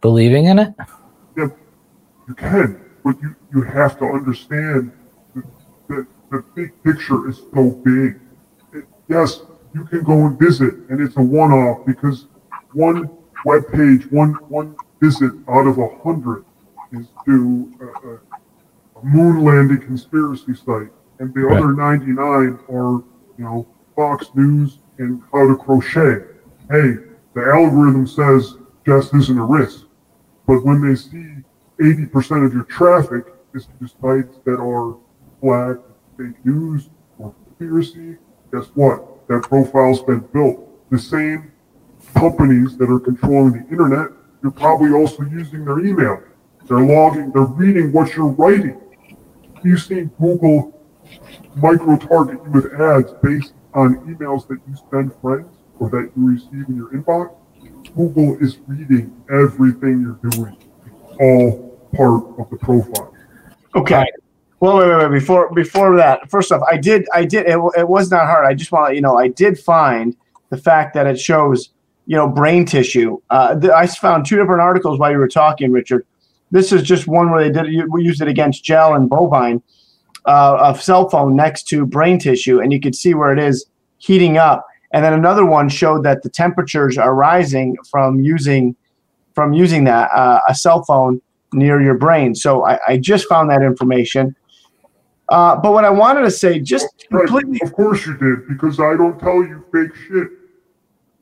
believing 0.00 0.46
in 0.46 0.58
it? 0.58 0.74
Yeah, 1.36 1.48
you 2.28 2.34
can, 2.34 2.80
but 3.04 3.20
you, 3.22 3.34
you 3.54 3.62
have 3.62 3.98
to 3.98 4.04
understand 4.06 4.92
that 5.34 5.44
the, 5.88 6.06
the 6.30 6.44
big 6.54 6.82
picture 6.82 7.28
is 7.28 7.38
so 7.54 7.70
big. 7.84 8.20
It- 8.72 8.86
yes, 9.08 9.42
you 9.74 9.84
can 9.84 10.02
go 10.02 10.26
and 10.26 10.38
visit, 10.38 10.74
and 10.88 11.00
it's 11.00 11.16
a 11.16 11.22
one-off 11.22 11.86
because 11.86 12.26
one 12.72 13.08
web 13.44 13.62
page, 13.72 14.10
one 14.10 14.34
one 14.48 14.74
visit 15.00 15.32
out 15.48 15.66
of 15.66 15.78
a 15.78 15.88
hundred 16.02 16.44
is 16.92 17.06
to 17.26 17.72
a, 17.80 18.08
a, 18.08 18.14
a 19.00 19.04
moon 19.04 19.44
landing 19.44 19.80
conspiracy 19.80 20.54
site, 20.54 20.90
and 21.20 21.32
the 21.34 21.40
Right. 21.40 21.56
other 21.58 21.72
99 21.72 22.58
are 22.68 23.02
you 23.38 23.44
know 23.44 23.66
Fox 23.96 24.26
News 24.34 24.78
and 24.98 25.22
how 25.32 25.46
to 25.48 25.56
crochet. 25.56 26.24
Hey, 26.70 26.96
the 27.34 27.42
algorithm 27.54 28.06
says 28.06 28.54
just 28.86 29.14
isn't 29.14 29.38
a 29.38 29.44
risk. 29.44 29.86
But 30.50 30.64
when 30.64 30.80
they 30.82 30.96
see 30.96 31.44
80% 31.80 32.44
of 32.44 32.52
your 32.52 32.64
traffic 32.64 33.24
is 33.54 33.68
to 33.78 33.86
sites 33.86 34.36
that 34.44 34.58
are 34.58 34.96
flagged 35.40 35.84
fake 36.18 36.44
news 36.44 36.90
or 37.20 37.32
conspiracy, 37.44 38.16
guess 38.52 38.66
what? 38.74 39.28
That 39.28 39.44
profile's 39.44 40.02
been 40.02 40.26
built. 40.32 40.58
The 40.90 40.98
same 40.98 41.52
companies 42.14 42.76
that 42.78 42.90
are 42.90 42.98
controlling 42.98 43.52
the 43.52 43.68
internet, 43.70 44.08
you're 44.42 44.50
probably 44.50 44.90
also 44.90 45.22
using 45.22 45.64
their 45.64 45.78
email. 45.86 46.20
They're 46.66 46.80
logging, 46.80 47.30
they're 47.30 47.42
reading 47.42 47.92
what 47.92 48.16
you're 48.16 48.26
writing. 48.26 48.76
You've 49.62 49.82
seen 49.82 50.10
Google 50.20 50.76
micro 51.54 51.96
target 51.96 52.40
you 52.44 52.50
with 52.50 52.74
ads 52.74 53.12
based 53.22 53.52
on 53.72 53.98
emails 54.12 54.48
that 54.48 54.58
you 54.66 54.74
send 54.90 55.12
friends 55.22 55.46
or 55.78 55.88
that 55.90 56.10
you 56.16 56.28
receive 56.28 56.68
in 56.68 56.74
your 56.74 56.88
inbox. 56.88 57.36
Google 57.94 58.36
is 58.40 58.58
reading 58.66 59.22
everything 59.30 60.02
you're 60.02 60.30
doing. 60.30 60.56
All 61.20 61.78
part 61.94 62.38
of 62.38 62.50
the 62.50 62.56
profile. 62.56 63.14
Okay. 63.74 63.94
Right. 63.96 64.12
Well, 64.60 64.76
wait, 64.76 64.88
wait, 64.88 65.10
wait. 65.10 65.18
Before 65.18 65.52
before 65.54 65.96
that, 65.96 66.30
first 66.30 66.52
off, 66.52 66.62
I 66.70 66.76
did, 66.76 67.06
I 67.14 67.24
did. 67.24 67.46
It, 67.46 67.58
it 67.76 67.88
was 67.88 68.10
not 68.10 68.26
hard. 68.26 68.46
I 68.46 68.54
just 68.54 68.70
want 68.72 68.82
to 68.82 68.86
let 68.88 68.94
you 68.94 69.00
know, 69.00 69.16
I 69.16 69.28
did 69.28 69.58
find 69.58 70.14
the 70.50 70.56
fact 70.56 70.92
that 70.94 71.06
it 71.06 71.18
shows, 71.18 71.70
you 72.06 72.16
know, 72.16 72.28
brain 72.28 72.66
tissue. 72.66 73.18
Uh, 73.30 73.58
th- 73.58 73.72
I 73.72 73.86
found 73.86 74.26
two 74.26 74.36
different 74.36 74.60
articles 74.60 74.98
while 74.98 75.10
you 75.10 75.18
were 75.18 75.28
talking, 75.28 75.72
Richard. 75.72 76.06
This 76.50 76.72
is 76.72 76.82
just 76.82 77.06
one 77.06 77.30
where 77.30 77.42
they 77.42 77.50
did. 77.50 77.90
We 77.90 78.02
used 78.02 78.20
it 78.20 78.28
against 78.28 78.62
gel 78.64 78.94
and 78.94 79.08
bovine, 79.08 79.62
uh, 80.26 80.74
a 80.74 80.78
cell 80.78 81.08
phone 81.08 81.36
next 81.36 81.68
to 81.68 81.86
brain 81.86 82.18
tissue, 82.18 82.60
and 82.60 82.72
you 82.72 82.80
could 82.80 82.94
see 82.94 83.14
where 83.14 83.32
it 83.32 83.38
is 83.38 83.66
heating 83.98 84.36
up. 84.36 84.66
And 84.92 85.04
then 85.04 85.12
another 85.12 85.46
one 85.46 85.68
showed 85.68 86.04
that 86.04 86.22
the 86.22 86.28
temperatures 86.28 86.98
are 86.98 87.14
rising 87.14 87.76
from 87.90 88.20
using 88.20 88.76
from 89.34 89.52
using 89.52 89.84
that 89.84 90.10
uh, 90.10 90.40
a 90.48 90.54
cell 90.54 90.82
phone 90.84 91.22
near 91.52 91.80
your 91.80 91.94
brain. 91.94 92.34
So 92.34 92.64
I, 92.66 92.78
I 92.88 92.96
just 92.96 93.28
found 93.28 93.48
that 93.50 93.62
information. 93.62 94.34
Uh, 95.28 95.54
but 95.56 95.72
what 95.72 95.84
I 95.84 95.90
wanted 95.90 96.22
to 96.22 96.30
say, 96.30 96.58
just 96.58 97.06
Right, 97.10 97.26
completely, 97.26 97.60
of 97.62 97.72
course 97.72 98.04
you 98.04 98.16
did, 98.16 98.48
because 98.48 98.80
I 98.80 98.96
don't 98.96 99.18
tell 99.18 99.36
you 99.36 99.64
fake 99.72 99.94
shit. 99.94 100.28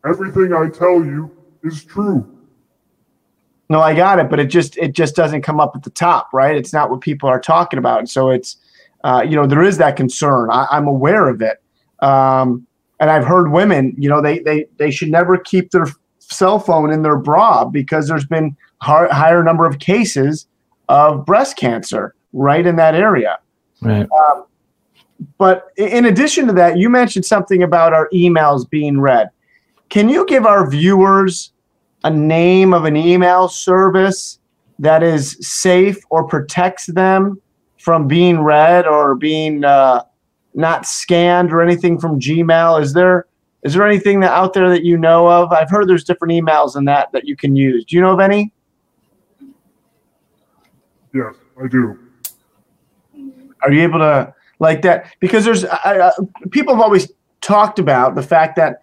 Everything 0.07 0.55
I 0.55 0.71
tell 0.71 1.05
you 1.05 1.31
is 1.63 1.85
true. 1.85 2.27
no, 3.69 3.81
I 3.81 3.95
got 3.95 4.19
it, 4.19 4.31
but 4.31 4.41
it 4.41 4.47
just 4.47 4.79
it 4.79 4.95
just 4.95 5.15
doesn't 5.15 5.43
come 5.43 5.61
up 5.61 5.73
at 5.77 5.83
the 5.83 5.91
top, 5.91 6.31
right? 6.33 6.57
It's 6.57 6.73
not 6.73 6.91
what 6.91 7.03
people 7.03 7.29
are 7.29 7.41
talking 7.41 7.79
about. 7.79 8.09
So 8.09 8.31
it's, 8.31 8.57
uh, 9.05 9.23
you 9.29 9.37
know, 9.37 9.47
there 9.47 9.63
is 9.63 9.77
that 9.79 9.97
concern. 9.97 10.49
I, 10.51 10.67
I'm 10.71 10.87
aware 10.87 11.29
of 11.29 11.43
it, 11.43 11.63
um, 12.01 12.67
and 13.01 13.11
I've 13.11 13.25
heard 13.25 13.53
women, 13.53 13.95
you 13.99 14.09
know, 14.09 14.21
they 14.21 14.41
they 14.41 14.67
they 14.77 14.91
should 14.91 15.11
never 15.11 15.37
keep 15.37 15.71
their 15.71 15.87
cell 16.19 16.59
phone 16.59 16.91
in 16.91 17.03
their 17.03 17.17
bra 17.17 17.65
because 17.65 18.09
there's 18.09 18.27
been 18.27 18.57
har- 18.83 19.13
higher 19.13 19.43
number 19.43 19.67
of 19.67 19.79
cases 19.79 20.47
of 20.89 21.25
breast 21.25 21.57
cancer 21.57 22.15
right 22.33 22.67
in 22.67 22.77
that 22.77 22.95
area. 22.95 23.39
Right. 23.81 24.09
But 25.37 25.69
in 25.77 26.05
addition 26.05 26.47
to 26.47 26.53
that, 26.55 26.79
you 26.79 26.89
mentioned 26.89 27.25
something 27.25 27.63
about 27.63 27.93
our 27.93 28.09
emails 28.11 28.69
being 28.69 29.01
read. 29.01 29.31
Can 29.89 30.09
you 30.09 30.27
give 30.27 30.47
our 30.47 30.69
viewers 30.69 31.53
a 32.05 32.11
name 32.11 32.73
of 32.73 32.85
an 32.85 32.97
email 32.97 33.49
service 33.49 34.39
that 34.79 35.03
is 35.03 35.37
safe 35.41 35.99
or 36.11 36.25
protects 36.25 36.87
them 36.87 37.41
from 37.79 38.07
being 38.07 38.41
read 38.41 38.87
or 38.87 39.15
being 39.15 39.65
uh, 39.65 40.03
not 40.59 40.85
scanned 40.85 41.53
or 41.53 41.63
anything 41.63 41.99
from 41.99 42.21
Gmail? 42.21 42.83
Is 42.83 42.93
there 42.93 43.27
is 43.63 43.75
there 43.75 43.87
anything 43.87 44.21
that 44.21 44.33
out 44.33 44.53
there 44.53 44.69
that 44.69 44.85
you 44.85 44.99
know 44.99 45.29
of? 45.29 45.53
I've 45.53 45.71
heard 45.71 45.89
there's 45.89 46.05
different 46.05 46.33
emails 46.33 46.77
in 46.77 46.85
that 46.85 47.11
that 47.13 47.27
you 47.27 47.37
can 47.37 47.57
use. 47.57 47.85
Do 47.85 47.97
you 47.97 48.03
know 48.03 48.13
of 48.13 48.21
any? 48.21 48.53
Yes, 51.15 51.35
I 51.63 51.69
do. 51.69 51.99
Are 53.63 53.73
you 53.73 53.83
able 53.83 54.01
to 54.01 54.35
like 54.59 54.83
that? 54.83 55.15
Because 55.21 55.45
there's 55.45 55.65
I, 55.65 56.11
people 56.51 56.75
have 56.75 56.83
always 56.83 57.11
talked 57.41 57.79
about 57.79 58.15
the 58.15 58.23
fact 58.23 58.57
that 58.57 58.83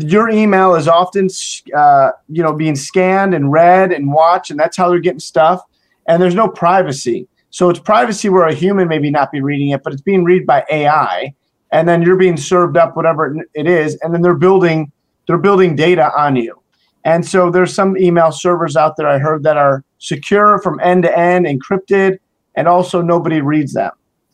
your 0.00 0.28
email 0.28 0.74
is 0.74 0.88
often 0.88 1.28
uh, 1.76 2.10
you 2.28 2.42
know 2.42 2.52
being 2.52 2.76
scanned 2.76 3.34
and 3.34 3.52
read 3.52 3.92
and 3.92 4.12
watched, 4.12 4.50
and 4.50 4.58
that's 4.58 4.76
how 4.76 4.88
they're 4.88 4.98
getting 4.98 5.20
stuff. 5.20 5.62
And 6.08 6.22
there's 6.22 6.36
no 6.36 6.48
privacy, 6.48 7.26
so 7.56 7.70
it's 7.70 7.80
privacy 7.80 8.28
where 8.28 8.46
a 8.46 8.52
human 8.52 8.86
maybe 8.86 9.10
not 9.10 9.32
be 9.32 9.40
reading 9.40 9.70
it, 9.70 9.82
but 9.82 9.94
it's 9.94 10.02
being 10.02 10.24
read 10.24 10.44
by 10.46 10.62
AI, 10.70 11.34
and 11.72 11.88
then 11.88 12.02
you're 12.02 12.18
being 12.18 12.36
served 12.36 12.76
up 12.76 12.94
whatever 12.96 13.34
it 13.54 13.66
is, 13.66 13.96
and 14.02 14.12
then 14.12 14.20
they're 14.20 14.34
building 14.34 14.92
they're 15.26 15.38
building 15.38 15.74
data 15.74 16.12
on 16.14 16.36
you. 16.36 16.60
And 17.06 17.24
so 17.24 17.50
there's 17.50 17.74
some 17.74 17.96
email 17.96 18.30
servers 18.30 18.76
out 18.76 18.98
there 18.98 19.08
I 19.08 19.16
heard 19.16 19.42
that 19.44 19.56
are 19.56 19.82
secure 19.96 20.60
from 20.60 20.78
end 20.80 21.04
to 21.04 21.18
end, 21.18 21.46
encrypted, 21.46 22.18
and 22.56 22.68
also 22.68 23.00
nobody 23.00 23.40
reads 23.40 23.72
them. 23.72 23.92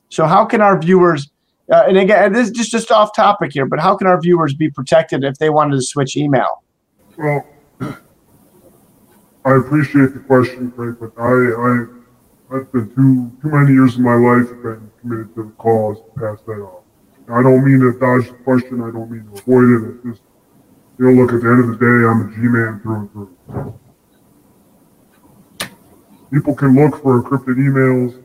So 0.09 0.27
how 0.27 0.45
can 0.45 0.61
our 0.61 0.77
viewers? 0.77 1.31
Uh, 1.73 1.85
and 1.87 1.99
again, 1.99 2.33
this 2.33 2.49
is 2.49 2.53
just 2.53 2.73
just 2.73 2.91
off 2.91 3.15
topic 3.15 3.53
here, 3.53 3.67
but 3.67 3.79
how 3.79 3.95
can 3.95 4.09
our 4.09 4.21
viewers 4.21 4.53
be 4.53 4.69
protected 4.69 5.23
if 5.23 5.39
they 5.39 5.49
wanted 5.49 5.77
to 5.77 5.83
switch 5.83 6.17
email? 6.17 6.65
Well, 7.17 7.47
I 7.81 9.55
appreciate 9.55 10.13
the 10.13 10.25
question, 10.27 10.73
Craig, 10.73 10.97
but 10.99 11.13
I, 11.17 11.31
I, 11.31 12.02
I've 12.53 12.71
been 12.71 12.95
too 12.95 13.33
too 13.41 13.49
many 13.49 13.73
years 13.73 13.95
of 13.95 14.01
my 14.01 14.15
life 14.15 14.47
been 14.63 14.91
committed 15.01 15.35
to 15.37 15.45
the 15.45 15.51
cause 15.53 15.97
to 15.97 16.21
pass 16.21 16.39
that 16.45 16.61
off. 16.61 16.85
I 17.31 17.43
don't 17.43 17.65
mean 17.65 17.81
to 17.81 17.99
dodge 17.99 18.29
the 18.29 18.35
question. 18.45 18.83
I 18.83 18.91
don't 18.91 19.11
mean 19.11 19.25
to 19.25 19.41
avoid 19.41 19.71
it. 19.73 19.89
It's 19.89 20.05
just, 20.05 20.23
you 20.99 21.07
know, 21.07 21.23
look, 21.23 21.33
at 21.33 21.41
the 21.41 21.49
end 21.49 21.65
of 21.65 21.69
the 21.73 21.81
day, 21.81 22.05
I'm 22.05 22.29
a 22.29 22.35
G-man 22.35 22.81
through 22.83 22.97
and 22.97 23.13
through. 23.13 23.79
People 26.31 26.55
can 26.55 26.75
look 26.75 27.01
for 27.03 27.23
encrypted 27.23 27.57
emails. 27.57 28.23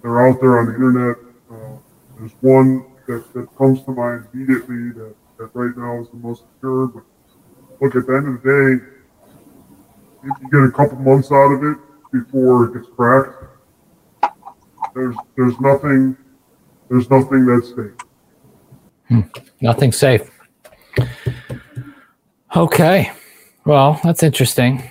They're 0.00 0.26
out 0.26 0.40
there 0.40 0.60
on 0.60 0.66
the 0.66 0.74
internet. 0.74 1.16
Uh, 1.50 1.76
there's 2.18 2.32
one 2.40 2.86
that, 3.06 3.30
that 3.34 3.54
comes 3.58 3.82
to 3.84 3.90
mind 3.90 4.28
immediately 4.32 4.92
that, 4.92 5.14
that 5.36 5.50
right 5.52 5.76
now 5.76 6.00
is 6.00 6.08
the 6.08 6.16
most 6.16 6.44
secure. 6.54 6.86
But 6.86 7.02
look, 7.82 7.96
at 7.96 8.06
the 8.06 8.14
end 8.16 8.28
of 8.28 8.42
the 8.42 8.48
day, 8.48 8.84
if 10.24 10.32
you 10.40 10.48
get 10.50 10.62
a 10.62 10.72
couple 10.72 10.96
months 11.00 11.30
out 11.30 11.52
of 11.52 11.62
it 11.64 11.76
before 12.12 12.64
it 12.64 12.74
gets 12.74 12.88
cracked, 12.96 13.44
there's 14.94 15.16
there's 15.36 15.58
nothing 15.60 16.16
there's 16.88 17.08
nothing 17.10 17.46
that's 17.46 17.74
safe. 17.74 17.92
Nothing 19.60 19.92
safe. 19.92 20.30
Okay. 22.56 23.10
Well, 23.64 24.00
that's 24.02 24.22
interesting. 24.22 24.82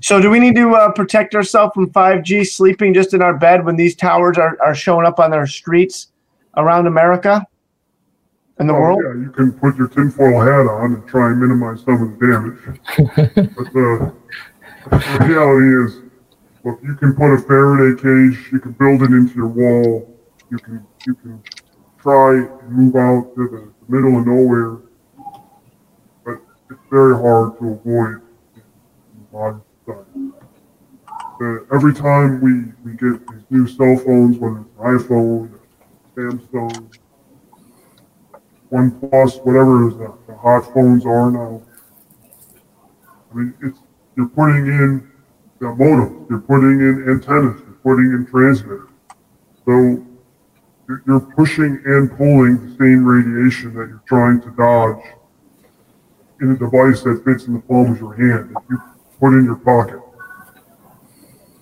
So, 0.00 0.20
do 0.20 0.28
we 0.30 0.38
need 0.38 0.54
to 0.56 0.74
uh, 0.74 0.92
protect 0.92 1.34
ourselves 1.34 1.72
from 1.74 1.90
5G 1.90 2.46
sleeping 2.46 2.92
just 2.92 3.14
in 3.14 3.22
our 3.22 3.36
bed 3.38 3.64
when 3.64 3.76
these 3.76 3.94
towers 3.96 4.36
are, 4.36 4.58
are 4.62 4.74
showing 4.74 5.06
up 5.06 5.18
on 5.18 5.32
our 5.32 5.46
streets 5.46 6.08
around 6.56 6.86
America 6.86 7.46
and 8.58 8.68
the 8.68 8.74
Oh, 8.74 8.80
world? 8.80 9.00
yeah, 9.02 9.22
you 9.22 9.30
can 9.30 9.52
put 9.52 9.76
your 9.76 9.88
tinfoil 9.88 10.40
hat 10.42 10.66
on 10.70 10.94
and 10.94 11.08
try 11.08 11.30
and 11.30 11.40
minimize 11.40 11.82
some 11.84 12.02
of 12.02 12.18
the 12.18 12.26
damage. 12.26 12.80
but 13.56 13.72
the, 13.72 14.12
the 14.90 15.26
reality 15.26 15.84
is, 15.84 16.03
look, 16.64 16.80
you 16.82 16.94
can 16.96 17.14
put 17.14 17.34
a 17.34 17.38
Faraday 17.38 18.00
cage, 18.00 18.48
you 18.52 18.58
can 18.58 18.72
build 18.72 19.02
it 19.02 19.12
into 19.12 19.34
your 19.34 19.48
wall, 19.48 20.18
you 20.50 20.58
can 20.58 20.86
you 21.06 21.14
can 21.14 21.42
try 22.00 22.36
and 22.36 22.70
move 22.70 22.96
out 22.96 23.34
to 23.34 23.48
the, 23.48 23.72
the 23.86 23.96
middle 23.96 24.18
of 24.18 24.26
nowhere, 24.26 24.78
but 26.24 26.40
it's 26.70 26.80
very 26.90 27.14
hard 27.14 27.58
to 27.58 27.72
avoid 27.72 28.20
modern 29.32 29.62
society. 29.84 30.30
Every 31.74 31.92
time 31.92 32.40
we, 32.40 32.72
we 32.84 32.96
get 32.96 33.26
these 33.28 33.42
new 33.50 33.66
cell 33.66 33.96
phones, 33.96 34.38
whether 34.38 34.60
it's 34.60 34.70
an 34.78 34.98
iPhone, 34.98 35.58
Samsung, 36.16 36.96
OnePlus, 38.72 39.44
whatever 39.44 39.90
the, 39.90 40.14
the 40.26 40.34
hot 40.36 40.72
phones 40.72 41.04
are 41.04 41.30
now. 41.30 41.62
I 43.32 43.36
mean, 43.36 43.54
it's 43.62 43.78
you're 44.16 44.28
putting 44.28 44.66
in 44.66 45.10
the 45.60 45.68
modem, 45.68 46.26
you're 46.28 46.40
putting 46.40 46.80
in 46.80 47.04
antennas, 47.08 47.60
you're 47.60 47.78
putting 47.82 48.12
in 48.12 48.26
transmitters. 48.30 48.88
So 49.64 50.04
you're, 51.06 51.20
pushing 51.20 51.80
and 51.86 52.10
pulling 52.16 52.60
the 52.60 52.76
same 52.76 53.04
radiation 53.04 53.74
that 53.74 53.88
you're 53.88 54.02
trying 54.06 54.40
to 54.42 54.50
dodge 54.50 55.02
in 56.40 56.50
a 56.50 56.56
device 56.56 57.02
that 57.02 57.22
fits 57.24 57.46
in 57.46 57.54
the 57.54 57.60
palm 57.60 57.92
of 57.92 57.98
your 57.98 58.14
hand 58.14 58.54
that 58.54 58.62
you 58.68 58.78
put 59.18 59.32
in 59.32 59.44
your 59.44 59.56
pocket. 59.56 60.00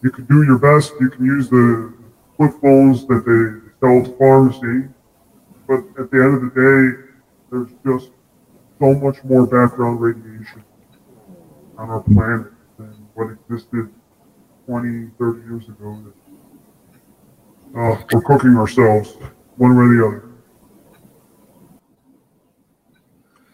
You 0.03 0.11
can 0.11 0.24
do 0.24 0.43
your 0.43 0.59
best. 0.59 0.93
You 1.01 1.09
can 1.11 1.24
use 1.24 1.49
the 1.49 1.95
flip 2.36 2.53
phones 2.61 3.07
that 3.07 3.22
they 3.24 3.70
sell 3.78 4.05
at 4.05 4.18
pharmacy 4.18 4.88
but 5.72 5.84
at 5.99 6.11
the 6.11 6.18
end 6.22 6.34
of 6.34 6.43
the 6.43 6.53
day, 6.53 7.14
there's 7.51 7.70
just 7.82 8.12
so 8.78 8.93
much 8.95 9.24
more 9.24 9.47
background 9.47 10.03
radiation 10.03 10.62
on 11.78 11.88
our 11.88 12.01
planet 12.01 12.52
what 13.15 13.31
existed 13.31 13.93
20, 14.67 15.11
30 15.19 15.41
years 15.49 15.69
ago. 15.69 16.03
That, 16.05 17.79
uh, 17.79 18.03
we're 18.13 18.21
cooking 18.23 18.57
ourselves 18.57 19.17
one 19.57 19.77
way 19.77 19.85
or 19.85 19.97
the 19.97 20.07
other. 20.07 20.29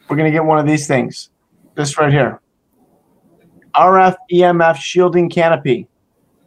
We're 0.09 0.17
going 0.17 0.31
to 0.31 0.37
get 0.37 0.45
one 0.45 0.59
of 0.59 0.67
these 0.67 0.87
things. 0.87 1.31
This 1.75 1.99
right 1.99 2.13
here. 2.13 2.41
RF 3.75 4.17
EMF 4.33 4.77
shielding 4.77 5.29
canopy. 5.29 5.87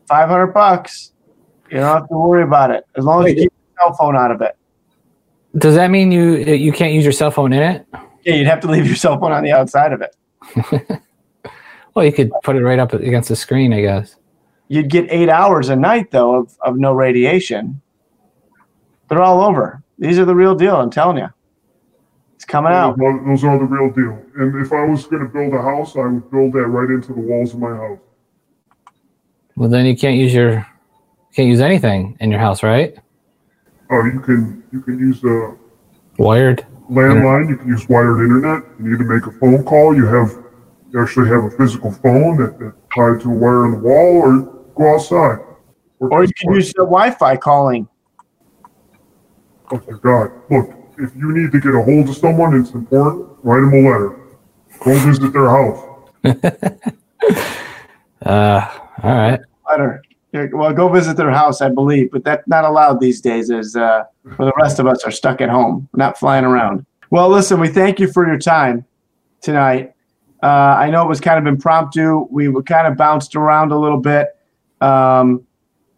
500 0.08 0.48
bucks. 0.48 1.14
You 1.70 1.78
don't 1.78 2.00
have 2.00 2.10
to 2.10 2.18
worry 2.18 2.44
about 2.44 2.72
it 2.72 2.86
as 2.96 3.06
long 3.06 3.26
as 3.26 3.30
you 3.30 3.36
keep 3.36 3.54
your 3.54 3.88
cell 3.88 3.94
phone 3.94 4.18
out 4.18 4.32
of 4.32 4.42
it. 4.42 4.58
Does 5.58 5.76
that 5.76 5.90
mean 5.90 6.12
you 6.12 6.36
you 6.36 6.72
can't 6.72 6.94
use 6.94 7.04
your 7.04 7.14
cell 7.14 7.32
phone 7.32 7.54
in 7.54 7.62
it? 7.62 7.88
Yeah, 8.26 8.36
you'd 8.36 8.48
have 8.48 8.60
to 8.62 8.68
leave 8.68 8.86
your 8.86 8.96
cell 8.96 9.20
phone 9.20 9.32
on 9.32 9.44
the 9.44 9.52
outside 9.52 9.94
of 9.94 10.02
it. 10.02 11.02
Well, 11.94 12.06
you 12.06 12.12
could 12.14 12.32
put 12.44 12.56
it 12.56 12.64
right 12.64 12.80
up 12.80 12.94
against 12.94 13.30
the 13.30 13.36
screen, 13.36 13.74
I 13.74 13.82
guess. 13.82 14.16
You'd 14.70 14.90
get 14.90 15.08
eight 15.12 15.30
hours 15.30 15.70
a 15.70 15.76
night, 15.76 16.12
though, 16.12 16.36
of, 16.36 16.58
of 16.62 16.78
no 16.78 16.94
radiation. 16.94 17.82
They're 19.10 19.22
all 19.22 19.42
over. 19.42 19.84
These 20.00 20.18
are 20.20 20.26
the 20.26 20.36
real 20.36 20.56
deal, 20.56 20.78
I'm 20.78 20.90
telling 20.90 21.18
you. 21.18 21.28
It's 22.36 22.46
coming 22.46 22.72
out. 22.72 22.98
Those 22.98 23.06
are- 23.08 23.26
those 23.28 23.44
are 23.44 23.60
the 23.60 23.66
real 23.66 23.92
deal. 23.92 24.18
And 24.38 24.56
if 24.66 24.72
I 24.72 24.86
was 24.86 25.06
going 25.06 25.22
to 25.24 25.28
build 25.30 25.54
a 25.54 25.62
house, 25.62 25.96
I 25.98 26.06
would 26.08 26.32
build 26.32 26.54
that 26.54 26.68
right 26.68 26.90
into 26.90 27.14
the 27.14 27.20
walls 27.20 27.54
of 27.54 27.60
my 27.60 27.76
house. 27.76 28.00
Well, 29.58 29.70
then 29.70 29.86
you 29.86 29.96
can't 29.98 30.16
use 30.18 30.34
your 30.34 30.66
can't 31.36 31.48
use 31.48 31.60
anything 31.62 32.18
in 32.20 32.32
your 32.32 32.40
house, 32.40 32.64
right? 32.64 32.96
Oh, 33.92 34.04
you 34.06 34.20
can 34.22 34.64
you 34.72 34.82
can 34.82 34.98
use 34.98 35.24
a 35.24 35.56
Wired. 36.18 36.66
landline. 36.90 37.50
You 37.50 37.58
can 37.58 37.68
use 37.68 37.88
wired 37.88 38.22
internet. 38.22 38.64
You 38.80 38.90
need 38.92 38.98
to 38.98 39.04
make 39.06 39.26
a 39.28 39.32
phone 39.40 39.64
call. 39.64 39.96
You 39.96 40.08
have 40.08 40.32
you 40.92 41.02
actually 41.02 41.30
have 41.30 41.44
a 41.44 41.52
physical 41.52 41.92
phone 41.92 42.38
that, 42.38 42.60
that's 42.60 42.76
tied 42.96 43.22
to 43.22 43.32
a 43.32 43.34
wire 43.34 43.66
on 43.66 43.72
the 43.72 43.78
wall, 43.78 44.18
or 44.18 44.40
go 44.76 44.96
outside. 44.96 45.40
Or 46.00 46.24
you 46.24 46.34
can 46.34 46.54
use 46.54 46.74
the 46.74 46.84
Wi 46.84 47.12
Fi 47.12 47.38
calling. 47.38 47.88
Oh 49.72 49.82
my 49.90 49.98
God! 50.00 50.32
Look, 50.50 50.72
if 50.98 51.16
you 51.16 51.32
need 51.34 51.52
to 51.52 51.60
get 51.60 51.74
a 51.76 51.82
hold 51.82 52.10
of 52.10 52.18
someone, 52.18 52.60
it's 52.60 52.72
important. 52.72 53.30
Write 53.44 53.62
them 53.62 53.74
a 53.74 53.90
letter. 53.90 54.20
Go 54.80 54.98
visit 55.00 55.34
their 55.34 55.50
house. 55.50 55.88
Uh, 58.24 58.70
all 59.02 59.16
right. 59.16 59.40
Letter. 59.70 60.02
Well, 60.54 60.72
go 60.74 60.88
visit 60.90 61.18
their 61.18 61.32
house, 61.32 61.62
I 61.62 61.70
believe, 61.70 62.12
but 62.12 62.24
that's 62.24 62.48
not 62.48 62.64
allowed 62.64 63.00
these 63.00 63.20
days 63.20 63.52
as 63.52 63.76
uh, 63.76 64.04
for 64.36 64.46
the 64.46 64.54
rest 64.58 64.80
of 64.80 64.88
us 64.88 65.04
are 65.04 65.12
stuck 65.12 65.42
at 65.42 65.50
home, 65.50 65.90
not 65.94 66.18
flying 66.18 66.46
around. 66.46 66.86
Well, 67.10 67.30
listen, 67.30 67.60
we 67.60 67.68
thank 67.68 68.00
you 68.00 68.12
for 68.12 68.26
your 68.26 68.40
time 68.40 68.86
tonight. 69.42 69.94
Uh, 70.44 70.76
I 70.80 70.90
know 70.90 71.04
it 71.04 71.08
was 71.08 71.22
kind 71.22 71.38
of 71.38 71.52
impromptu. 71.52 72.28
We 72.32 72.48
were 72.48 72.64
kind 72.64 72.88
of 72.88 72.98
bounced 72.98 73.36
around 73.36 73.72
a 73.72 73.80
little 73.80 74.00
bit. 74.00 74.28
Um, 74.82 75.46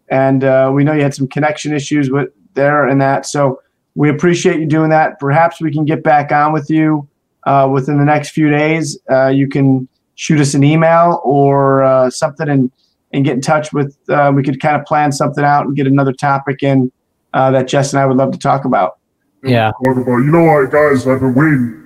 and 0.08 0.44
uh, 0.44 0.70
we 0.72 0.84
know 0.84 0.92
you 0.92 1.02
had 1.02 1.14
some 1.14 1.28
connection 1.28 1.72
issues 1.72 2.10
with 2.10 2.28
there 2.52 2.86
and 2.86 3.00
that. 3.00 3.26
So 3.26 3.60
we 3.94 4.10
appreciate 4.10 4.60
you 4.60 4.66
doing 4.66 4.90
that. 4.90 5.18
Perhaps 5.18 5.60
we 5.60 5.72
can 5.72 5.84
get 5.84 6.02
back 6.02 6.30
on 6.30 6.52
with 6.52 6.68
you 6.68 7.08
uh, 7.44 7.68
within 7.72 7.98
the 7.98 8.04
next 8.04 8.30
few 8.30 8.50
days. 8.50 8.98
Uh, 9.10 9.28
you 9.28 9.48
can 9.48 9.88
shoot 10.14 10.40
us 10.40 10.54
an 10.54 10.62
email 10.62 11.20
or 11.24 11.82
uh, 11.82 12.10
something 12.10 12.48
and, 12.48 12.70
and 13.12 13.24
get 13.24 13.34
in 13.34 13.40
touch 13.40 13.72
with, 13.72 13.96
uh, 14.08 14.30
we 14.34 14.42
could 14.42 14.60
kind 14.60 14.76
of 14.76 14.84
plan 14.84 15.10
something 15.10 15.44
out 15.44 15.66
and 15.66 15.74
get 15.74 15.86
another 15.86 16.12
topic 16.12 16.62
in 16.62 16.92
uh, 17.32 17.50
that 17.50 17.66
Jess 17.66 17.92
and 17.92 18.00
I 18.00 18.06
would 18.06 18.16
love 18.16 18.30
to 18.32 18.38
talk 18.38 18.64
about. 18.64 18.98
Yeah. 19.42 19.72
You 19.84 20.30
know 20.30 20.44
what, 20.44 20.70
guys? 20.70 21.06
I've 21.06 21.20
been 21.20 21.34
waiting 21.34 21.83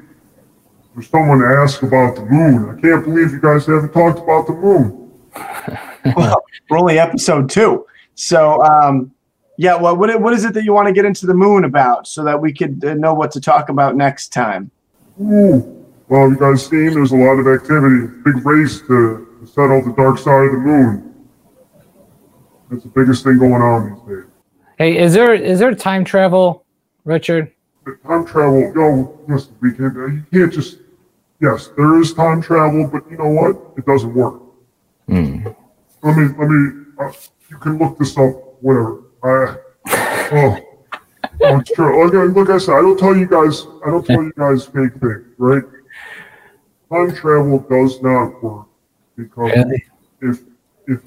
for 0.99 1.05
someone 1.05 1.39
to 1.39 1.47
ask 1.47 1.83
about 1.83 2.17
the 2.17 2.25
moon. 2.25 2.77
I 2.77 2.81
can't 2.81 3.05
believe 3.05 3.31
you 3.31 3.41
guys 3.41 3.67
haven't 3.67 3.93
talked 3.93 4.19
about 4.19 4.49
the 4.49 4.53
moon. 4.53 5.13
well, 6.17 6.43
we're 6.69 6.79
only 6.79 6.99
episode 6.99 7.49
two. 7.49 7.87
So, 8.17 8.61
um, 8.65 9.13
yeah, 9.59 9.77
well, 9.77 9.97
what, 9.97 10.21
what 10.21 10.35
is 10.35 10.45
it 10.45 10.55
that 10.55 10.65
you 10.65 10.73
want 10.73 10.89
to 10.89 10.93
get 10.93 11.05
into 11.05 11.25
the 11.25 11.35
moon 11.35 11.63
about 11.63 12.09
so 12.09 12.25
that 12.25 12.41
we 12.41 12.53
could 12.53 12.85
uh, 12.85 12.95
know 12.95 13.15
what 13.15 13.31
to 13.33 13.41
talk 13.41 13.69
about 13.69 13.95
next 13.95 14.33
time? 14.33 14.73
Ooh. 15.21 15.87
Well, 16.09 16.31
you 16.31 16.37
guys 16.37 16.67
seen 16.67 16.95
there's 16.95 17.13
a 17.13 17.17
lot 17.17 17.39
of 17.39 17.47
activity, 17.47 18.09
big 18.25 18.45
race 18.45 18.81
to, 18.81 19.37
to 19.41 19.47
settle 19.47 19.85
the 19.85 19.95
dark 19.97 20.19
side 20.19 20.47
of 20.47 20.53
the 20.53 20.59
moon. 20.59 21.15
That's 22.71 22.83
the 22.83 22.89
biggest 22.89 23.23
thing 23.23 23.39
going 23.39 23.63
on 23.63 23.91
these 23.91 24.17
days. 24.17 24.31
Hey, 24.79 24.99
is 24.99 25.15
there 25.15 25.33
is 25.33 25.61
there 25.61 25.75
time 25.75 26.05
travel, 26.05 26.65
Richard? 27.05 27.53
But 27.85 28.03
time 28.03 28.27
travel, 28.27 28.73
yo, 28.75 29.19
listen, 29.29 29.55
we 29.61 29.73
can't, 29.73 29.95
you 29.95 30.25
can't 30.33 30.53
just, 30.53 30.79
yes, 31.41 31.69
there 31.77 32.01
is 32.01 32.15
time 32.15 32.43
travel, 32.43 32.87
but 32.87 33.09
you 33.11 33.17
know 33.19 33.31
what? 33.31 33.57
It 33.77 33.87
doesn't 33.87 34.15
work. 34.15 34.41
Hmm. 35.07 35.47
Let 36.03 36.17
me, 36.17 36.29
let 36.39 36.49
me, 36.49 36.85
uh, 37.01 37.13
you 37.49 37.59
can 37.59 37.79
look 37.79 37.99
this 37.99 38.17
up, 38.17 38.63
whatever. 38.63 39.03
I, 39.23 39.57
oh, 40.33 40.59
oh, 41.43 41.59
it's 41.59 41.73
true. 41.73 42.27
Like, 42.29 42.37
like 42.37 42.51
I 42.51 42.59
said, 42.59 42.75
I 42.75 42.81
don't 42.83 42.99
tell 42.99 43.17
you 43.17 43.27
guys, 43.27 43.67
I 43.85 43.91
don't 43.91 44.07
tell 44.07 44.23
you 44.23 44.33
guys 44.37 44.67
fake 44.67 44.93
things, 45.01 45.27
right? 45.39 45.63
Time 46.93 47.15
travel 47.15 47.59
does 47.69 48.01
not 48.01 48.43
work 48.43 48.67
because 49.17 49.53
Really? 49.53 49.85
if 50.23 50.41
if 50.87 51.01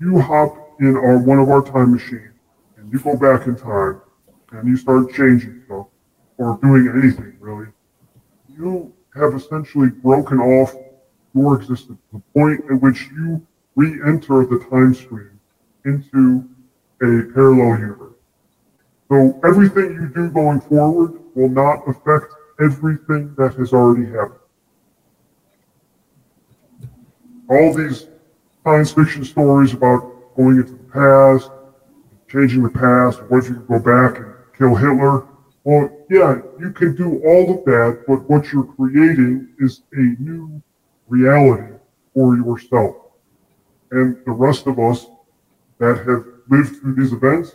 you 0.00 0.18
hop 0.20 0.74
in 0.80 0.96
our 0.96 1.18
one 1.18 1.38
of 1.38 1.48
our 1.48 1.62
time 1.62 1.92
machines 1.92 2.32
and 2.76 2.92
you 2.92 2.98
go 2.98 3.16
back 3.16 3.46
in 3.46 3.54
time 3.54 4.00
and 4.52 4.66
you 4.66 4.76
start 4.76 5.12
changing 5.12 5.62
stuff 5.66 5.86
or 6.38 6.58
doing 6.62 6.88
anything 7.00 7.36
really, 7.38 7.66
you 8.48 8.92
have 9.18 9.34
essentially 9.34 9.88
broken 9.88 10.38
off 10.38 10.74
your 11.34 11.56
existence, 11.56 11.98
the 12.12 12.20
point 12.34 12.60
at 12.70 12.80
which 12.80 13.08
you 13.12 13.46
re-enter 13.76 14.44
the 14.46 14.64
time 14.70 14.94
stream 14.94 15.38
into 15.84 16.48
a 17.02 17.32
parallel 17.32 17.78
universe. 17.78 18.14
So 19.08 19.40
everything 19.44 19.94
you 19.94 20.08
do 20.14 20.30
going 20.30 20.60
forward 20.60 21.20
will 21.34 21.48
not 21.48 21.88
affect 21.88 22.34
everything 22.60 23.34
that 23.36 23.54
has 23.54 23.72
already 23.72 24.10
happened. 24.10 24.40
All 27.48 27.72
these 27.72 28.06
science 28.64 28.92
fiction 28.92 29.24
stories 29.24 29.72
about 29.72 30.34
going 30.36 30.58
into 30.58 30.72
the 30.72 30.84
past, 30.92 31.50
changing 32.30 32.62
the 32.62 32.70
past, 32.70 33.22
what 33.30 33.38
if 33.38 33.48
you 33.48 33.54
could 33.54 33.68
go 33.68 33.78
back 33.78 34.18
and 34.18 34.34
kill 34.56 34.74
Hitler? 34.74 35.26
Well, 35.68 35.90
yeah, 36.08 36.40
you 36.58 36.70
can 36.72 36.96
do 36.96 37.20
all 37.26 37.58
of 37.58 37.64
that, 37.66 38.04
but 38.06 38.26
what 38.26 38.50
you're 38.50 38.64
creating 38.64 39.50
is 39.58 39.82
a 39.92 40.16
new 40.18 40.62
reality 41.08 41.74
for 42.14 42.36
yourself. 42.36 42.96
And 43.90 44.16
the 44.24 44.30
rest 44.30 44.66
of 44.66 44.78
us 44.78 45.04
that 45.76 45.98
have 46.06 46.24
lived 46.48 46.80
through 46.80 46.94
these 46.94 47.12
events 47.12 47.54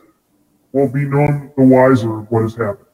will 0.74 0.90
be 0.90 1.06
none 1.06 1.54
the 1.58 1.64
wiser 1.64 2.20
of 2.20 2.30
what 2.30 2.44
has 2.44 2.54
happened. 2.54 2.86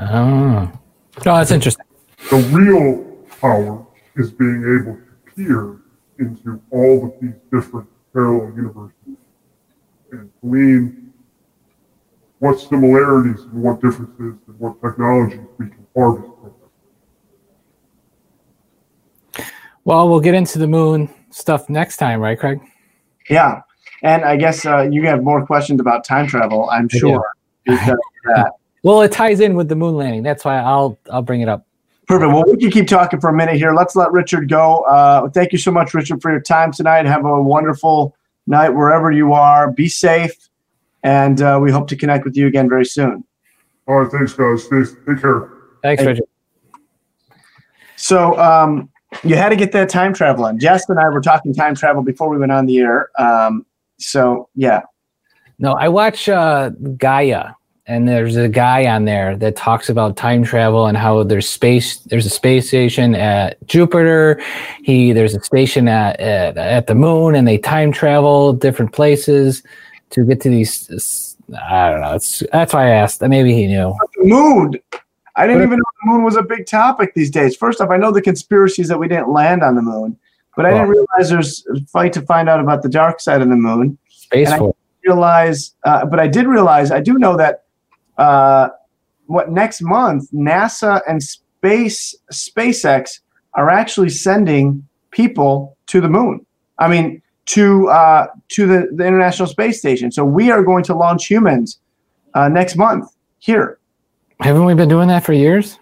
Oh, 0.00 0.72
oh 1.18 1.22
that's 1.22 1.52
interesting. 1.52 1.86
The 2.28 2.38
real 2.38 3.04
power 3.40 3.86
is 4.16 4.32
being 4.32 4.64
able 4.64 4.96
to 4.96 5.32
peer 5.32 5.80
into 6.18 6.60
all 6.72 7.04
of 7.04 7.12
these 7.20 7.38
different 7.52 7.88
parallel 8.12 8.52
universes 8.56 9.16
and 10.10 10.28
glean 10.42 11.05
what 12.38 12.60
similarities 12.60 13.40
and 13.42 13.62
what 13.62 13.80
differences 13.80 14.34
and 14.46 14.58
what 14.58 14.80
technologies 14.82 15.40
we 15.58 15.66
can 15.66 15.86
harvest 15.96 16.28
from 16.40 16.52
them. 19.34 19.46
Well, 19.84 20.08
we'll 20.08 20.20
get 20.20 20.34
into 20.34 20.58
the 20.58 20.66
moon 20.66 21.08
stuff 21.30 21.68
next 21.70 21.96
time, 21.98 22.20
right, 22.20 22.38
Craig? 22.38 22.60
Yeah. 23.30 23.62
And 24.02 24.24
I 24.24 24.36
guess 24.36 24.66
uh, 24.66 24.88
you 24.90 25.06
have 25.06 25.22
more 25.22 25.44
questions 25.46 25.80
about 25.80 26.04
time 26.04 26.26
travel, 26.26 26.68
I'm 26.70 26.88
sure. 26.88 27.30
well, 28.82 29.00
it 29.02 29.12
ties 29.12 29.40
in 29.40 29.54
with 29.54 29.68
the 29.68 29.76
moon 29.76 29.96
landing. 29.96 30.22
That's 30.22 30.44
why 30.44 30.58
I'll 30.58 30.98
I'll 31.10 31.22
bring 31.22 31.40
it 31.40 31.48
up. 31.48 31.66
Perfect. 32.06 32.32
Well, 32.32 32.44
we 32.46 32.56
can 32.56 32.70
keep 32.70 32.86
talking 32.86 33.20
for 33.20 33.30
a 33.30 33.34
minute 33.34 33.56
here. 33.56 33.74
Let's 33.74 33.96
let 33.96 34.12
Richard 34.12 34.48
go. 34.48 34.82
Uh, 34.82 35.28
thank 35.30 35.50
you 35.50 35.58
so 35.58 35.72
much, 35.72 35.92
Richard, 35.92 36.22
for 36.22 36.30
your 36.30 36.40
time 36.40 36.70
tonight. 36.70 37.04
Have 37.04 37.24
a 37.24 37.42
wonderful 37.42 38.14
night 38.46 38.68
wherever 38.68 39.10
you 39.10 39.32
are. 39.32 39.72
Be 39.72 39.88
safe, 39.88 40.48
and 41.06 41.40
uh, 41.40 41.58
we 41.62 41.70
hope 41.70 41.86
to 41.86 41.96
connect 41.96 42.24
with 42.24 42.36
you 42.36 42.48
again 42.48 42.68
very 42.68 42.84
soon. 42.84 43.24
All 43.86 44.00
right. 44.00 44.10
Thanks, 44.10 44.32
guys. 44.32 44.64
Stay, 44.64 44.82
take 45.06 45.20
care. 45.20 45.52
Thanks, 45.80 46.04
Richard. 46.04 46.24
So 47.94 48.36
um, 48.40 48.90
you 49.22 49.36
had 49.36 49.50
to 49.50 49.56
get 49.56 49.70
that 49.70 49.88
time 49.88 50.12
travel 50.12 50.44
on. 50.44 50.58
Jess 50.58 50.88
and 50.88 50.98
I 50.98 51.08
were 51.08 51.20
talking 51.20 51.54
time 51.54 51.76
travel 51.76 52.02
before 52.02 52.28
we 52.28 52.38
went 52.38 52.50
on 52.50 52.66
the 52.66 52.78
air. 52.78 53.10
Um, 53.20 53.64
so 53.98 54.48
yeah. 54.56 54.82
No, 55.60 55.74
I 55.74 55.88
watch 55.88 56.28
uh, 56.28 56.70
Gaia 56.96 57.52
and 57.86 58.08
there's 58.08 58.36
a 58.36 58.48
guy 58.48 58.86
on 58.86 59.04
there 59.04 59.36
that 59.36 59.54
talks 59.54 59.88
about 59.88 60.16
time 60.16 60.42
travel 60.42 60.86
and 60.86 60.98
how 60.98 61.22
there's 61.22 61.48
space 61.48 61.98
there's 61.98 62.26
a 62.26 62.30
space 62.30 62.68
station 62.68 63.14
at 63.14 63.64
jupiter 63.66 64.42
he 64.82 65.12
there's 65.12 65.34
a 65.34 65.42
station 65.42 65.86
at, 65.88 66.18
at, 66.18 66.58
at 66.58 66.88
the 66.88 66.94
moon 66.94 67.34
and 67.34 67.46
they 67.46 67.56
time 67.56 67.92
travel 67.92 68.52
different 68.52 68.92
places 68.92 69.62
to 70.10 70.24
get 70.24 70.40
to 70.42 70.50
these 70.50 71.36
i 71.62 71.90
don't 71.90 72.00
know 72.00 72.14
it's 72.14 72.42
that's 72.52 72.72
why 72.72 72.86
i 72.86 72.90
asked. 72.90 73.20
Maybe 73.22 73.52
he 73.54 73.66
knew. 73.66 73.94
The 74.16 74.24
moon 74.24 74.74
i 75.36 75.46
didn't 75.46 75.62
even 75.62 75.78
know 75.78 75.84
the 76.02 76.10
moon 76.10 76.24
was 76.24 76.36
a 76.36 76.42
big 76.42 76.66
topic 76.66 77.14
these 77.14 77.30
days. 77.30 77.56
First 77.56 77.80
off 77.80 77.90
i 77.90 77.96
know 77.96 78.12
the 78.12 78.22
conspiracies 78.22 78.88
that 78.88 78.98
we 78.98 79.08
didn't 79.08 79.30
land 79.30 79.62
on 79.62 79.74
the 79.74 79.82
moon 79.82 80.16
but 80.56 80.66
i 80.66 80.70
didn't 80.72 80.88
realize 80.88 81.30
there's 81.30 81.66
a 81.74 81.80
fight 81.86 82.12
to 82.14 82.22
find 82.22 82.48
out 82.48 82.60
about 82.60 82.82
the 82.82 82.88
dark 82.88 83.20
side 83.20 83.42
of 83.42 83.48
the 83.48 83.56
moon. 83.56 83.98
Space 84.08 84.50
and 84.50 84.62
I 84.62 84.70
realize 85.04 85.74
uh, 85.84 86.04
but 86.06 86.18
i 86.18 86.26
did 86.26 86.46
realize 86.46 86.90
i 86.90 87.00
do 87.00 87.18
know 87.18 87.36
that 87.36 87.64
uh, 88.18 88.70
what 89.26 89.50
next 89.50 89.82
month 89.82 90.30
NASA 90.32 91.00
and 91.08 91.22
space 91.22 92.14
SpaceX 92.32 93.20
are 93.54 93.70
actually 93.70 94.10
sending 94.10 94.86
people 95.10 95.76
to 95.86 96.00
the 96.00 96.08
moon. 96.08 96.44
I 96.78 96.88
mean, 96.88 97.22
to 97.46 97.88
uh, 97.88 98.26
to 98.48 98.66
the, 98.66 98.88
the 98.92 99.06
International 99.06 99.48
Space 99.48 99.78
Station. 99.78 100.10
So 100.12 100.24
we 100.24 100.50
are 100.50 100.62
going 100.62 100.84
to 100.84 100.94
launch 100.94 101.26
humans 101.26 101.80
uh, 102.34 102.48
next 102.48 102.76
month 102.76 103.08
here. 103.38 103.78
Haven't 104.40 104.64
we 104.64 104.74
been 104.74 104.88
doing 104.88 105.08
that 105.08 105.24
for 105.24 105.32
years? 105.32 105.78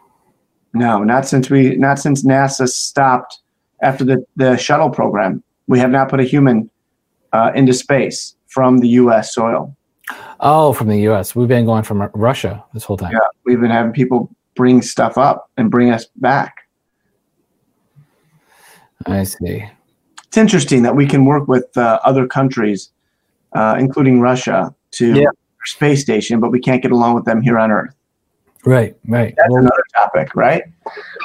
No, 0.73 1.03
not 1.03 1.27
since 1.27 1.51
we 1.51 1.77
not 1.77 1.99
since 1.99 2.25
NASA 2.25 2.69
stopped 2.69 3.39
after 3.83 4.05
the 4.05 4.25
the 4.37 4.57
shuttle 4.57 4.91
program. 4.91 5.43
We 5.67 5.79
have 5.79 5.91
not 5.91 6.09
put 6.09 6.21
a 6.21 6.25
human 6.25 6.71
uh, 7.33 7.53
into 7.55 7.73
space 7.73 8.37
from 8.49 8.79
the 8.79 8.89
U.S. 8.89 9.35
soil. 9.35 9.75
Oh, 10.41 10.73
from 10.75 10.89
the 10.89 10.99
U.S. 11.03 11.35
We've 11.35 11.49
been 11.49 11.65
going 11.65 11.85
from 11.85 12.03
Russia 12.15 12.63
this 12.75 12.85
whole 12.85 12.99
time. 12.99 13.13
Yeah, 13.13 13.27
we've 13.45 13.61
been 13.61 13.71
having 13.71 13.93
people 13.93 14.31
bring 14.55 14.83
stuff 14.83 15.17
up 15.17 15.51
and 15.57 15.71
bring 15.71 15.91
us 15.91 16.07
back. 16.17 16.69
I 19.07 19.25
see. 19.25 19.65
It's 20.35 20.39
interesting 20.41 20.83
that 20.83 20.97
we 20.97 21.07
can 21.07 21.27
work 21.27 21.47
with 21.47 21.65
uh, 21.77 22.01
other 22.03 22.27
countries, 22.27 22.91
uh, 23.53 23.77
including 23.79 24.21
Russia, 24.21 24.75
to 24.91 25.15
yeah. 25.15 25.29
space 25.65 26.01
station, 26.01 26.41
but 26.41 26.51
we 26.51 26.59
can't 26.59 26.83
get 26.83 26.91
along 26.91 27.15
with 27.15 27.25
them 27.25 27.41
here 27.41 27.57
on 27.57 27.71
Earth. 27.71 27.95
Right, 28.65 28.97
right. 29.07 29.33
That's 29.37 29.49
well, 29.49 29.61
another 29.61 29.85
topic, 29.95 30.35
right? 30.35 30.65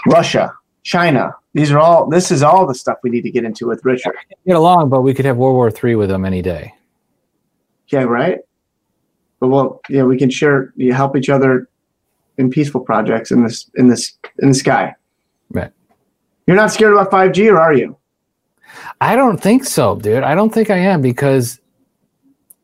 Russia, 0.06 0.54
China. 0.84 1.34
These 1.56 1.72
are 1.72 1.80
all. 1.80 2.08
This 2.08 2.30
is 2.30 2.44
all 2.44 2.68
the 2.68 2.76
stuff 2.76 3.00
we 3.02 3.10
need 3.10 3.24
to 3.24 3.32
get 3.32 3.44
into 3.44 3.66
with 3.66 3.84
Richard. 3.84 4.14
Get 4.46 4.56
along, 4.56 4.90
but 4.90 5.02
we 5.02 5.16
could 5.16 5.26
have 5.26 5.38
World 5.38 5.56
War 5.56 5.72
Three 5.72 5.96
with 5.96 6.10
them 6.10 6.24
any 6.24 6.44
day. 6.44 6.76
Yeah, 7.88 8.04
right 8.04 8.38
but 9.40 9.48
well, 9.48 9.82
yeah, 9.90 10.04
we 10.04 10.20
can 10.20 10.30
share, 10.30 10.72
you 10.76 10.94
help 10.94 11.18
each 11.18 11.30
other 11.30 11.68
in 12.38 12.52
peaceful 12.52 12.82
projects 12.82 13.32
in 13.32 13.44
this 13.44 13.72
in 13.74 13.88
this 13.88 14.20
in 14.38 14.50
the 14.50 14.54
sky. 14.54 14.94
Right. 15.50 15.72
You're 16.46 16.58
not 16.58 16.72
scared 16.72 16.94
about 16.94 17.10
5G, 17.10 17.52
or 17.52 17.60
are 17.60 17.74
you? 17.74 17.98
I 19.02 19.16
don't 19.16 19.42
think 19.42 19.66
so, 19.66 19.96
dude. 19.96 20.24
I 20.24 20.36
don't 20.36 20.54
think 20.54 20.70
I 20.70 20.78
am 20.78 21.02
because 21.02 21.60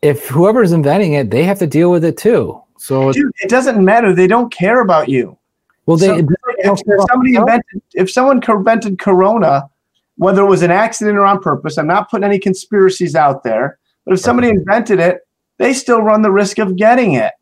if 0.01 0.27
whoever's 0.27 0.71
inventing 0.71 1.13
it, 1.13 1.31
they 1.31 1.43
have 1.43 1.59
to 1.59 1.67
deal 1.67 1.91
with 1.91 2.03
it 2.03 2.17
too. 2.17 2.61
So 2.77 3.11
dude, 3.11 3.31
it 3.41 3.49
doesn't 3.49 3.83
matter. 3.83 4.13
They 4.13 4.27
don't 4.27 4.51
care 4.51 4.81
about 4.81 5.09
you. 5.09 5.37
Well, 5.85 5.97
they, 5.97 6.07
so, 6.07 6.17
if, 6.17 6.79
if 6.85 7.05
somebody 7.09 7.35
invented, 7.35 7.81
if 7.93 8.11
someone 8.11 8.41
invented 8.47 8.99
Corona, 8.99 9.69
whether 10.17 10.41
it 10.41 10.49
was 10.49 10.61
an 10.61 10.71
accident 10.71 11.17
or 11.17 11.25
on 11.25 11.39
purpose, 11.41 11.77
I'm 11.77 11.87
not 11.87 12.09
putting 12.09 12.23
any 12.23 12.39
conspiracies 12.39 13.15
out 13.15 13.43
there. 13.43 13.79
But 14.05 14.15
if 14.15 14.19
somebody 14.19 14.49
invented 14.49 14.99
it 14.99 15.25
they 15.57 15.73
still 15.73 16.01
run 16.01 16.21
the 16.21 16.31
risk 16.31 16.59
of 16.59 16.75
getting 16.75 17.13
it. 17.13 17.33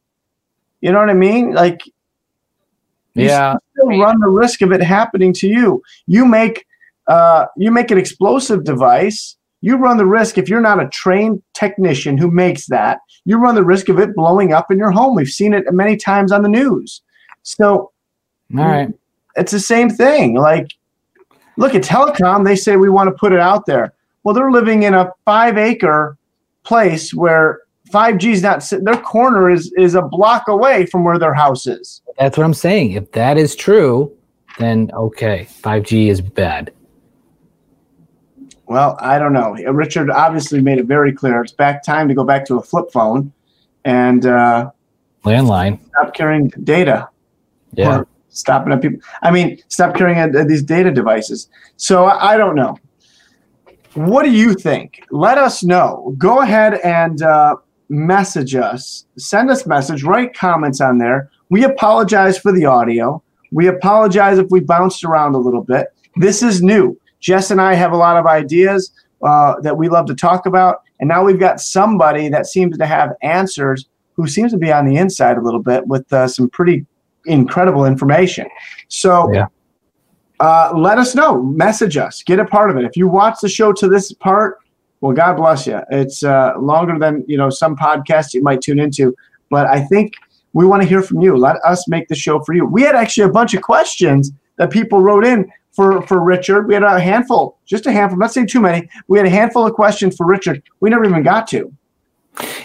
You 0.81 0.91
know 0.91 0.99
what 0.99 1.09
I 1.09 1.13
mean? 1.13 1.53
Like, 1.53 1.81
yeah, 3.15 3.55
still 3.75 3.99
run 3.99 4.19
the 4.19 4.29
risk 4.29 4.61
of 4.61 4.71
it 4.71 4.81
happening 4.81 5.33
to 5.33 5.47
you. 5.47 5.81
You 6.07 6.25
make 6.25 6.65
uh, 7.07 7.45
you 7.57 7.71
make 7.71 7.91
an 7.91 7.97
explosive 7.97 8.63
device. 8.63 9.37
You 9.61 9.77
run 9.77 9.97
the 9.97 10.05
risk 10.05 10.37
if 10.37 10.49
you're 10.49 10.61
not 10.61 10.83
a 10.83 10.89
trained 10.89 11.41
technician 11.53 12.17
who 12.17 12.29
makes 12.29 12.67
that. 12.67 12.99
You 13.25 13.37
run 13.37 13.55
the 13.55 13.63
risk 13.63 13.89
of 13.89 13.99
it 13.99 14.15
blowing 14.15 14.51
up 14.51 14.71
in 14.71 14.77
your 14.77 14.91
home. 14.91 15.15
We've 15.15 15.27
seen 15.27 15.53
it 15.53 15.65
many 15.71 15.95
times 15.95 16.31
on 16.31 16.41
the 16.41 16.49
news. 16.49 17.01
So, 17.43 17.91
all 18.57 18.65
right, 18.65 18.93
it's 19.35 19.51
the 19.51 19.59
same 19.59 19.89
thing. 19.89 20.35
Like, 20.35 20.73
look 21.57 21.75
at 21.75 21.83
telecom. 21.83 22.43
They 22.43 22.55
say 22.55 22.75
we 22.75 22.89
want 22.89 23.07
to 23.07 23.15
put 23.15 23.31
it 23.31 23.39
out 23.39 23.65
there. 23.65 23.93
Well, 24.23 24.35
they're 24.35 24.51
living 24.51 24.83
in 24.83 24.93
a 24.93 25.11
five 25.25 25.57
acre 25.57 26.17
place 26.63 27.13
where 27.13 27.61
5G 27.89 28.33
is 28.33 28.41
not 28.41 28.63
sitting, 28.63 28.85
their 28.85 28.97
corner 28.97 29.49
is 29.49 29.71
is 29.77 29.95
a 29.95 30.01
block 30.01 30.47
away 30.47 30.85
from 30.85 31.03
where 31.03 31.19
their 31.19 31.33
house 31.33 31.67
is. 31.67 32.01
That's 32.17 32.37
what 32.37 32.43
I'm 32.43 32.53
saying. 32.53 32.93
If 32.93 33.11
that 33.11 33.37
is 33.37 33.55
true, 33.55 34.11
then 34.57 34.89
okay, 34.93 35.47
5G 35.61 36.07
is 36.07 36.21
bad. 36.21 36.71
Well, 38.73 38.97
I 38.99 39.19
don't 39.19 39.33
know. 39.33 39.53
Richard 39.71 40.09
obviously 40.09 40.59
made 40.59 40.79
it 40.79 40.87
very 40.87 41.13
clear. 41.13 41.43
It's 41.43 41.51
back 41.51 41.83
time 41.83 42.07
to 42.07 42.15
go 42.15 42.23
back 42.23 42.43
to 42.45 42.55
a 42.55 42.63
flip 42.63 42.91
phone 42.91 43.31
and 43.85 44.25
uh, 44.25 44.71
landline. 45.23 45.79
Stop 45.89 46.15
carrying 46.15 46.47
data. 46.63 47.07
Yeah. 47.73 48.01
Stopping 48.29 48.73
at 48.73 48.81
people. 48.81 48.99
I 49.21 49.29
mean, 49.29 49.59
stop 49.67 49.95
carrying 49.95 50.17
at, 50.17 50.35
at 50.35 50.47
these 50.47 50.63
data 50.63 50.89
devices. 50.89 51.49
So 51.77 52.05
I, 52.05 52.33
I, 52.33 52.37
don't 52.37 52.55
know. 52.55 52.75
What 53.93 54.23
do 54.23 54.31
you 54.31 54.55
think? 54.55 55.05
Let 55.11 55.37
us 55.37 55.63
know. 55.63 56.15
Go 56.17 56.41
ahead 56.41 56.79
and 56.83 57.21
uh, 57.21 57.57
message 57.89 58.55
us, 58.55 59.05
send 59.19 59.51
us 59.51 59.67
message, 59.67 60.01
write 60.01 60.33
comments 60.33 60.81
on 60.81 60.97
there. 60.97 61.29
We 61.49 61.63
apologize 61.63 62.39
for 62.39 62.51
the 62.51 62.65
audio. 62.65 63.21
We 63.51 63.67
apologize 63.67 64.39
if 64.39 64.49
we 64.49 64.61
bounced 64.61 65.03
around 65.03 65.35
a 65.35 65.37
little 65.37 65.63
bit. 65.63 65.89
This 66.15 66.41
is 66.41 66.63
new. 66.63 66.99
Jess 67.23 67.49
and 67.49 67.61
I 67.61 67.73
have 67.73 67.93
a 67.93 67.97
lot 67.97 68.17
of 68.17 68.27
ideas 68.27 68.91
uh, 69.23 69.59
that 69.61 69.77
we 69.77 69.87
love 69.89 70.05
to 70.07 70.13
talk 70.13 70.45
about, 70.45 70.81
and 70.99 71.07
now 71.07 71.23
we've 71.23 71.39
got 71.39 71.59
somebody 71.59 72.27
that 72.29 72.45
seems 72.45 72.77
to 72.77 72.85
have 72.85 73.13
answers 73.23 73.87
who 74.15 74.27
seems 74.27 74.51
to 74.51 74.57
be 74.57 74.71
on 74.71 74.85
the 74.85 74.97
inside 74.97 75.37
a 75.37 75.41
little 75.41 75.61
bit 75.61 75.87
with 75.87 76.11
uh, 76.13 76.27
some 76.27 76.49
pretty 76.49 76.85
incredible 77.25 77.85
information. 77.85 78.45
So, 78.89 79.33
yeah. 79.33 79.47
uh, 80.39 80.73
let 80.75 80.99
us 80.99 81.15
know. 81.15 81.41
Message 81.41 81.97
us. 81.97 82.21
Get 82.21 82.39
a 82.39 82.45
part 82.45 82.69
of 82.69 82.77
it. 82.77 82.83
If 82.83 82.97
you 82.97 83.07
watch 83.07 83.37
the 83.41 83.49
show 83.49 83.71
to 83.71 83.87
this 83.87 84.11
part, 84.11 84.59
well, 84.99 85.13
God 85.13 85.37
bless 85.37 85.65
you. 85.65 85.79
It's 85.89 86.23
uh, 86.23 86.53
longer 86.59 86.99
than 86.99 87.23
you 87.27 87.37
know 87.37 87.49
some 87.49 87.75
podcasts 87.75 88.33
you 88.33 88.43
might 88.43 88.61
tune 88.61 88.79
into, 88.79 89.15
but 89.49 89.65
I 89.67 89.81
think 89.85 90.13
we 90.51 90.65
want 90.65 90.81
to 90.81 90.87
hear 90.87 91.01
from 91.01 91.21
you. 91.21 91.35
Let 91.35 91.55
us 91.65 91.87
make 91.87 92.07
the 92.09 92.15
show 92.15 92.41
for 92.41 92.53
you. 92.53 92.65
We 92.65 92.83
had 92.83 92.95
actually 92.95 93.23
a 93.23 93.31
bunch 93.31 93.53
of 93.53 93.61
questions 93.61 94.31
that 94.57 94.69
people 94.69 95.01
wrote 95.01 95.25
in 95.25 95.49
for, 95.73 96.01
for 96.03 96.23
Richard. 96.23 96.67
We 96.67 96.73
had 96.73 96.83
a 96.83 96.99
handful, 96.99 97.59
just 97.65 97.85
a 97.85 97.91
handful, 97.91 98.17
not 98.17 98.31
saying 98.31 98.47
too 98.47 98.61
many. 98.61 98.87
We 99.07 99.17
had 99.17 99.27
a 99.27 99.31
handful 99.31 99.65
of 99.65 99.73
questions 99.73 100.15
for 100.15 100.25
Richard. 100.25 100.63
We 100.79 100.89
never 100.89 101.05
even 101.05 101.23
got 101.23 101.47
to. 101.49 101.73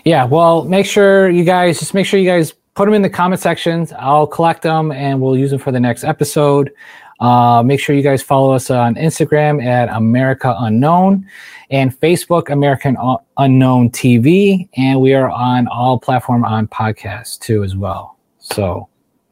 Yeah, 0.05 0.25
well, 0.25 0.65
make 0.65 0.87
sure 0.87 1.29
you 1.29 1.45
guys 1.45 1.79
just 1.79 1.95
make 1.95 2.07
sure 2.07 2.19
you 2.21 2.29
guys 2.29 2.55
put 2.75 2.85
them 2.85 2.95
in 2.95 3.03
the 3.03 3.11
comment 3.11 3.41
sections. 3.41 3.93
I'll 3.99 4.27
collect 4.27 4.63
them 4.63 4.93
and 4.93 5.21
we'll 5.21 5.37
use 5.37 5.51
them 5.51 5.59
for 5.59 5.73
the 5.73 5.81
next 5.81 6.05
episode. 6.05 6.73
Uh, 7.21 7.63
make 7.65 7.81
sure 7.81 7.97
you 7.97 8.03
guys 8.03 8.23
follow 8.23 8.53
us 8.53 8.71
on 8.71 8.95
Instagram 8.95 9.65
at 9.65 9.89
America 9.89 10.55
Unknown 10.61 11.27
and 11.71 11.99
Facebook 11.99 12.49
American 12.51 12.97
Unknown 13.37 13.91
TV, 13.91 14.69
and 14.77 15.01
we 15.01 15.15
are 15.15 15.29
on 15.29 15.67
all 15.69 15.99
platform 15.99 16.45
on 16.45 16.69
podcasts 16.69 17.39
too 17.39 17.65
as 17.65 17.77
well. 17.77 18.17
So, 18.39 18.89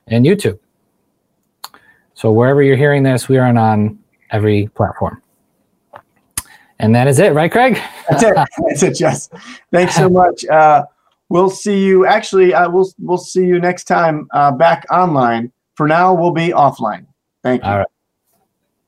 and 0.08 0.26
YouTube. 0.26 0.58
So 2.16 2.32
wherever 2.32 2.62
you're 2.62 2.78
hearing 2.78 3.02
this, 3.02 3.28
we 3.28 3.36
are 3.36 3.46
on, 3.46 3.98
every 4.30 4.68
platform. 4.74 5.22
And 6.78 6.94
that 6.94 7.06
is 7.06 7.18
it, 7.18 7.34
right, 7.34 7.52
Craig? 7.52 7.78
That's 8.08 8.22
it. 8.22 8.34
That's 8.68 8.82
it, 8.82 8.96
Jess. 8.96 9.28
Thanks 9.70 9.94
so 9.94 10.08
much. 10.08 10.44
Uh, 10.46 10.86
we'll 11.28 11.50
see 11.50 11.84
you. 11.84 12.06
Actually, 12.06 12.54
uh, 12.54 12.70
we'll 12.70 12.90
we'll 12.98 13.18
see 13.18 13.44
you 13.44 13.60
next 13.60 13.84
time 13.84 14.28
uh, 14.32 14.50
back 14.50 14.84
online. 14.90 15.52
For 15.74 15.86
now, 15.86 16.14
we'll 16.14 16.32
be 16.32 16.48
offline. 16.48 17.06
Thank 17.42 17.62
you. 17.62 17.70
All 17.70 17.78
right. 17.78 17.86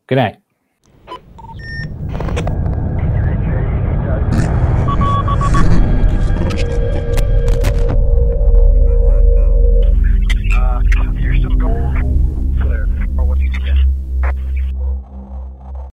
Good 0.06 0.16
night. 0.16 0.38